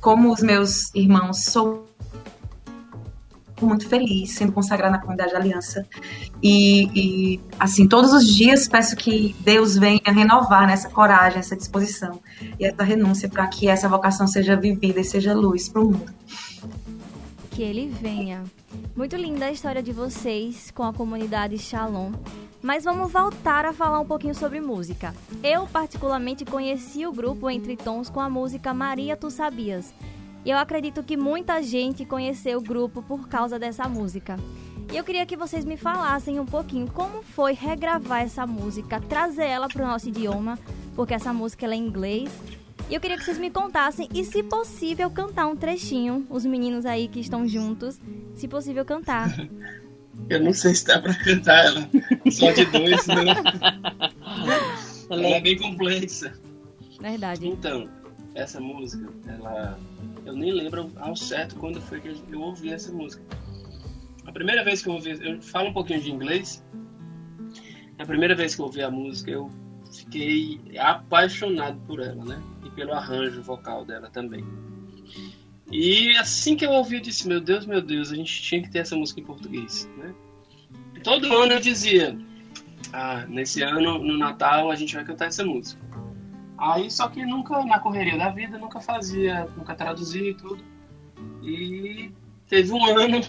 como 0.00 0.32
os 0.32 0.40
meus 0.40 0.94
irmãos, 0.94 1.44
sou 1.44 1.88
muito 3.64 3.88
feliz 3.88 4.32
sendo 4.32 4.52
consagrada 4.52 4.92
na 4.92 4.98
comunidade 4.98 5.34
Aliança. 5.34 5.86
E, 6.42 6.90
e, 6.94 7.40
assim, 7.58 7.88
todos 7.88 8.12
os 8.12 8.26
dias 8.26 8.68
peço 8.68 8.96
que 8.96 9.34
Deus 9.40 9.76
venha 9.76 10.00
renovar 10.04 10.66
nessa 10.66 10.88
coragem, 10.90 11.38
essa 11.38 11.56
disposição 11.56 12.20
e 12.58 12.66
essa 12.66 12.82
renúncia 12.82 13.28
para 13.28 13.46
que 13.46 13.68
essa 13.68 13.88
vocação 13.88 14.26
seja 14.26 14.56
vivida 14.56 15.00
e 15.00 15.04
seja 15.04 15.32
luz 15.32 15.68
para 15.68 15.80
o 15.80 15.84
mundo. 15.86 16.12
Que 17.50 17.62
ele 17.62 17.88
venha. 17.88 18.44
Muito 18.94 19.16
linda 19.16 19.46
a 19.46 19.52
história 19.52 19.82
de 19.82 19.92
vocês 19.92 20.70
com 20.70 20.82
a 20.82 20.92
comunidade 20.92 21.56
Shalom. 21.56 22.12
Mas 22.62 22.84
vamos 22.84 23.12
voltar 23.12 23.64
a 23.64 23.72
falar 23.72 24.00
um 24.00 24.04
pouquinho 24.04 24.34
sobre 24.34 24.60
música. 24.60 25.14
Eu, 25.42 25.66
particularmente, 25.66 26.44
conheci 26.44 27.06
o 27.06 27.12
grupo 27.12 27.48
Entre 27.48 27.76
Tons 27.76 28.10
com 28.10 28.20
a 28.20 28.28
música 28.28 28.74
Maria 28.74 29.16
Tu 29.16 29.30
Sabias, 29.30 29.94
e 30.46 30.50
eu 30.50 30.58
acredito 30.58 31.02
que 31.02 31.16
muita 31.16 31.60
gente 31.60 32.04
conheceu 32.04 32.58
o 32.58 32.62
grupo 32.62 33.02
por 33.02 33.28
causa 33.28 33.58
dessa 33.58 33.88
música. 33.88 34.38
E 34.92 34.96
eu 34.96 35.02
queria 35.02 35.26
que 35.26 35.36
vocês 35.36 35.64
me 35.64 35.76
falassem 35.76 36.38
um 36.38 36.46
pouquinho 36.46 36.86
como 36.86 37.20
foi 37.20 37.52
regravar 37.52 38.22
essa 38.22 38.46
música, 38.46 39.00
trazer 39.00 39.46
ela 39.46 39.66
para 39.66 39.82
o 39.82 39.86
nosso 39.88 40.08
idioma, 40.08 40.56
porque 40.94 41.12
essa 41.14 41.32
música 41.32 41.66
é 41.66 41.74
em 41.74 41.84
inglês. 41.84 42.30
E 42.88 42.94
eu 42.94 43.00
queria 43.00 43.18
que 43.18 43.24
vocês 43.24 43.38
me 43.38 43.50
contassem 43.50 44.08
e, 44.14 44.24
se 44.24 44.40
possível, 44.44 45.10
cantar 45.10 45.48
um 45.48 45.56
trechinho. 45.56 46.24
Os 46.30 46.46
meninos 46.46 46.86
aí 46.86 47.08
que 47.08 47.18
estão 47.18 47.48
juntos, 47.48 48.00
se 48.36 48.46
possível, 48.46 48.84
cantar. 48.84 49.28
Eu 50.30 50.42
não 50.42 50.52
sei 50.52 50.74
se 50.74 50.86
dá 50.86 50.98
para 51.00 51.12
cantar 51.12 51.66
ela 51.66 51.90
só 52.30 52.50
de 52.50 52.64
dois, 52.66 53.04
não. 53.06 53.22
ela 55.10 55.26
é 55.26 55.40
bem 55.40 55.58
complexa. 55.58 56.32
Verdade. 56.98 57.46
Então, 57.46 57.86
essa 58.34 58.58
música, 58.58 59.12
ela 59.26 59.78
eu 60.26 60.34
nem 60.34 60.52
lembro 60.52 60.92
ao 60.96 61.16
certo 61.16 61.56
quando 61.56 61.80
foi 61.80 62.00
que 62.00 62.14
eu 62.30 62.40
ouvi 62.40 62.72
essa 62.72 62.92
música. 62.92 63.22
A 64.26 64.32
primeira 64.32 64.64
vez 64.64 64.82
que 64.82 64.88
eu 64.88 64.94
ouvi, 64.94 65.16
eu 65.24 65.40
falo 65.40 65.68
um 65.68 65.72
pouquinho 65.72 66.00
de 66.00 66.10
inglês. 66.10 66.64
A 67.98 68.04
primeira 68.04 68.34
vez 68.34 68.54
que 68.54 68.60
eu 68.60 68.66
ouvi 68.66 68.82
a 68.82 68.90
música, 68.90 69.30
eu 69.30 69.50
fiquei 69.90 70.60
apaixonado 70.78 71.80
por 71.86 72.00
ela, 72.00 72.24
né? 72.24 72.42
E 72.64 72.70
pelo 72.70 72.92
arranjo 72.92 73.40
vocal 73.40 73.84
dela 73.84 74.10
também. 74.10 74.44
E 75.70 76.16
assim 76.18 76.56
que 76.56 76.66
eu 76.66 76.70
ouvi, 76.70 76.96
eu 76.96 77.00
disse: 77.00 77.26
Meu 77.26 77.40
Deus, 77.40 77.64
meu 77.64 77.80
Deus, 77.80 78.10
a 78.10 78.16
gente 78.16 78.42
tinha 78.42 78.60
que 78.60 78.70
ter 78.70 78.80
essa 78.80 78.96
música 78.96 79.20
em 79.20 79.24
português, 79.24 79.88
né? 79.96 80.14
todo 81.02 81.32
ano 81.32 81.52
eu 81.52 81.60
dizia: 81.60 82.18
Ah, 82.92 83.24
nesse 83.28 83.62
ano, 83.62 83.98
no 83.98 84.18
Natal, 84.18 84.70
a 84.70 84.74
gente 84.74 84.94
vai 84.94 85.04
cantar 85.04 85.26
essa 85.26 85.44
música. 85.44 85.80
Aí 86.58 86.90
só 86.90 87.08
que 87.08 87.24
nunca, 87.24 87.64
na 87.64 87.78
correria 87.78 88.16
da 88.16 88.30
vida, 88.30 88.58
nunca 88.58 88.80
fazia, 88.80 89.48
nunca 89.56 89.74
traduzia 89.74 90.30
e 90.30 90.34
tudo. 90.34 90.62
E 91.42 92.10
teve 92.48 92.72
um 92.72 92.84
ano 92.98 93.20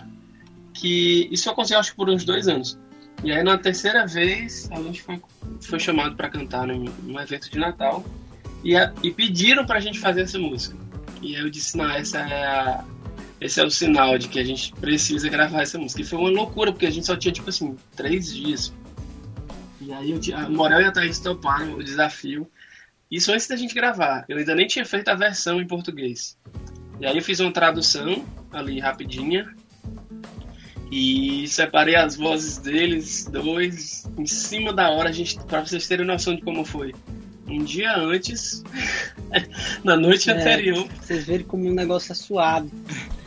que. 0.74 1.28
Isso 1.32 1.50
aconteceu 1.50 1.80
acho 1.80 1.92
que 1.92 1.98
por 1.98 2.10
uns 2.10 2.24
dois 2.24 2.48
anos. 2.48 2.80
E 3.24 3.32
aí 3.32 3.44
na 3.44 3.58
terceira 3.58 4.06
vez 4.06 4.70
a 4.72 4.82
gente 4.82 5.02
foi, 5.02 5.22
foi 5.62 5.80
chamado 5.80 6.16
para 6.16 6.30
cantar 6.30 6.68
num, 6.68 6.86
num, 7.04 7.20
evento 7.20 7.50
de 7.50 7.58
Natal 7.58 8.06
e, 8.64 8.78
a, 8.78 8.94
e 9.02 9.12
pediram 9.12 9.66
pra 9.66 9.80
gente 9.80 10.00
fazer 10.00 10.22
essa 10.22 10.38
música. 10.38 10.78
E 11.22 11.36
aí 11.36 11.42
eu 11.42 11.50
disse, 11.50 11.76
não, 11.76 11.90
essa 11.90 12.20
é 12.20 12.46
a, 12.46 12.86
esse 13.40 13.60
é 13.60 13.66
o 13.66 13.70
sinal 13.70 14.18
de 14.18 14.28
que 14.28 14.40
a 14.40 14.44
gente 14.44 14.72
precisa 14.74 15.30
gravar 15.30 15.62
essa 15.62 15.78
música. 15.78 16.02
E 16.02 16.06
foi 16.06 16.20
uma 16.20 16.30
loucura, 16.30 16.72
porque 16.72 16.86
a 16.86 16.92
gente 16.92 17.06
só 17.06 17.16
tinha, 17.16 17.32
tipo 17.32 17.50
assim, 17.50 17.76
três 17.96 18.34
dias. 18.34 18.74
E 19.80 19.94
aí 19.94 20.12
eu, 20.12 20.20
a 20.36 20.50
Morel 20.50 20.82
e 20.82 20.86
a 20.86 20.92
Thaís 20.92 21.20
toparam 21.20 21.76
o 21.76 21.84
desafio. 21.84 22.50
Isso 23.10 23.32
antes 23.32 23.48
da 23.48 23.56
gente 23.56 23.74
gravar. 23.74 24.26
Eu 24.28 24.38
ainda 24.38 24.54
nem 24.54 24.68
tinha 24.68 24.86
feito 24.86 25.08
a 25.08 25.16
versão 25.16 25.62
em 25.62 25.68
português. 25.68 26.38
E 27.00 27.06
aí 27.06 27.16
eu 27.16 27.24
fiz 27.24 27.40
uma 27.40 27.52
tradução 27.52 28.26
ali 28.52 28.80
rapidinha. 28.80 29.48
E 30.92 31.48
separei 31.48 31.96
as 31.96 32.16
vozes 32.16 32.58
deles, 32.58 33.26
dois, 33.26 34.10
em 34.18 34.26
cima 34.26 34.72
da 34.72 34.90
hora, 34.90 35.10
a 35.10 35.12
gente, 35.12 35.38
pra 35.46 35.60
vocês 35.60 35.86
terem 35.88 36.06
noção 36.06 36.36
de 36.36 36.42
como 36.42 36.64
foi. 36.64 36.94
Um 37.46 37.64
dia 37.64 37.96
antes, 37.98 38.64
na 39.84 39.98
noite 39.98 40.30
é, 40.30 40.34
anterior. 40.34 40.88
Vocês 41.02 41.26
verem 41.26 41.46
como 41.46 41.70
o 41.70 41.74
negócio 41.74 42.12
é 42.12 42.16
suado. 42.16 42.72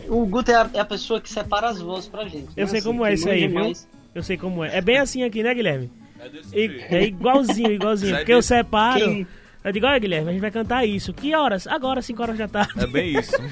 O 0.08 0.26
Guto 0.26 0.50
é 0.50 0.54
a, 0.54 0.70
é 0.74 0.80
a, 0.80 0.84
pessoa 0.84 1.20
que 1.20 1.30
separa 1.30 1.68
as 1.68 1.80
vozes 1.80 2.08
pra 2.08 2.24
gente. 2.24 2.48
Eu 2.56 2.66
sei 2.66 2.78
assim, 2.78 2.88
como 2.88 3.04
é 3.04 3.14
isso 3.14 3.28
aí, 3.28 3.46
viu? 3.46 3.72
Eu 4.14 4.22
sei 4.22 4.36
como 4.36 4.64
é. 4.64 4.78
É 4.78 4.80
bem 4.80 4.98
assim 4.98 5.22
aqui, 5.22 5.42
né, 5.42 5.54
Guilherme? 5.54 5.90
É, 6.52 6.96
é 6.98 7.04
igualzinho, 7.04 7.72
igualzinho. 7.72 8.16
porque 8.16 8.32
eu 8.32 8.42
separo. 8.42 9.00
Quem 9.00 9.26
eu 9.62 9.72
digo, 9.72 9.86
olha 9.86 9.98
Guilherme, 9.98 10.30
a 10.30 10.32
gente 10.32 10.40
vai 10.40 10.50
cantar 10.50 10.86
isso. 10.86 11.12
Que 11.12 11.34
horas? 11.34 11.66
Agora, 11.66 12.00
5 12.00 12.22
horas 12.22 12.38
da 12.38 12.48
tarde. 12.48 12.82
É 12.82 12.86
bem 12.86 13.18
isso. 13.18 13.32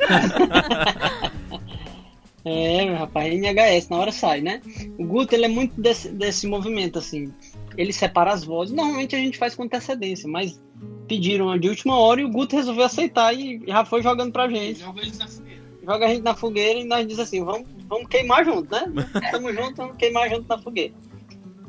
é, 2.44 2.84
meu 2.86 2.96
rapaz, 2.96 3.32
NHS, 3.32 3.88
na 3.90 3.98
hora 3.98 4.10
sai, 4.10 4.40
né? 4.40 4.62
O 4.98 5.04
Guto, 5.04 5.34
ele 5.34 5.44
é 5.44 5.48
muito 5.48 5.78
desse, 5.78 6.08
desse 6.08 6.46
movimento, 6.46 6.98
assim. 6.98 7.32
Ele 7.76 7.92
separa 7.92 8.32
as 8.32 8.42
vozes. 8.42 8.74
Normalmente 8.74 9.14
a 9.14 9.18
gente 9.18 9.36
faz 9.36 9.54
com 9.54 9.64
antecedência, 9.64 10.28
mas 10.28 10.58
pediram 11.06 11.56
de 11.58 11.68
última 11.68 11.98
hora 11.98 12.20
e 12.20 12.24
o 12.24 12.30
Guto 12.30 12.56
resolveu 12.56 12.84
aceitar 12.84 13.34
e 13.34 13.62
já 13.66 13.84
foi 13.84 14.02
jogando 14.02 14.32
pra 14.32 14.48
gente. 14.48 14.80
Joga 14.80 15.00
a 15.00 15.04
gente 15.04 15.18
na 15.18 15.28
fogueira. 15.28 15.62
Joga 15.82 16.06
a 16.06 16.08
gente 16.08 16.22
na 16.22 16.34
fogueira 16.34 16.80
e 16.80 16.84
nós 16.84 17.06
diz 17.06 17.18
assim, 17.18 17.44
vamos, 17.44 17.66
vamos 17.86 18.08
queimar 18.08 18.44
junto, 18.44 18.70
né? 18.70 18.86
Tamo 19.30 19.52
junto, 19.52 19.76
vamos 19.76 19.96
queimar 19.96 20.30
junto 20.30 20.48
na 20.48 20.58
fogueira. 20.58 20.94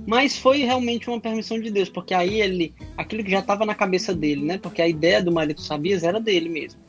Mas 0.08 0.38
foi 0.38 0.60
realmente 0.60 1.10
uma 1.10 1.20
permissão 1.20 1.60
de 1.60 1.70
Deus, 1.70 1.90
porque 1.90 2.14
aí 2.14 2.42
ele, 2.42 2.74
aquilo 2.98 3.24
que 3.24 3.32
já 3.32 3.40
estava 3.40 3.66
na 3.66 3.76
cabeça 3.76 4.14
dele, 4.14 4.44
né? 4.44 4.58
Porque 4.58 4.82
a 4.82 4.88
ideia 4.88 5.22
do 5.22 5.32
Marido 5.32 5.62
Sabias 5.62 6.04
era 6.04 6.20
dele 6.20 6.50
mesmo. 6.50 6.80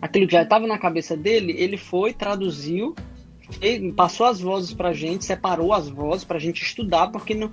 Aquilo 0.00 0.26
que 0.26 0.32
já 0.32 0.42
estava 0.42 0.66
na 0.66 0.78
cabeça 0.78 1.16
dele, 1.16 1.54
ele 1.56 1.76
foi, 1.76 2.12
traduziu, 2.12 2.94
passou 3.96 4.26
as 4.26 4.40
vozes 4.40 4.74
pra 4.74 4.92
gente, 4.92 5.24
separou 5.24 5.72
as 5.72 5.88
vozes 5.88 6.24
pra 6.24 6.38
gente 6.38 6.62
estudar, 6.62 7.08
porque 7.08 7.34
não, 7.34 7.50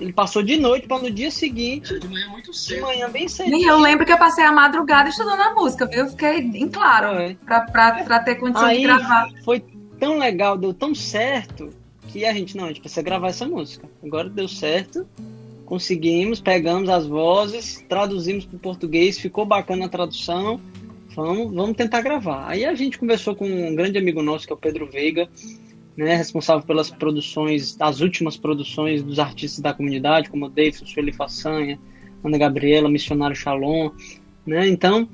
ele 0.00 0.12
passou 0.12 0.42
de 0.42 0.56
noite 0.56 0.86
para 0.86 1.02
no 1.02 1.10
dia 1.10 1.30
seguinte. 1.30 1.98
De 1.98 2.08
manhã 2.08 2.28
muito 2.28 2.52
cedo. 2.52 2.76
De 2.76 2.82
manhã 2.82 3.10
bem 3.10 3.26
cedo. 3.26 3.50
E 3.50 3.64
eu 3.64 3.78
lembro 3.78 4.04
que 4.04 4.12
eu 4.12 4.18
passei 4.18 4.44
a 4.44 4.52
madrugada 4.52 5.08
estudando 5.08 5.40
a 5.40 5.54
música, 5.54 5.86
viu? 5.86 6.00
Eu 6.00 6.10
fiquei 6.10 6.38
em 6.38 6.68
claro 6.68 7.18
é. 7.18 7.36
pra 7.44 8.20
ter 8.20 8.36
condição 8.36 8.66
Aí, 8.66 8.78
de 8.78 8.84
gravar. 8.84 9.30
Foi 9.44 9.64
tão 9.98 10.18
legal, 10.18 10.58
deu 10.58 10.74
tão 10.74 10.94
certo 10.94 11.70
que 12.14 12.24
a 12.24 12.32
gente, 12.32 12.56
não, 12.56 12.66
a 12.66 12.68
gente 12.68 12.80
precisa 12.80 13.02
gravar 13.02 13.28
essa 13.28 13.44
música. 13.44 13.90
Agora 14.00 14.30
deu 14.30 14.46
certo, 14.46 15.04
conseguimos, 15.66 16.40
pegamos 16.40 16.88
as 16.88 17.06
vozes, 17.06 17.84
traduzimos 17.88 18.44
para 18.44 18.56
o 18.56 18.60
português, 18.60 19.18
ficou 19.18 19.44
bacana 19.44 19.86
a 19.86 19.88
tradução, 19.88 20.60
vamos, 21.16 21.52
vamos 21.52 21.76
tentar 21.76 22.02
gravar. 22.02 22.48
Aí 22.48 22.64
a 22.64 22.72
gente 22.76 22.98
conversou 22.98 23.34
com 23.34 23.44
um 23.44 23.74
grande 23.74 23.98
amigo 23.98 24.22
nosso, 24.22 24.46
que 24.46 24.52
é 24.52 24.54
o 24.54 24.58
Pedro 24.58 24.88
Veiga, 24.88 25.28
né, 25.96 26.14
responsável 26.14 26.64
pelas 26.64 26.88
produções, 26.88 27.76
as 27.80 28.00
últimas 28.00 28.36
produções 28.36 29.02
dos 29.02 29.18
artistas 29.18 29.60
da 29.60 29.74
comunidade, 29.74 30.30
como 30.30 30.46
o 30.46 30.48
Davidson, 30.48 30.86
Sueli 30.86 31.12
Façanha, 31.12 31.80
Ana 32.22 32.38
Gabriela, 32.38 32.88
Missionário 32.88 33.34
Shalom, 33.34 33.90
né, 34.46 34.68
então 34.68 35.08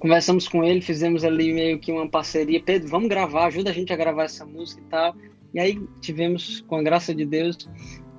conversamos 0.00 0.48
com 0.48 0.64
ele, 0.64 0.80
fizemos 0.80 1.22
ali 1.24 1.52
meio 1.52 1.78
que 1.78 1.92
uma 1.92 2.08
parceria, 2.08 2.60
Pedro, 2.60 2.88
vamos 2.88 3.08
gravar, 3.08 3.46
ajuda 3.46 3.70
a 3.70 3.72
gente 3.72 3.92
a 3.92 3.96
gravar 3.96 4.24
essa 4.24 4.44
música 4.44 4.82
e 4.84 4.90
tal, 4.90 5.14
e 5.54 5.60
aí 5.60 5.80
tivemos, 6.00 6.60
com 6.62 6.76
a 6.76 6.82
graça 6.82 7.14
de 7.14 7.24
Deus, 7.24 7.56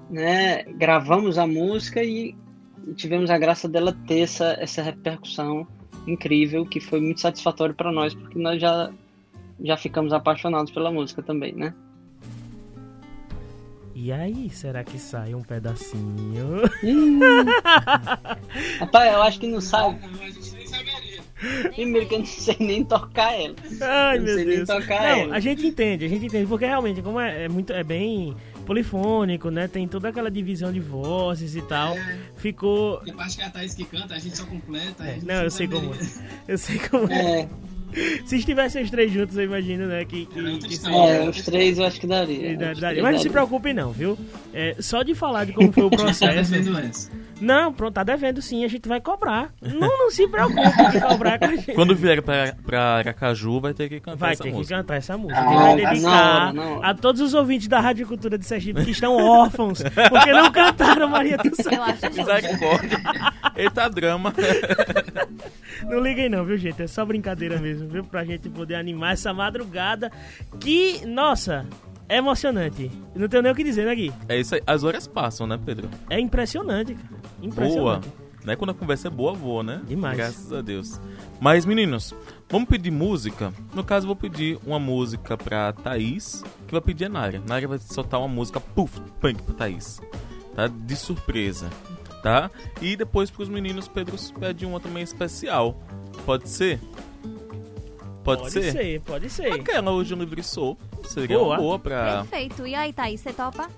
né, 0.10 0.64
gravamos 0.64 1.38
a 1.38 1.46
música 1.46 2.02
e, 2.02 2.36
tivemos 2.96 3.30
a 3.30 3.38
graça 3.38 3.68
dela 3.68 3.98
ter 4.08 4.20
essa, 4.20 4.56
essa 4.60 4.82
repercussão 4.82 5.68
incrível, 6.08 6.66
que 6.66 6.80
foi 6.80 7.02
muito 7.02 7.20
satisfatório 7.20 7.74
para 7.74 7.92
nós, 7.92 8.14
porque 8.14 8.38
nós 8.38 8.62
já, 8.62 8.92
já 9.62 9.76
ficamos 9.76 10.14
apaixonados 10.14 10.72
pela 10.72 10.92
música 10.92 11.22
também, 11.24 11.54
né? 11.54 11.74
E 13.94 14.12
aí, 14.12 14.50
será 14.50 14.84
que 14.84 15.00
sai 15.00 15.34
um 15.34 15.42
pedacinho? 15.42 16.62
Rapaz, 18.80 19.14
eu 19.14 19.22
acho 19.22 19.40
que 19.40 19.48
não 19.48 19.62
sai. 19.62 19.98
Primeiro 21.74 22.08
que 22.08 22.16
eu 22.16 22.20
não 22.20 22.26
sei 22.26 22.58
nem 22.60 22.84
tocar 22.84 23.34
ela. 23.34 23.56
Ai, 23.82 24.20
meu 24.20 24.36
Deus. 24.36 24.68
não, 24.68 24.78
ela. 24.92 25.36
a 25.36 25.40
gente 25.40 25.66
entende, 25.66 26.06
a 26.06 26.08
gente 26.08 26.26
entende, 26.26 26.48
porque 26.48 26.66
realmente, 26.66 27.02
como 27.02 27.20
é, 27.20 27.46
é, 27.46 27.50
muito, 27.50 27.74
é 27.74 27.84
bem 27.84 28.36
polifônico, 28.66 29.50
né? 29.50 29.68
Tem 29.68 29.88
toda 29.88 30.10
aquela 30.10 30.32
divisão 30.32 30.72
de 30.72 30.80
vozes 30.80 31.56
e 31.56 31.62
tal. 31.62 31.96
É. 31.98 32.18
Ficou. 32.36 32.98
Tem 32.98 33.14
parte 33.14 33.38
que 33.38 33.44
é 33.44 33.46
a 33.46 33.50
Thaís 33.50 33.74
que 33.74 33.86
canta, 33.86 34.16
a 34.16 34.20
gente 34.20 34.38
só 34.38 34.46
completa. 34.46 35.04
É, 35.04 35.20
não, 35.24 35.44
eu 35.44 35.52
sei 35.52 35.68
como 35.68 35.94
é. 35.94 35.98
Eu 36.48 36.58
sei 36.58 36.80
como 36.80 37.12
é. 37.12 37.48
Se 38.26 38.38
estivessem 38.38 38.84
os 38.84 38.90
três 38.92 39.12
juntos, 39.12 39.38
eu 39.38 39.44
imagino, 39.46 39.88
né? 39.88 40.04
Que, 40.06 40.26
que, 40.26 40.58
que 40.60 40.88
É, 40.90 41.30
os 41.30 41.42
três 41.44 41.78
eu 41.78 41.86
acho 41.86 42.00
que 42.00 42.08
daria. 42.08 42.58
Daria, 42.76 43.02
Mas 43.04 43.16
não 43.16 43.22
se 43.22 43.30
preocupe 43.30 43.74
não, 43.74 43.92
viu? 43.92 44.18
É, 44.54 44.76
só 44.80 45.04
de 45.04 45.14
falar 45.16 45.46
de 45.46 45.54
como 45.54 45.72
foi 45.72 45.84
o 45.84 45.90
tá 45.92 45.98
processo. 45.98 46.52
não, 47.42 47.72
pronto, 47.74 47.94
tá 47.94 48.04
devendo 48.04 48.42
sim, 48.42 48.64
a 48.66 48.68
gente 48.68 48.88
vai 48.88 49.00
cobrar. 49.02 49.50
Não, 49.62 49.80
não 49.98 50.12
se 50.12 50.28
preocupe 50.28 50.92
de 50.92 51.02
cobrar 51.02 51.40
com 51.40 51.46
a 51.46 51.56
gente. 51.56 51.74
Quando 51.74 51.96
vier 51.96 52.22
pra, 52.22 52.54
pra 52.66 52.82
Aracaju, 52.98 53.60
vai 53.60 53.74
ter 53.74 53.90
que 53.90 54.00
cantar 54.00 54.18
Vai 54.18 54.34
essa 54.34 54.44
ter 54.44 54.50
que 54.52 54.56
música. 54.58 54.76
cantar 54.78 54.96
essa 54.96 55.18
música. 55.18 55.40
Ah, 55.40 55.54
vai 55.54 55.76
dedicar 55.76 56.54
na 56.54 56.64
hora. 56.64 56.88
a 56.88 56.94
todos 56.94 57.22
os 57.22 57.34
ouvintes 57.34 57.68
da 57.68 57.80
Rádio 57.80 58.08
Cultura 58.08 58.38
de 58.38 58.46
Sergipe 58.46 58.84
que 58.84 58.92
estão 58.92 59.14
órfãos, 59.16 59.82
porque 60.10 60.32
não 60.32 60.52
cantaram 60.52 61.08
Maria 61.10 61.38
do 61.38 61.56
Céu. 61.56 61.82
Misericórdia. 62.14 63.00
Eita 63.56 63.90
drama. 63.90 64.34
Não 65.90 66.00
liguem 66.00 66.30
não, 66.30 66.44
viu, 66.46 66.58
gente? 66.58 66.82
É 66.82 66.88
só 66.88 67.06
brincadeira 67.06 67.58
mesmo, 67.60 67.85
viu? 67.88 68.04
Pra 68.04 68.24
gente 68.24 68.50
poder 68.50 68.76
animar 68.76 69.14
essa 69.14 69.34
madrugada 69.34 70.12
que, 70.60 71.06
nossa, 71.06 71.66
é 72.08 72.18
emocionante. 72.18 72.92
Não 73.16 73.28
tenho 73.28 73.44
nem 73.44 73.52
o 73.52 73.56
que 73.56 73.64
dizer, 73.64 73.86
né, 73.86 73.96
Gui? 73.96 74.14
É 74.30 74.40
isso 74.40 74.56
aí. 74.56 74.62
As 74.66 74.84
horas 74.84 75.08
passam, 75.08 75.48
né, 75.48 75.60
Pedro? 75.64 75.90
É 76.10 76.20
impressionante, 76.20 76.94
cara. 76.94 77.16
Impressionante. 77.42 78.08
Né? 78.44 78.56
Quando 78.56 78.70
a 78.70 78.74
conversa 78.76 79.08
é 79.08 79.12
boa, 79.12 79.34
voa, 79.34 79.64
né? 79.64 79.82
Demais. 79.88 80.16
Graças 80.16 80.54
a 80.54 80.62
Deus. 80.62 81.02
Mas, 81.40 81.66
meninos, 81.66 82.14
vamos 82.48 82.70
pedir 82.70 82.92
música? 82.92 83.52
No 83.74 83.84
caso, 83.84 84.06
vou 84.06 84.16
pedir 84.16 84.60
uma 84.66 84.80
música 84.80 85.36
pra 85.36 85.74
Thaís, 85.74 86.44
que 86.68 86.72
vai 86.72 86.82
pedir 86.82 87.06
a 87.06 87.10
Nária. 87.10 87.42
Nária 87.48 87.68
vai 87.68 87.80
soltar 87.80 88.20
uma 88.20 88.30
música, 88.30 88.60
puff, 88.60 89.02
punk 89.20 89.42
pra 89.42 89.56
Thaís. 89.56 90.00
Tá? 90.56 90.68
De 90.68 90.96
surpresa. 90.96 91.70
Tá? 92.22 92.52
E 92.82 92.96
depois 92.96 93.32
pros 93.32 93.50
meninos, 93.50 93.88
Pedro 93.88 94.16
pede 94.40 94.64
uma 94.64 94.80
também 94.80 95.02
especial. 95.02 95.80
Pode 96.24 96.48
ser? 96.48 96.80
Pode, 98.26 98.42
Pode 98.42 98.54
ser? 98.54 98.72
ser, 98.72 99.02
pode 99.02 99.30
ser. 99.30 99.54
Aquela 99.54 99.92
hoje 99.92 100.16
no 100.16 100.24
Livre 100.24 100.42
Soul. 100.42 100.76
Seria 101.04 101.38
Boa. 101.38 101.58
boa 101.58 101.78
pra... 101.78 102.24
Perfeito. 102.24 102.66
E 102.66 102.74
aí, 102.74 102.92
Thaís, 102.92 103.22
você 103.22 103.32
topa? 103.32 103.70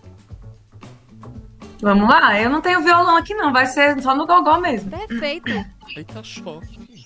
Vamos 1.81 2.09
lá, 2.09 2.41
eu 2.41 2.49
não 2.49 2.61
tenho 2.61 2.81
violão 2.81 3.17
aqui 3.17 3.35
não, 3.35 3.51
vai 3.51 3.67
ser 3.67 4.01
só 4.01 4.15
no 4.15 4.25
gogó 4.25 4.57
mesmo. 4.59 4.89
Perfeito. 4.89 5.51
Eita, 5.95 6.23
choque. 6.23 7.05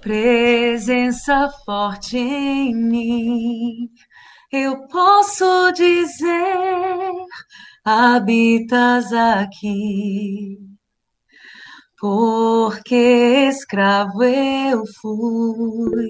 Presença 0.00 1.48
forte 1.64 2.18
em 2.18 2.72
mim, 2.74 3.90
eu 4.52 4.86
posso 4.86 5.72
dizer, 5.72 7.26
habitas 7.84 9.12
aqui. 9.12 10.67
Porque 12.00 13.48
escravo 13.48 14.22
eu 14.22 14.84
fui 15.00 16.08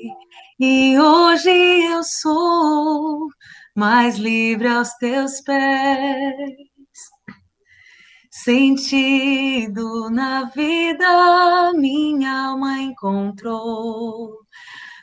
e 0.61 0.99
hoje 0.99 1.51
eu 1.51 2.03
sou 2.03 3.28
mais 3.74 4.18
livre 4.18 4.68
aos 4.68 4.93
teus 4.95 5.41
pés. 5.41 6.68
Sentido 8.30 10.11
na 10.11 10.45
vida, 10.55 11.72
minha 11.74 12.49
alma 12.49 12.80
encontrou. 12.80 14.41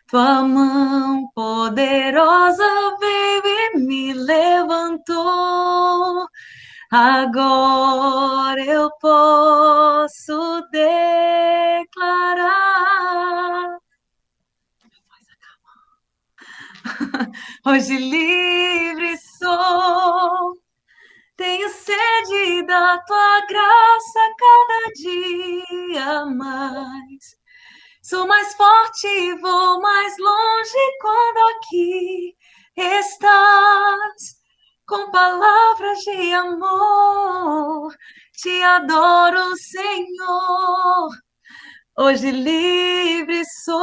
Tua 0.08 0.44
mão 0.44 1.28
poderosa 1.34 2.64
veio 3.00 3.44
e 3.46 3.78
me 3.80 4.14
levantou. 4.14 5.16
Agora 6.98 8.64
eu 8.64 8.90
posso 9.02 10.62
declarar. 10.72 11.76
Hoje 17.68 17.98
livre 17.98 19.18
sou. 19.38 20.54
Tenho 21.36 21.68
sede 21.68 22.66
da 22.66 22.98
tua 23.00 23.42
graça 23.42 24.20
cada 24.40 24.94
dia 24.96 26.26
mais. 26.28 27.36
Sou 28.02 28.26
mais 28.26 28.54
forte 28.54 29.06
e 29.06 29.36
vou 29.42 29.82
mais 29.82 30.18
longe 30.18 30.98
quando 31.02 31.58
aqui 31.58 32.38
estás. 32.78 34.35
Com 34.88 35.10
palavras 35.10 35.98
de 36.00 36.34
amor, 36.34 37.92
te 38.34 38.62
adoro, 38.62 39.58
Senhor. 39.58 41.10
Hoje 41.98 42.30
livre 42.30 43.42
sou. 43.64 43.76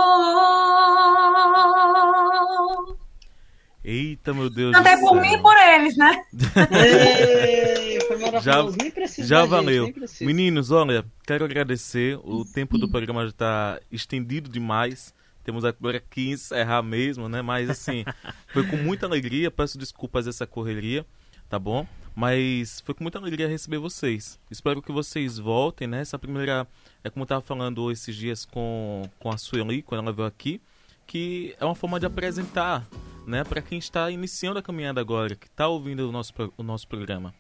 Eita, 3.85 4.33
meu 4.33 4.49
Deus 4.49 4.77
do 4.77 4.81
por 4.81 5.11
céu. 5.11 5.15
mim 5.21 5.33
e 5.33 5.43
por 5.43 5.57
eles, 5.57 5.97
né? 5.97 6.25
Ei, 6.71 8.01
foi 8.03 8.41
Já, 8.41 8.63
precisa 8.95 9.27
já 9.27 9.41
gente, 9.41 9.51
valeu. 9.51 9.93
Meninos, 10.21 10.71
olha, 10.71 11.05
quero 11.27 11.45
agradecer. 11.45 12.17
O 12.23 12.45
tempo 12.45 12.79
do 12.79 12.89
programa 12.89 13.23
já 13.23 13.31
está 13.31 13.81
estendido 13.91 14.49
demais. 14.49 15.13
Temos 15.45 15.65
agora 15.65 16.01
que 16.01 16.31
encerrar 16.31 16.83
mesmo, 16.83 17.29
né? 17.29 17.43
Mas 17.43 17.69
assim, 17.69 18.05
foi 18.53 18.67
com 18.67 18.77
muita 18.77 19.07
alegria. 19.07 19.51
Peço 19.51 19.79
desculpas 19.79 20.27
essa 20.27 20.47
correria, 20.47 21.05
tá 21.49 21.59
bom? 21.59 21.87
Mas 22.15 22.81
foi 22.81 22.95
com 22.95 23.03
muita 23.03 23.19
alegria 23.19 23.49
receber 23.49 23.79
vocês. 23.79 24.39
Espero 24.51 24.83
que 24.83 24.93
vocês 24.93 25.39
voltem, 25.39 25.89
né? 25.89 26.01
Essa 26.01 26.19
primeira. 26.19 26.67
É 27.03 27.11
como 27.11 27.23
eu 27.23 27.25
estava 27.25 27.41
falando 27.41 27.91
esses 27.91 28.15
dias 28.15 28.45
com, 28.45 29.03
com 29.19 29.31
a 29.31 29.39
Sueli, 29.39 29.83
quando 29.83 30.03
ela 30.03 30.13
veio 30.13 30.29
aqui, 30.29 30.61
que 31.07 31.55
é 31.59 31.65
uma 31.65 31.75
forma 31.75 31.99
de 31.99 32.07
apresentar, 32.07 32.87
né? 33.27 33.43
Para 33.45 33.63
quem 33.63 33.79
está 33.79 34.11
iniciando 34.11 34.59
a 34.59 34.63
caminhada 34.63 35.01
agora, 35.01 35.35
que 35.35 35.47
está 35.47 35.67
ouvindo 35.67 36.09
o 36.09 36.13
nosso, 36.13 36.33
o 36.57 36.63
nosso 36.63 36.87
programa. 36.87 37.35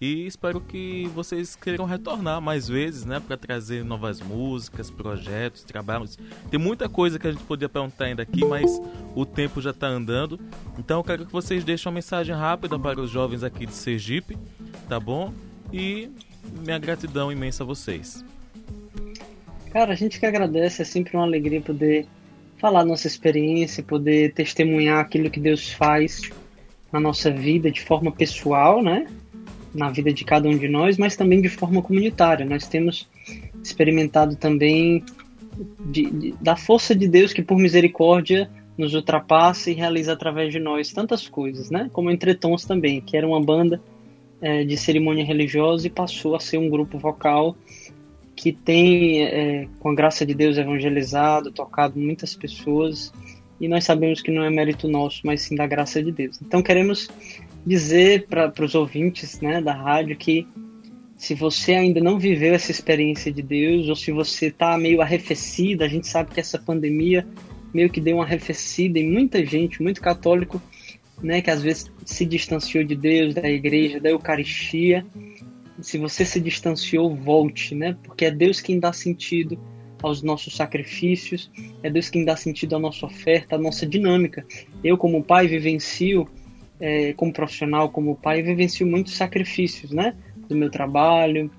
E 0.00 0.26
espero 0.26 0.60
que 0.60 1.08
vocês 1.14 1.54
queiram 1.54 1.84
retornar 1.84 2.40
mais 2.40 2.68
vezes, 2.68 3.04
né, 3.04 3.20
para 3.20 3.36
trazer 3.36 3.84
novas 3.84 4.20
músicas, 4.20 4.90
projetos, 4.90 5.62
trabalhos. 5.62 6.18
Tem 6.50 6.58
muita 6.58 6.88
coisa 6.88 7.18
que 7.18 7.26
a 7.26 7.32
gente 7.32 7.44
podia 7.44 7.68
perguntar 7.68 8.06
ainda 8.06 8.22
aqui, 8.22 8.44
mas 8.44 8.80
o 9.14 9.24
tempo 9.24 9.60
já 9.60 9.70
está 9.70 9.86
andando. 9.86 10.38
Então 10.78 10.98
eu 10.98 11.04
quero 11.04 11.24
que 11.24 11.32
vocês 11.32 11.62
deixem 11.64 11.88
uma 11.88 11.94
mensagem 11.94 12.34
rápida 12.34 12.78
para 12.78 13.00
os 13.00 13.10
jovens 13.10 13.44
aqui 13.44 13.66
de 13.66 13.74
Sergipe, 13.74 14.36
tá 14.88 14.98
bom? 14.98 15.32
E 15.72 16.10
minha 16.64 16.78
gratidão 16.78 17.30
imensa 17.30 17.62
a 17.62 17.66
vocês. 17.66 18.24
Cara, 19.72 19.92
a 19.92 19.96
gente 19.96 20.20
que 20.20 20.26
agradece, 20.26 20.82
é 20.82 20.84
sempre 20.84 21.16
uma 21.16 21.24
alegria 21.24 21.60
poder 21.60 22.06
falar 22.58 22.84
nossa 22.84 23.06
experiência, 23.06 23.82
poder 23.82 24.32
testemunhar 24.32 25.00
aquilo 25.00 25.30
que 25.30 25.40
Deus 25.40 25.70
faz 25.72 26.30
na 26.92 27.00
nossa 27.00 27.30
vida 27.30 27.70
de 27.70 27.80
forma 27.80 28.12
pessoal, 28.12 28.82
né? 28.82 29.06
Na 29.74 29.90
vida 29.90 30.12
de 30.12 30.24
cada 30.24 30.48
um 30.48 30.56
de 30.56 30.68
nós, 30.68 30.96
mas 30.96 31.16
também 31.16 31.40
de 31.40 31.48
forma 31.48 31.82
comunitária. 31.82 32.46
Nós 32.46 32.66
temos 32.68 33.08
experimentado 33.62 34.36
também 34.36 35.02
de- 35.86 36.10
de- 36.10 36.34
da 36.40 36.56
força 36.56 36.94
de 36.94 37.08
Deus 37.08 37.32
que, 37.32 37.42
por 37.42 37.58
misericórdia, 37.58 38.48
nos 38.78 38.94
ultrapassa 38.94 39.70
e 39.70 39.74
realiza 39.74 40.12
através 40.12 40.52
de 40.52 40.58
nós 40.58 40.92
tantas 40.92 41.28
coisas, 41.28 41.70
né? 41.70 41.88
Como 41.92 42.10
Entretons 42.10 42.64
também, 42.64 43.00
que 43.00 43.16
era 43.16 43.26
uma 43.26 43.40
banda 43.40 43.80
eh, 44.42 44.64
de 44.64 44.76
cerimônia 44.76 45.24
religiosa 45.24 45.86
e 45.86 45.90
passou 45.90 46.34
a 46.34 46.40
ser 46.40 46.58
um 46.58 46.68
grupo 46.68 46.98
vocal 46.98 47.56
que 48.36 48.52
tem, 48.52 49.22
é, 49.22 49.68
com 49.78 49.90
a 49.90 49.94
graça 49.94 50.26
de 50.26 50.34
Deus, 50.34 50.58
evangelizado, 50.58 51.50
tocado 51.52 51.98
muitas 51.98 52.34
pessoas, 52.34 53.12
e 53.60 53.68
nós 53.68 53.84
sabemos 53.84 54.20
que 54.20 54.30
não 54.30 54.42
é 54.42 54.50
mérito 54.50 54.88
nosso, 54.88 55.20
mas 55.24 55.42
sim 55.42 55.54
da 55.54 55.66
graça 55.66 56.02
de 56.02 56.10
Deus. 56.10 56.42
Então 56.42 56.60
queremos 56.62 57.08
dizer 57.66 58.26
para 58.26 58.52
os 58.64 58.74
ouvintes 58.74 59.40
né, 59.40 59.60
da 59.60 59.72
rádio 59.72 60.16
que 60.16 60.46
se 61.16 61.34
você 61.34 61.74
ainda 61.74 62.00
não 62.00 62.18
viveu 62.18 62.54
essa 62.54 62.70
experiência 62.70 63.32
de 63.32 63.40
Deus, 63.40 63.88
ou 63.88 63.96
se 63.96 64.12
você 64.12 64.46
está 64.46 64.76
meio 64.76 65.00
arrefecida, 65.00 65.84
a 65.84 65.88
gente 65.88 66.06
sabe 66.06 66.32
que 66.32 66.40
essa 66.40 66.58
pandemia 66.58 67.26
meio 67.72 67.90
que 67.90 68.00
deu 68.00 68.16
uma 68.16 68.24
arrefecida 68.24 68.98
em 68.98 69.10
muita 69.10 69.44
gente, 69.44 69.82
muito 69.82 70.00
católico, 70.00 70.62
né, 71.22 71.40
que 71.40 71.50
às 71.50 71.62
vezes 71.62 71.90
se 72.04 72.26
distanciou 72.26 72.84
de 72.84 72.94
Deus, 72.94 73.34
da 73.34 73.48
igreja, 73.48 74.00
da 74.00 74.10
Eucaristia, 74.10 75.04
se 75.80 75.98
você 75.98 76.24
se 76.24 76.40
distanciou, 76.40 77.14
volte, 77.14 77.74
né? 77.74 77.96
Porque 78.02 78.26
é 78.26 78.30
Deus 78.30 78.60
quem 78.60 78.78
dá 78.78 78.92
sentido 78.92 79.58
aos 80.02 80.22
nossos 80.22 80.54
sacrifícios, 80.54 81.50
é 81.82 81.90
Deus 81.90 82.08
quem 82.08 82.24
dá 82.24 82.36
sentido 82.36 82.76
à 82.76 82.78
nossa 82.78 83.06
oferta, 83.06 83.56
à 83.56 83.58
nossa 83.58 83.86
dinâmica. 83.86 84.46
Eu, 84.82 84.96
como 84.96 85.24
pai, 85.24 85.48
vivencio, 85.48 86.28
é, 86.80 87.12
como 87.12 87.32
profissional, 87.32 87.90
como 87.90 88.16
pai, 88.16 88.42
vivencio 88.42 88.86
muitos 88.86 89.14
sacrifícios, 89.14 89.90
né? 89.90 90.14
Do 90.48 90.56
meu 90.56 90.70
trabalho, 90.70 91.50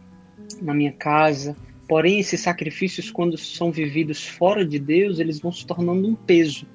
na 0.62 0.74
minha 0.74 0.92
casa. 0.92 1.56
Porém, 1.88 2.20
esses 2.20 2.40
sacrifícios, 2.42 3.12
quando 3.12 3.38
são 3.38 3.72
vividos 3.72 4.26
fora 4.26 4.66
de 4.66 4.80
Deus, 4.80 5.20
eles 5.20 5.40
vão 5.40 5.52
se 5.52 5.66
tornando 5.66 6.08
um 6.08 6.16
peso, 6.16 6.66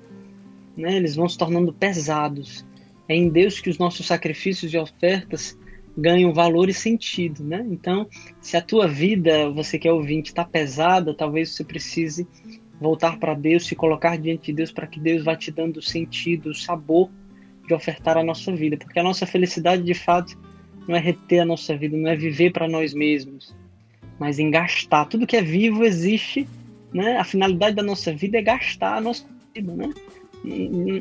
né? 0.76 0.96
Eles 0.96 1.16
vão 1.16 1.28
se 1.28 1.36
tornando 1.36 1.72
pesados. 1.72 2.64
É 3.08 3.14
em 3.14 3.28
Deus 3.28 3.60
que 3.60 3.68
os 3.68 3.78
nossos 3.78 4.06
sacrifícios 4.06 4.72
e 4.72 4.78
ofertas 4.78 5.58
ganham 5.96 6.32
valor 6.32 6.68
e 6.68 6.74
sentido, 6.74 7.42
né? 7.42 7.66
Então, 7.70 8.06
se 8.40 8.56
a 8.56 8.62
tua 8.62 8.86
vida, 8.86 9.50
você 9.50 9.78
que 9.78 9.88
é 9.88 9.92
ouvinte, 9.92 10.30
está 10.30 10.44
pesada, 10.44 11.12
talvez 11.12 11.50
você 11.50 11.64
precise 11.64 12.26
voltar 12.80 13.18
para 13.18 13.34
Deus, 13.34 13.66
se 13.66 13.74
colocar 13.74 14.16
diante 14.16 14.46
de 14.46 14.52
Deus 14.54 14.72
para 14.72 14.86
que 14.86 14.98
Deus 14.98 15.24
vá 15.24 15.36
te 15.36 15.50
dando 15.50 15.82
sentido, 15.82 16.54
sabor 16.54 17.10
de 17.70 17.74
ofertar 17.74 18.18
a 18.18 18.24
nossa 18.24 18.52
vida, 18.52 18.76
porque 18.76 18.98
a 18.98 19.02
nossa 19.02 19.24
felicidade 19.24 19.84
de 19.84 19.94
fato 19.94 20.36
não 20.88 20.96
é 20.96 20.98
reter 20.98 21.38
a 21.40 21.44
nossa 21.44 21.76
vida, 21.76 21.96
não 21.96 22.10
é 22.10 22.16
viver 22.16 22.52
para 22.52 22.68
nós 22.68 22.92
mesmos, 22.92 23.54
mas 24.18 24.40
em 24.40 24.50
gastar. 24.50 25.04
Tudo 25.04 25.26
que 25.26 25.36
é 25.36 25.42
vivo 25.42 25.84
existe, 25.84 26.48
né? 26.92 27.16
A 27.16 27.24
finalidade 27.24 27.76
da 27.76 27.82
nossa 27.82 28.12
vida 28.12 28.38
é 28.38 28.42
gastar 28.42 28.96
a 28.96 29.00
nossa 29.00 29.24
vida, 29.54 29.72
né? 29.72 29.92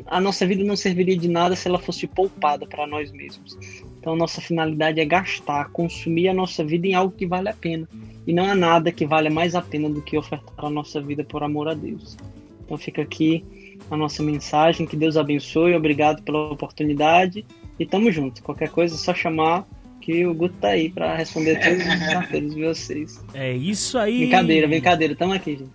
A 0.06 0.20
nossa 0.20 0.46
vida 0.46 0.62
não 0.62 0.76
serviria 0.76 1.16
de 1.16 1.28
nada 1.28 1.56
se 1.56 1.66
ela 1.66 1.78
fosse 1.78 2.06
poupada 2.06 2.66
para 2.66 2.86
nós 2.86 3.10
mesmos. 3.10 3.58
Então, 3.98 4.14
nossa 4.14 4.40
finalidade 4.40 5.00
é 5.00 5.04
gastar, 5.04 5.70
consumir 5.70 6.28
a 6.28 6.34
nossa 6.34 6.62
vida 6.62 6.86
em 6.86 6.94
algo 6.94 7.14
que 7.16 7.26
vale 7.26 7.48
a 7.48 7.54
pena. 7.54 7.88
E 8.26 8.32
não 8.32 8.44
há 8.44 8.54
nada 8.54 8.92
que 8.92 9.04
vale 9.04 9.28
mais 9.28 9.56
a 9.56 9.62
pena 9.62 9.90
do 9.90 10.02
que 10.02 10.16
ofertar 10.16 10.66
a 10.66 10.70
nossa 10.70 11.00
vida 11.00 11.24
por 11.24 11.42
amor 11.42 11.68
a 11.68 11.74
Deus. 11.74 12.16
Então, 12.64 12.78
fica 12.78 13.02
aqui 13.02 13.44
a 13.90 13.96
nossa 13.96 14.22
mensagem. 14.22 14.86
Que 14.86 14.96
Deus 14.96 15.16
abençoe. 15.16 15.74
Obrigado 15.74 16.22
pela 16.22 16.50
oportunidade. 16.50 17.44
E 17.78 17.86
tamo 17.86 18.10
junto. 18.10 18.42
Qualquer 18.42 18.68
coisa 18.68 18.94
é 18.94 18.98
só 18.98 19.14
chamar 19.14 19.66
que 20.00 20.26
o 20.26 20.34
Guto 20.34 20.56
tá 20.60 20.68
aí 20.68 20.90
pra 20.90 21.14
responder 21.14 21.60
todos 21.60 21.78
os 21.78 22.00
desafios 22.00 22.54
de 22.54 22.64
vocês. 22.64 23.24
É 23.34 23.52
isso 23.52 23.98
aí. 23.98 24.20
Brincadeira, 24.20 24.66
brincadeira. 24.66 25.14
Tamo 25.14 25.32
aqui, 25.32 25.58
gente. 25.58 25.70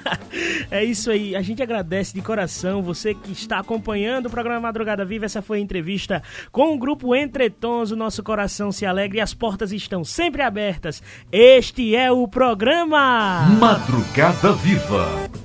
é 0.70 0.84
isso 0.84 1.10
aí. 1.10 1.34
A 1.34 1.42
gente 1.42 1.62
agradece 1.62 2.14
de 2.14 2.20
coração 2.20 2.82
você 2.82 3.14
que 3.14 3.32
está 3.32 3.58
acompanhando 3.58 4.26
o 4.26 4.30
programa 4.30 4.60
Madrugada 4.60 5.04
Viva. 5.04 5.24
Essa 5.24 5.42
foi 5.42 5.58
a 5.58 5.60
entrevista 5.60 6.22
com 6.52 6.74
o 6.74 6.78
grupo 6.78 7.14
Entretons. 7.16 7.90
O 7.90 7.96
nosso 7.96 8.22
coração 8.22 8.70
se 8.70 8.84
alegra 8.84 9.18
e 9.18 9.20
as 9.20 9.34
portas 9.34 9.72
estão 9.72 10.04
sempre 10.04 10.42
abertas. 10.42 11.02
Este 11.32 11.96
é 11.96 12.12
o 12.12 12.28
programa 12.28 13.46
Madrugada 13.58 14.52
Viva. 14.52 15.43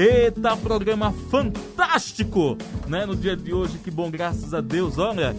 Eita, 0.00 0.56
programa 0.56 1.12
fantástico, 1.28 2.56
né? 2.86 3.04
No 3.04 3.16
dia 3.16 3.36
de 3.36 3.52
hoje, 3.52 3.78
que 3.78 3.90
bom, 3.90 4.08
graças 4.08 4.54
a 4.54 4.60
Deus. 4.60 4.96
Olha, 4.96 5.34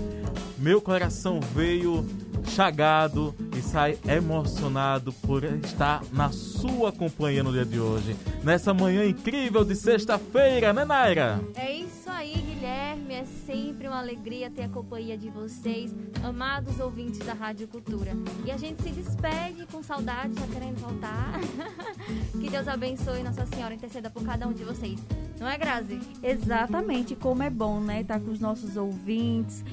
meu 0.58 0.82
coração 0.82 1.40
veio 1.56 2.06
chagado 2.46 3.36
e 3.58 3.62
sai 3.62 3.98
emocionado 4.08 5.12
por 5.14 5.44
estar 5.44 6.04
na 6.12 6.32
sua 6.32 6.92
companhia 6.92 7.44
no 7.44 7.52
dia 7.52 7.66
de 7.66 7.80
hoje. 7.80 8.16
Nessa 8.44 8.74
manhã 8.74 9.06
incrível 9.06 9.64
de 9.64 9.76
sexta-feira, 9.76 10.74
né, 10.74 10.86
Naira? 10.86 11.42
É 11.56 11.72
isso 11.72 12.10
aí, 12.10 12.34
Guilherme. 12.34 13.14
É 13.14 13.26
sempre 13.26 13.88
uma 13.88 14.00
alegria 14.00 14.50
ter 14.50 14.64
a 14.64 14.70
companhia 14.70 15.18
de 15.18 15.30
vocês, 15.30 15.96
amados 16.24 16.80
ouvintes 16.80 17.20
da 17.20 17.34
Rádio 17.34 17.68
Cultura. 17.68 18.12
E 18.46 18.52
a 18.52 18.58
gente 18.58 18.82
se 18.82 18.90
despede 18.90 19.66
com 19.72 19.84
saudade, 19.84 20.40
já 20.40 20.48
querendo 20.48 20.80
voltar. 20.80 21.40
que 22.40 22.50
Deus 22.50 22.68
abençoe 22.68 23.24
Nossa 23.24 23.46
Senhora 23.46 23.74
interceda 23.74 24.10
por 24.10 24.24
cada 24.24 24.48
um 24.48 24.54
de 24.54 24.64
vocês. 24.64 25.00
Não 25.40 25.48
é, 25.48 25.58
Grazi? 25.58 26.00
Exatamente, 26.22 27.16
como 27.16 27.44
é 27.44 27.50
bom, 27.50 27.80
né? 27.80 28.02
Estar 28.02 28.20
com 28.20 28.32
os 28.32 28.40
nossos 28.40 28.76
ouvintes 28.76 29.64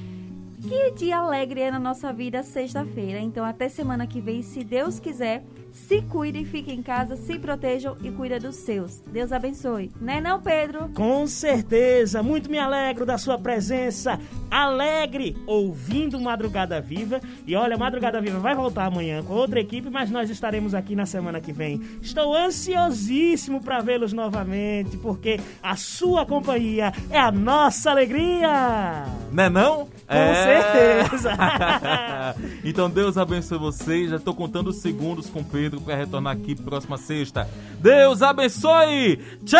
que 0.61 0.91
dia 0.91 1.17
alegre 1.17 1.61
é 1.61 1.71
na 1.71 1.79
nossa 1.79 2.11
vida 2.11 2.43
sexta-feira. 2.43 3.19
Então, 3.19 3.45
até 3.45 3.69
semana 3.69 4.07
que 4.07 4.19
vem, 4.19 4.41
se 4.41 4.63
Deus 4.63 4.99
quiser. 4.99 5.43
Se 5.71 6.01
cuidem, 6.01 6.43
fiquem 6.43 6.79
em 6.79 6.81
casa, 6.81 7.15
se 7.15 7.37
protejam 7.37 7.95
e 8.01 8.09
cuida 8.11 8.39
dos 8.39 8.55
seus. 8.55 8.99
Deus 9.01 9.31
abençoe. 9.31 9.91
Né 10.01 10.19
não, 10.19 10.41
Pedro? 10.41 10.89
Com 10.89 11.27
certeza. 11.27 12.23
Muito 12.23 12.49
me 12.49 12.57
alegro 12.57 13.05
da 13.05 13.17
sua 13.17 13.37
presença. 13.37 14.19
Alegre 14.49 15.37
ouvindo 15.45 16.19
Madrugada 16.19 16.81
Viva. 16.81 17.21
E 17.45 17.55
olha, 17.55 17.77
Madrugada 17.77 18.19
Viva 18.19 18.39
vai 18.39 18.55
voltar 18.55 18.85
amanhã 18.85 19.21
com 19.23 19.33
outra 19.33 19.59
equipe, 19.59 19.89
mas 19.89 20.09
nós 20.09 20.29
estaremos 20.29 20.73
aqui 20.73 20.95
na 20.95 21.05
semana 21.05 21.39
que 21.39 21.53
vem. 21.53 21.79
Estou 22.01 22.35
ansiosíssimo 22.35 23.61
para 23.61 23.79
vê-los 23.79 24.13
novamente, 24.13 24.97
porque 24.97 25.39
a 25.61 25.75
sua 25.75 26.25
companhia 26.25 26.91
é 27.11 27.19
a 27.19 27.31
nossa 27.31 27.91
alegria. 27.91 29.05
Né 29.31 29.47
não? 29.47 29.87
Com 30.07 30.15
é... 30.15 31.03
certeza. 31.03 31.31
então 32.63 32.89
Deus 32.89 33.17
abençoe 33.17 33.57
vocês. 33.57 34.09
Já 34.09 34.15
estou 34.15 34.33
contando 34.33 34.69
os 34.69 34.77
segundos 34.77 35.29
com 35.29 35.43
Pedro 35.43 35.67
Pedro 35.67 35.81
para 35.81 35.95
retornar 35.95 36.33
aqui 36.33 36.55
próxima 36.55 36.97
sexta. 36.97 37.49
Deus 37.79 38.21
abençoe! 38.21 39.19
Tchau! 39.45 39.59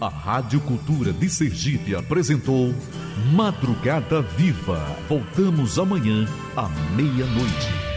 A 0.00 0.08
Rádio 0.08 0.60
Cultura 0.60 1.12
de 1.12 1.28
Sergipe 1.28 1.94
apresentou 1.94 2.74
Madrugada 3.32 4.22
Viva. 4.22 4.80
Voltamos 5.08 5.78
amanhã 5.78 6.26
à 6.56 6.68
meia-noite. 6.94 7.95